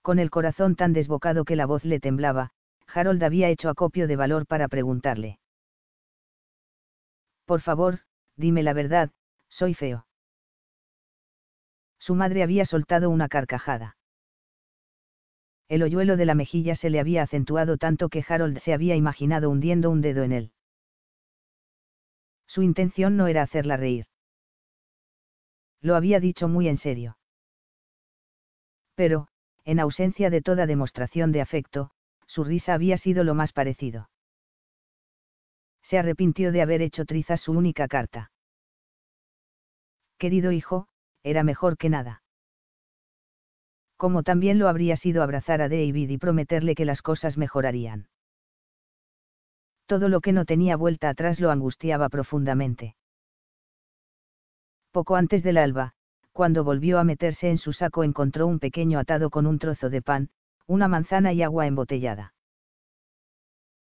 Con 0.00 0.18
el 0.18 0.30
corazón 0.30 0.76
tan 0.76 0.94
desbocado 0.94 1.44
que 1.44 1.54
la 1.54 1.66
voz 1.66 1.84
le 1.84 2.00
temblaba, 2.00 2.52
Harold 2.86 3.22
había 3.22 3.50
hecho 3.50 3.68
acopio 3.68 4.06
de 4.06 4.16
valor 4.16 4.46
para 4.46 4.66
preguntarle. 4.66 5.38
Por 7.44 7.60
favor, 7.60 7.98
dime 8.38 8.62
la 8.62 8.72
verdad, 8.72 9.10
soy 9.50 9.74
feo. 9.74 10.06
Su 11.98 12.14
madre 12.14 12.42
había 12.42 12.64
soltado 12.64 13.10
una 13.10 13.28
carcajada. 13.28 13.98
El 15.68 15.82
hoyuelo 15.82 16.16
de 16.16 16.24
la 16.24 16.34
mejilla 16.34 16.76
se 16.76 16.88
le 16.88 16.98
había 16.98 17.24
acentuado 17.24 17.76
tanto 17.76 18.08
que 18.08 18.24
Harold 18.26 18.60
se 18.60 18.72
había 18.72 18.96
imaginado 18.96 19.50
hundiendo 19.50 19.90
un 19.90 20.00
dedo 20.00 20.22
en 20.22 20.32
él. 20.32 20.52
Su 22.48 22.62
intención 22.62 23.16
no 23.16 23.28
era 23.28 23.42
hacerla 23.42 23.76
reír. 23.76 24.06
Lo 25.80 25.94
había 25.94 26.18
dicho 26.18 26.48
muy 26.48 26.66
en 26.66 26.78
serio. 26.78 27.18
Pero, 28.96 29.28
en 29.64 29.78
ausencia 29.78 30.30
de 30.30 30.42
toda 30.42 30.66
demostración 30.66 31.30
de 31.30 31.42
afecto, 31.42 31.90
su 32.26 32.42
risa 32.42 32.74
había 32.74 32.96
sido 32.96 33.22
lo 33.22 33.34
más 33.34 33.52
parecido. 33.52 34.10
Se 35.82 35.98
arrepintió 35.98 36.50
de 36.50 36.62
haber 36.62 36.82
hecho 36.82 37.04
trizas 37.04 37.42
su 37.42 37.52
única 37.52 37.86
carta. 37.86 38.32
Querido 40.18 40.50
hijo, 40.50 40.88
era 41.22 41.44
mejor 41.44 41.76
que 41.76 41.90
nada. 41.90 42.22
Como 43.96 44.22
también 44.22 44.58
lo 44.58 44.68
habría 44.68 44.96
sido 44.96 45.22
abrazar 45.22 45.60
a 45.60 45.68
David 45.68 46.08
y 46.08 46.18
prometerle 46.18 46.74
que 46.74 46.84
las 46.84 47.02
cosas 47.02 47.36
mejorarían. 47.36 48.08
Todo 49.88 50.10
lo 50.10 50.20
que 50.20 50.34
no 50.34 50.44
tenía 50.44 50.76
vuelta 50.76 51.08
atrás 51.08 51.40
lo 51.40 51.50
angustiaba 51.50 52.10
profundamente. 52.10 52.94
Poco 54.92 55.16
antes 55.16 55.42
del 55.42 55.56
alba, 55.56 55.94
cuando 56.32 56.62
volvió 56.62 56.98
a 56.98 57.04
meterse 57.04 57.48
en 57.48 57.56
su 57.56 57.72
saco 57.72 58.04
encontró 58.04 58.46
un 58.46 58.58
pequeño 58.58 58.98
atado 58.98 59.30
con 59.30 59.46
un 59.46 59.58
trozo 59.58 59.88
de 59.88 60.02
pan, 60.02 60.28
una 60.66 60.88
manzana 60.88 61.32
y 61.32 61.42
agua 61.42 61.66
embotellada. 61.66 62.34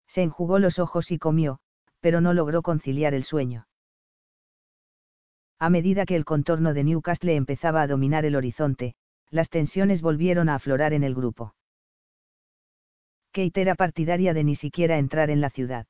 Se 0.07 0.23
enjugó 0.23 0.61
los 0.61 0.79
ojos 0.79 1.11
y 1.11 1.19
comió, 1.19 1.59
pero 1.99 2.21
no 2.21 2.35
logró 2.35 2.63
conciliar 2.63 3.13
el 3.13 3.25
sueño. 3.25 3.67
A 5.59 5.71
medida 5.71 6.07
que 6.07 6.15
el 6.15 6.25
contorno 6.25 6.73
de 6.73 6.85
Newcastle 6.85 7.35
empezaba 7.35 7.83
a 7.83 7.89
dominar 7.89 8.25
el 8.25 8.37
horizonte, 8.37 8.95
las 9.29 9.51
tensiones 9.51 10.03
volvieron 10.03 10.49
a 10.49 10.55
aflorar 10.55 10.93
en 10.93 11.03
el 11.03 11.17
grupo. 11.17 11.55
Kate 13.33 13.61
era 13.61 13.75
partidaria 13.75 14.35
de 14.35 14.45
ni 14.45 14.57
siquiera 14.57 14.99
entrar 14.99 15.31
en 15.31 15.41
la 15.41 15.51
ciudad. 15.51 15.87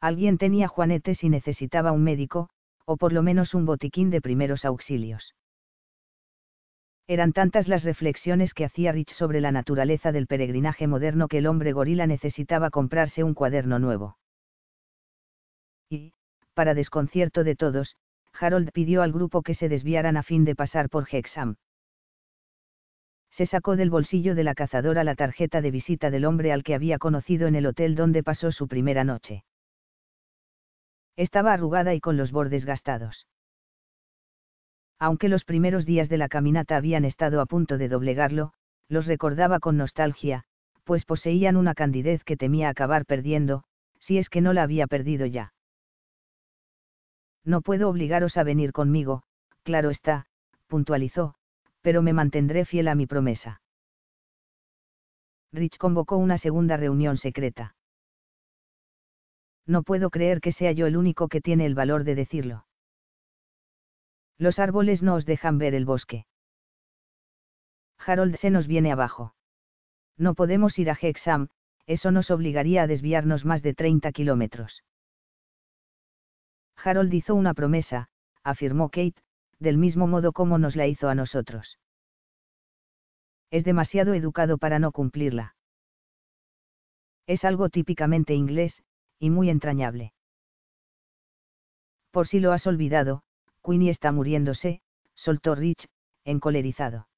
Alguien 0.00 0.38
tenía 0.38 0.66
juanetes 0.66 1.22
y 1.22 1.28
necesitaba 1.28 1.92
un 1.92 2.02
médico, 2.02 2.48
o 2.86 2.96
por 2.96 3.12
lo 3.12 3.22
menos 3.22 3.54
un 3.54 3.66
botiquín 3.66 4.10
de 4.10 4.20
primeros 4.20 4.64
auxilios. 4.64 5.34
Eran 7.06 7.32
tantas 7.32 7.68
las 7.68 7.84
reflexiones 7.84 8.54
que 8.54 8.64
hacía 8.64 8.92
Rich 8.92 9.14
sobre 9.14 9.40
la 9.40 9.52
naturaleza 9.52 10.12
del 10.12 10.26
peregrinaje 10.26 10.86
moderno 10.86 11.28
que 11.28 11.38
el 11.38 11.46
hombre 11.46 11.72
gorila 11.72 12.06
necesitaba 12.06 12.70
comprarse 12.70 13.24
un 13.24 13.34
cuaderno 13.34 13.78
nuevo. 13.78 14.16
Y, 15.88 16.12
para 16.54 16.74
desconcierto 16.74 17.42
de 17.42 17.56
todos, 17.56 17.96
Harold 18.32 18.70
pidió 18.72 19.02
al 19.02 19.12
grupo 19.12 19.42
que 19.42 19.54
se 19.54 19.68
desviaran 19.68 20.16
a 20.16 20.22
fin 20.22 20.44
de 20.44 20.54
pasar 20.54 20.88
por 20.88 21.08
Hexham. 21.10 21.56
Se 23.30 23.46
sacó 23.46 23.76
del 23.76 23.90
bolsillo 23.90 24.34
de 24.34 24.44
la 24.44 24.54
cazadora 24.54 25.04
la 25.04 25.14
tarjeta 25.14 25.60
de 25.60 25.70
visita 25.70 26.10
del 26.10 26.24
hombre 26.24 26.52
al 26.52 26.62
que 26.62 26.74
había 26.74 26.98
conocido 26.98 27.46
en 27.46 27.54
el 27.54 27.66
hotel 27.66 27.94
donde 27.94 28.22
pasó 28.22 28.52
su 28.52 28.68
primera 28.68 29.04
noche. 29.04 29.44
Estaba 31.16 31.52
arrugada 31.52 31.94
y 31.94 32.00
con 32.00 32.16
los 32.16 32.32
bordes 32.32 32.64
gastados. 32.64 33.26
Aunque 34.98 35.28
los 35.28 35.44
primeros 35.44 35.86
días 35.86 36.08
de 36.08 36.18
la 36.18 36.28
caminata 36.28 36.76
habían 36.76 37.04
estado 37.04 37.40
a 37.40 37.46
punto 37.46 37.78
de 37.78 37.88
doblegarlo, 37.88 38.52
los 38.88 39.06
recordaba 39.06 39.60
con 39.60 39.76
nostalgia, 39.76 40.44
pues 40.84 41.04
poseían 41.04 41.56
una 41.56 41.74
candidez 41.74 42.24
que 42.24 42.36
temía 42.36 42.68
acabar 42.68 43.06
perdiendo, 43.06 43.64
si 44.00 44.18
es 44.18 44.28
que 44.28 44.40
no 44.40 44.52
la 44.52 44.62
había 44.62 44.86
perdido 44.86 45.24
ya. 45.24 45.54
No 47.44 47.62
puedo 47.62 47.88
obligaros 47.88 48.36
a 48.36 48.42
venir 48.42 48.72
conmigo, 48.72 49.22
claro 49.62 49.90
está, 49.90 50.26
puntualizó, 50.66 51.34
pero 51.80 52.02
me 52.02 52.12
mantendré 52.12 52.64
fiel 52.64 52.88
a 52.88 52.94
mi 52.94 53.06
promesa. 53.06 53.62
Rich 55.52 55.78
convocó 55.78 56.16
una 56.16 56.38
segunda 56.38 56.76
reunión 56.76 57.16
secreta. 57.16 57.74
No 59.66 59.82
puedo 59.82 60.10
creer 60.10 60.40
que 60.40 60.52
sea 60.52 60.72
yo 60.72 60.86
el 60.86 60.96
único 60.96 61.28
que 61.28 61.40
tiene 61.40 61.66
el 61.66 61.74
valor 61.74 62.04
de 62.04 62.14
decirlo. 62.14 62.66
Los 64.38 64.58
árboles 64.58 65.02
no 65.02 65.14
os 65.14 65.26
dejan 65.26 65.58
ver 65.58 65.74
el 65.74 65.84
bosque. 65.84 66.26
Harold 67.98 68.36
se 68.36 68.50
nos 68.50 68.66
viene 68.66 68.92
abajo. 68.92 69.34
No 70.16 70.34
podemos 70.34 70.78
ir 70.78 70.90
a 70.90 70.98
Hexham, 71.00 71.48
eso 71.86 72.10
nos 72.10 72.30
obligaría 72.30 72.82
a 72.82 72.86
desviarnos 72.86 73.44
más 73.44 73.62
de 73.62 73.74
30 73.74 74.12
kilómetros. 74.12 74.82
Harold 76.76 77.12
hizo 77.12 77.34
una 77.34 77.52
promesa, 77.52 78.08
afirmó 78.42 78.88
Kate, 78.88 79.22
del 79.60 79.78
mismo 79.78 80.06
modo 80.06 80.32
como 80.32 80.58
nos 80.58 80.74
la 80.74 80.86
hizo 80.86 81.08
a 81.08 81.14
nosotros. 81.14 81.78
Es 83.50 83.64
demasiado 83.64 84.14
educado 84.14 84.58
para 84.58 84.78
no 84.78 84.90
cumplirla. 84.90 85.54
Es 87.26 87.44
algo 87.44 87.68
típicamente 87.68 88.34
inglés, 88.34 88.82
y 89.18 89.30
muy 89.30 89.50
entrañable. 89.50 90.14
Por 92.10 92.26
si 92.26 92.40
lo 92.40 92.52
has 92.52 92.66
olvidado, 92.66 93.22
Queenie 93.62 93.90
está 93.90 94.10
muriéndose, 94.10 94.80
soltó 95.14 95.54
Rich, 95.54 95.86
encolerizado. 96.24 97.08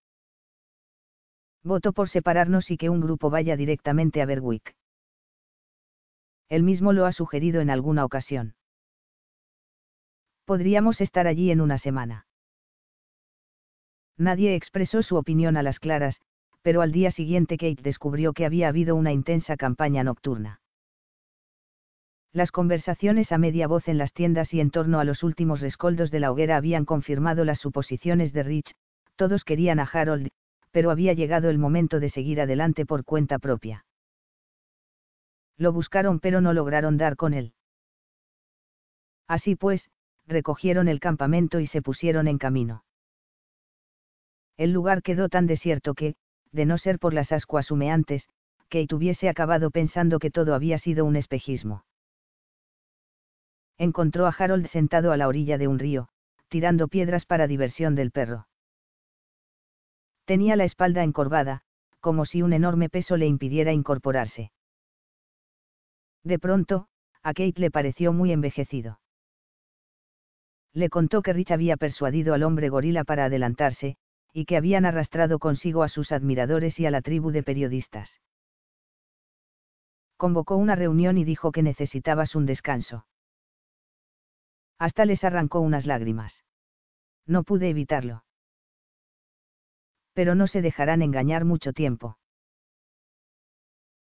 Voto 1.63 1.93
por 1.93 2.09
separarnos 2.09 2.71
y 2.71 2.77
que 2.77 2.91
un 2.91 3.01
grupo 3.01 3.31
vaya 3.31 3.57
directamente 3.57 4.21
a 4.21 4.27
Berwick. 4.27 4.75
Él 6.49 6.65
mismo 6.65 6.93
lo 6.93 7.07
ha 7.07 7.13
sugerido 7.13 7.61
en 7.61 7.71
alguna 7.71 8.05
ocasión. 8.05 8.57
Podríamos 10.45 11.01
estar 11.01 11.27
allí 11.27 11.51
en 11.51 11.61
una 11.61 11.79
semana. 11.79 12.27
Nadie 14.19 14.55
expresó 14.55 15.03
su 15.03 15.17
opinión 15.17 15.57
a 15.57 15.63
las 15.63 15.79
claras, 15.79 16.21
pero 16.63 16.81
al 16.81 16.93
día 16.93 17.11
siguiente 17.11 17.57
Kate 17.57 17.83
descubrió 17.83 18.33
que 18.33 18.47
había 18.47 18.69
habido 18.69 18.95
una 18.95 19.13
intensa 19.13 19.57
campaña 19.57 20.05
nocturna. 20.05 20.61
Las 22.33 22.51
conversaciones 22.51 23.31
a 23.31 23.39
media 23.39 23.67
voz 23.67 23.89
en 23.89 23.99
las 23.99 24.15
tiendas 24.15 24.55
y 24.55 24.61
en 24.61 24.71
torno 24.71 25.01
a 25.01 25.05
los 25.05 25.23
últimos 25.23 25.61
rescoldos 25.61 26.11
de 26.11 26.21
la 26.21 26.33
hoguera 26.33 26.57
habían 26.57 26.87
confirmado 26.87 27.45
las 27.45 27.59
suposiciones 27.59 28.33
de 28.33 28.43
Rich, 28.43 28.75
todos 29.17 29.45
querían 29.45 29.81
a 29.81 29.85
Harold, 29.85 30.31
pero 30.71 30.91
había 30.91 31.13
llegado 31.13 31.51
el 31.51 31.59
momento 31.59 32.01
de 32.01 32.09
seguir 32.09 32.41
adelante 32.41 32.87
por 32.87 33.05
cuenta 33.05 33.39
propia. 33.39 33.85
Lo 35.59 35.73
buscaron 35.73 36.21
pero 36.21 36.41
no 36.41 36.55
lograron 36.55 36.97
dar 36.97 37.17
con 37.17 37.35
él. 37.35 37.53
Así 39.29 39.55
pues, 39.55 39.91
recogieron 40.27 40.89
el 40.89 41.01
campamento 41.01 41.61
y 41.61 41.67
se 41.67 41.83
pusieron 41.83 42.29
en 42.29 42.39
camino. 42.39 42.85
El 44.57 44.73
lugar 44.73 45.03
quedó 45.03 45.29
tan 45.29 45.47
desierto 45.47 45.95
que, 45.95 46.15
de 46.51 46.67
no 46.67 46.79
ser 46.79 46.99
por 46.99 47.15
las 47.15 47.33
ascuas 47.33 47.71
humeantes, 47.71 48.29
Kate 48.69 48.95
hubiese 48.95 49.29
acabado 49.29 49.71
pensando 49.71 50.19
que 50.19 50.31
todo 50.31 50.55
había 50.55 50.79
sido 50.79 51.05
un 51.05 51.17
espejismo 51.17 51.85
encontró 53.83 54.27
a 54.27 54.35
Harold 54.37 54.69
sentado 54.69 55.11
a 55.11 55.17
la 55.17 55.27
orilla 55.27 55.59
de 55.59 55.67
un 55.67 55.81
río, 55.81 56.09
tirando 56.49 56.87
piedras 56.87 57.27
para 57.27 57.49
diversión 57.49 57.97
del 57.97 58.13
perro. 58.13 58.47
Tenía 60.25 60.55
la 60.55 60.65
espalda 60.65 61.03
encorvada, 61.03 61.63
como 61.99 62.25
si 62.25 62.43
un 62.43 62.53
enorme 62.53 62.89
peso 62.89 63.17
le 63.17 63.27
impidiera 63.27 63.73
incorporarse. 63.73 64.53
De 66.23 66.39
pronto, 66.39 66.87
a 67.25 67.35
Kate 67.35 67.55
le 67.57 67.73
pareció 67.73 68.13
muy 68.13 68.31
envejecido. 68.31 69.01
Le 70.73 70.89
contó 70.89 71.21
que 71.21 71.33
Rich 71.33 71.51
había 71.51 71.77
persuadido 71.77 72.35
al 72.35 72.45
hombre 72.45 72.69
gorila 72.69 73.03
para 73.03 73.25
adelantarse, 73.25 73.97
y 74.33 74.47
que 74.47 74.57
habían 74.57 74.87
arrastrado 74.87 75.39
consigo 75.39 75.83
a 75.83 75.89
sus 75.89 76.11
admiradores 76.11 76.79
y 76.81 76.87
a 76.87 76.91
la 76.91 77.03
tribu 77.03 77.31
de 77.31 77.43
periodistas. 77.43 78.21
Convocó 80.17 80.57
una 80.57 80.75
reunión 80.75 81.19
y 81.19 81.25
dijo 81.25 81.53
que 81.53 81.63
necesitabas 81.63 82.35
un 82.35 82.47
descanso. 82.47 83.07
Hasta 84.79 85.05
les 85.05 85.23
arrancó 85.25 85.61
unas 85.61 85.87
lágrimas. 85.87 86.43
No 87.27 87.45
pude 87.45 87.69
evitarlo. 87.69 88.25
Pero 90.13 90.35
no 90.35 90.47
se 90.47 90.63
dejarán 90.63 91.03
engañar 91.03 91.45
mucho 91.45 91.73
tiempo. 91.73 92.19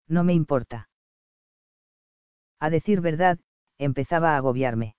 No 0.07 0.23
me 0.23 0.33
importa. 0.33 0.89
A 2.59 2.69
decir 2.69 3.01
verdad, 3.01 3.39
empezaba 3.77 4.33
a 4.33 4.37
agobiarme. 4.37 4.95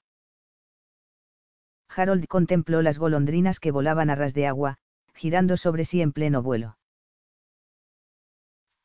Harold 1.89 2.27
contempló 2.29 2.83
las 2.83 2.99
golondrinas 2.99 3.59
que 3.59 3.73
volaban 3.73 4.11
a 4.11 4.15
ras 4.15 4.33
de 4.33 4.47
agua, 4.47 4.79
girando 5.21 5.59
sobre 5.59 5.85
sí 5.85 6.01
en 6.01 6.13
pleno 6.13 6.43
vuelo. 6.43 6.79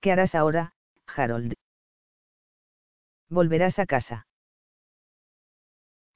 ¿Qué 0.02 0.12
harás 0.12 0.36
ahora, 0.36 0.74
Harold? 1.08 1.54
Volverás 3.30 3.80
a 3.80 3.86
casa. 3.86 4.28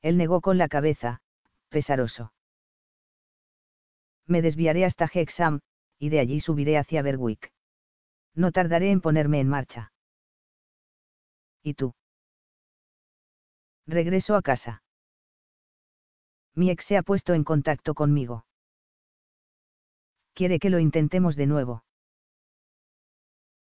Él 0.02 0.18
negó 0.18 0.42
con 0.42 0.58
la 0.58 0.68
cabeza, 0.68 1.22
pesaroso. 1.70 2.34
Me 4.28 4.42
desviaré 4.42 4.84
hasta 4.84 5.10
Hexham, 5.12 5.62
y 5.98 6.10
de 6.10 6.20
allí 6.20 6.42
subiré 6.42 6.78
hacia 6.78 7.02
Berwick. 7.02 7.54
No 8.36 8.52
tardaré 8.52 8.92
en 8.92 9.00
ponerme 9.00 9.40
en 9.40 9.48
marcha. 9.48 9.94
¿Y 11.64 11.76
tú? 11.76 11.94
Regreso 13.88 14.36
a 14.36 14.42
casa. 14.42 14.84
Mi 16.56 16.72
ex 16.72 16.84
se 16.84 16.98
ha 16.98 17.04
puesto 17.04 17.34
en 17.34 17.46
contacto 17.46 17.94
conmigo. 17.94 18.49
Quiere 20.40 20.58
que 20.60 20.70
lo 20.70 20.80
intentemos 20.80 21.36
de 21.36 21.48
nuevo. 21.48 21.84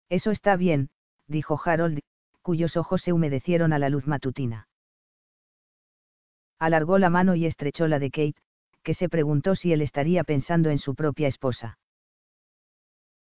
Eso 0.09 0.31
está 0.31 0.55
bien, 0.55 0.89
dijo 1.27 1.59
Harold, 1.63 1.99
cuyos 2.41 2.77
ojos 2.77 3.01
se 3.01 3.13
humedecieron 3.13 3.73
a 3.73 3.79
la 3.79 3.89
luz 3.89 4.07
matutina 4.07 4.67
alargó 6.61 6.99
la 6.99 7.09
mano 7.09 7.33
y 7.33 7.47
estrechó 7.47 7.87
la 7.87 7.97
de 7.97 8.11
Kate, 8.11 8.35
que 8.83 8.93
se 8.93 9.09
preguntó 9.09 9.55
si 9.55 9.73
él 9.73 9.81
estaría 9.81 10.23
pensando 10.23 10.69
en 10.69 10.77
su 10.77 10.93
propia 10.93 11.27
esposa. 11.27 11.79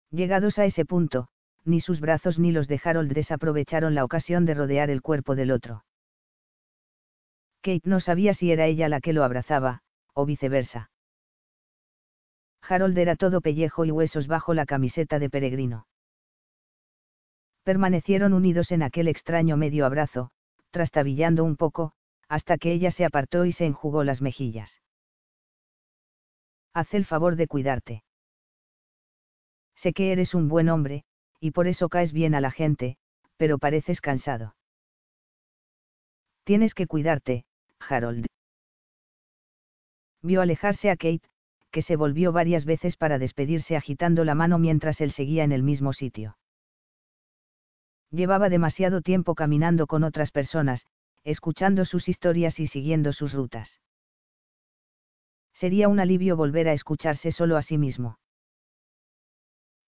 Llegados 0.10 0.58
a 0.58 0.66
ese 0.66 0.86
punto, 0.86 1.28
ni 1.64 1.82
sus 1.82 2.00
brazos 2.00 2.40
ni 2.40 2.52
los 2.52 2.68
de 2.68 2.82
Harold 2.84 3.14
desaprovecharon 3.14 3.94
la 3.94 4.04
ocasión 4.04 4.46
de 4.46 4.56
rodear 4.56 4.90
el 4.90 5.04
cuerpo 5.04 5.36
del 5.36 5.52
otro. 5.52 5.86
Kate 7.62 7.88
no 7.88 8.00
sabía 8.00 8.34
si 8.34 8.52
era 8.52 8.66
ella 8.66 8.90
la 8.90 9.02
que 9.02 9.14
lo 9.14 9.24
abrazaba, 9.24 9.84
o 10.14 10.26
viceversa. 10.26 10.91
Harold 12.68 12.98
era 12.98 13.16
todo 13.16 13.42
pellejo 13.42 13.86
y 13.86 13.92
huesos 13.92 14.28
bajo 14.28 14.54
la 14.54 14.66
camiseta 14.66 15.20
de 15.20 15.30
peregrino. 15.30 15.88
Permanecieron 17.64 18.34
unidos 18.34 18.72
en 18.72 18.84
aquel 18.84 19.08
extraño 19.08 19.58
medio 19.58 19.86
abrazo, 19.86 20.32
trastabillando 20.72 21.44
un 21.44 21.58
poco, 21.58 21.94
hasta 22.28 22.58
que 22.58 22.72
ella 22.72 22.92
se 22.92 23.06
apartó 23.06 23.46
y 23.46 23.52
se 23.52 23.66
enjugó 23.66 24.04
las 24.04 24.22
mejillas. 24.22 24.82
Haz 26.74 26.94
el 26.94 27.06
favor 27.06 27.36
de 27.36 27.48
cuidarte. 27.48 28.04
Sé 29.76 29.94
que 29.94 30.12
eres 30.12 30.34
un 30.34 30.48
buen 30.48 30.70
hombre, 30.70 31.04
y 31.40 31.52
por 31.52 31.68
eso 31.68 31.90
caes 31.90 32.14
bien 32.14 32.36
a 32.36 32.42
la 32.42 32.52
gente, 32.52 32.98
pero 33.36 33.58
pareces 33.58 34.00
cansado. 34.00 34.56
Tienes 36.44 36.74
que 36.74 36.88
cuidarte, 36.88 37.46
Harold. 37.80 38.28
Vio 40.22 40.42
alejarse 40.42 40.90
a 40.90 40.96
Kate, 40.96 41.28
que 41.72 41.82
se 41.82 41.96
volvió 41.96 42.32
varias 42.32 42.66
veces 42.66 42.98
para 42.98 43.18
despedirse 43.18 43.76
agitando 43.76 44.24
la 44.26 44.36
mano 44.36 44.60
mientras 44.60 45.02
él 45.02 45.12
seguía 45.12 45.44
en 45.44 45.52
el 45.52 45.64
mismo 45.64 45.94
sitio. 45.94 46.38
Llevaba 48.12 48.50
demasiado 48.50 49.02
tiempo 49.02 49.36
caminando 49.36 49.88
con 49.88 50.04
otras 50.04 50.32
personas, 50.32 50.86
escuchando 51.24 51.86
sus 51.86 52.10
historias 52.10 52.60
y 52.60 52.68
siguiendo 52.68 53.14
sus 53.14 53.34
rutas. 53.34 53.80
Sería 55.54 55.88
un 55.88 56.00
alivio 56.00 56.36
volver 56.36 56.68
a 56.68 56.74
escucharse 56.74 57.32
solo 57.32 57.56
a 57.56 57.62
sí 57.62 57.78
mismo. 57.78 58.18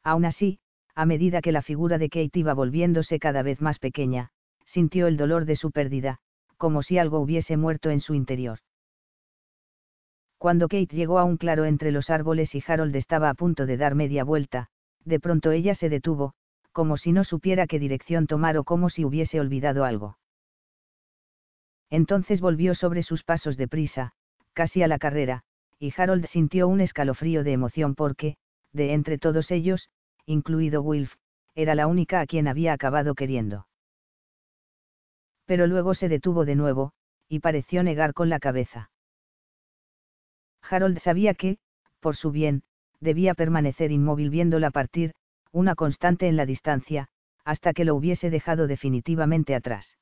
Aún 0.04 0.26
así, 0.26 0.60
a 0.96 1.06
medida 1.06 1.42
que 1.42 1.52
la 1.52 1.62
figura 1.62 1.98
de 1.98 2.10
Kate 2.10 2.40
iba 2.40 2.54
volviéndose 2.54 3.20
cada 3.20 3.42
vez 3.42 3.60
más 3.62 3.80
pequeña, 3.80 4.30
sintió 4.66 5.08
el 5.08 5.18
dolor 5.18 5.46
de 5.46 5.56
su 5.56 5.72
pérdida, 5.72 6.20
como 6.58 6.84
si 6.84 6.98
algo 6.98 7.20
hubiese 7.20 7.58
muerto 7.58 7.90
en 7.90 8.00
su 8.00 8.14
interior. 8.14 8.60
Cuando 10.44 10.68
Kate 10.68 10.94
llegó 10.94 11.20
a 11.20 11.24
un 11.24 11.38
claro 11.38 11.64
entre 11.64 11.94
los 11.94 12.10
árboles 12.10 12.54
y 12.54 12.62
Harold 12.68 12.94
estaba 12.98 13.30
a 13.30 13.34
punto 13.34 13.66
de 13.66 13.78
dar 13.78 13.96
media 13.96 14.26
vuelta, 14.26 14.68
de 15.06 15.22
pronto 15.22 15.52
ella 15.52 15.74
se 15.74 15.88
detuvo, 15.88 16.34
como 16.74 16.98
si 16.98 17.14
no 17.14 17.24
supiera 17.24 17.66
qué 17.66 17.80
dirección 17.80 18.28
tomar 18.28 18.58
o 18.58 18.66
como 18.66 18.90
si 18.90 19.06
hubiese 19.06 19.40
olvidado 19.40 19.86
algo. 19.86 20.18
Entonces 21.90 22.42
volvió 22.42 22.76
sobre 22.76 23.04
sus 23.04 23.24
pasos 23.24 23.56
de 23.56 23.70
prisa, 23.70 24.12
casi 24.52 24.84
a 24.84 24.90
la 24.90 25.00
carrera, 25.00 25.44
y 25.80 25.94
Harold 25.96 26.26
sintió 26.26 26.68
un 26.68 26.82
escalofrío 26.82 27.46
de 27.46 27.54
emoción 27.54 27.96
porque, 27.96 28.36
de 28.74 28.92
entre 28.92 29.18
todos 29.18 29.50
ellos, 29.50 29.88
incluido 30.26 30.82
Wilf, 30.82 31.14
era 31.56 31.74
la 31.74 31.88
única 31.88 32.20
a 32.20 32.26
quien 32.26 32.50
había 32.50 32.74
acabado 32.74 33.16
queriendo. 33.16 33.66
Pero 35.46 35.68
luego 35.68 35.96
se 35.96 36.10
detuvo 36.10 36.44
de 36.44 36.56
nuevo, 36.56 36.92
y 37.30 37.40
pareció 37.40 37.82
negar 37.82 38.14
con 38.14 38.28
la 38.28 38.40
cabeza. 38.40 38.90
Harold 40.70 41.00
sabía 41.00 41.34
que, 41.34 41.58
por 42.00 42.16
su 42.16 42.32
bien, 42.32 42.64
debía 43.00 43.34
permanecer 43.34 43.92
inmóvil 43.92 44.30
viéndola 44.30 44.72
partir, 44.72 45.14
una 45.52 45.76
constante 45.76 46.28
en 46.28 46.38
la 46.38 46.46
distancia, 46.46 47.10
hasta 47.44 47.74
que 47.74 47.86
lo 47.86 47.96
hubiese 47.96 48.30
dejado 48.30 48.68
definitivamente 48.68 49.56
atrás. 49.56 49.98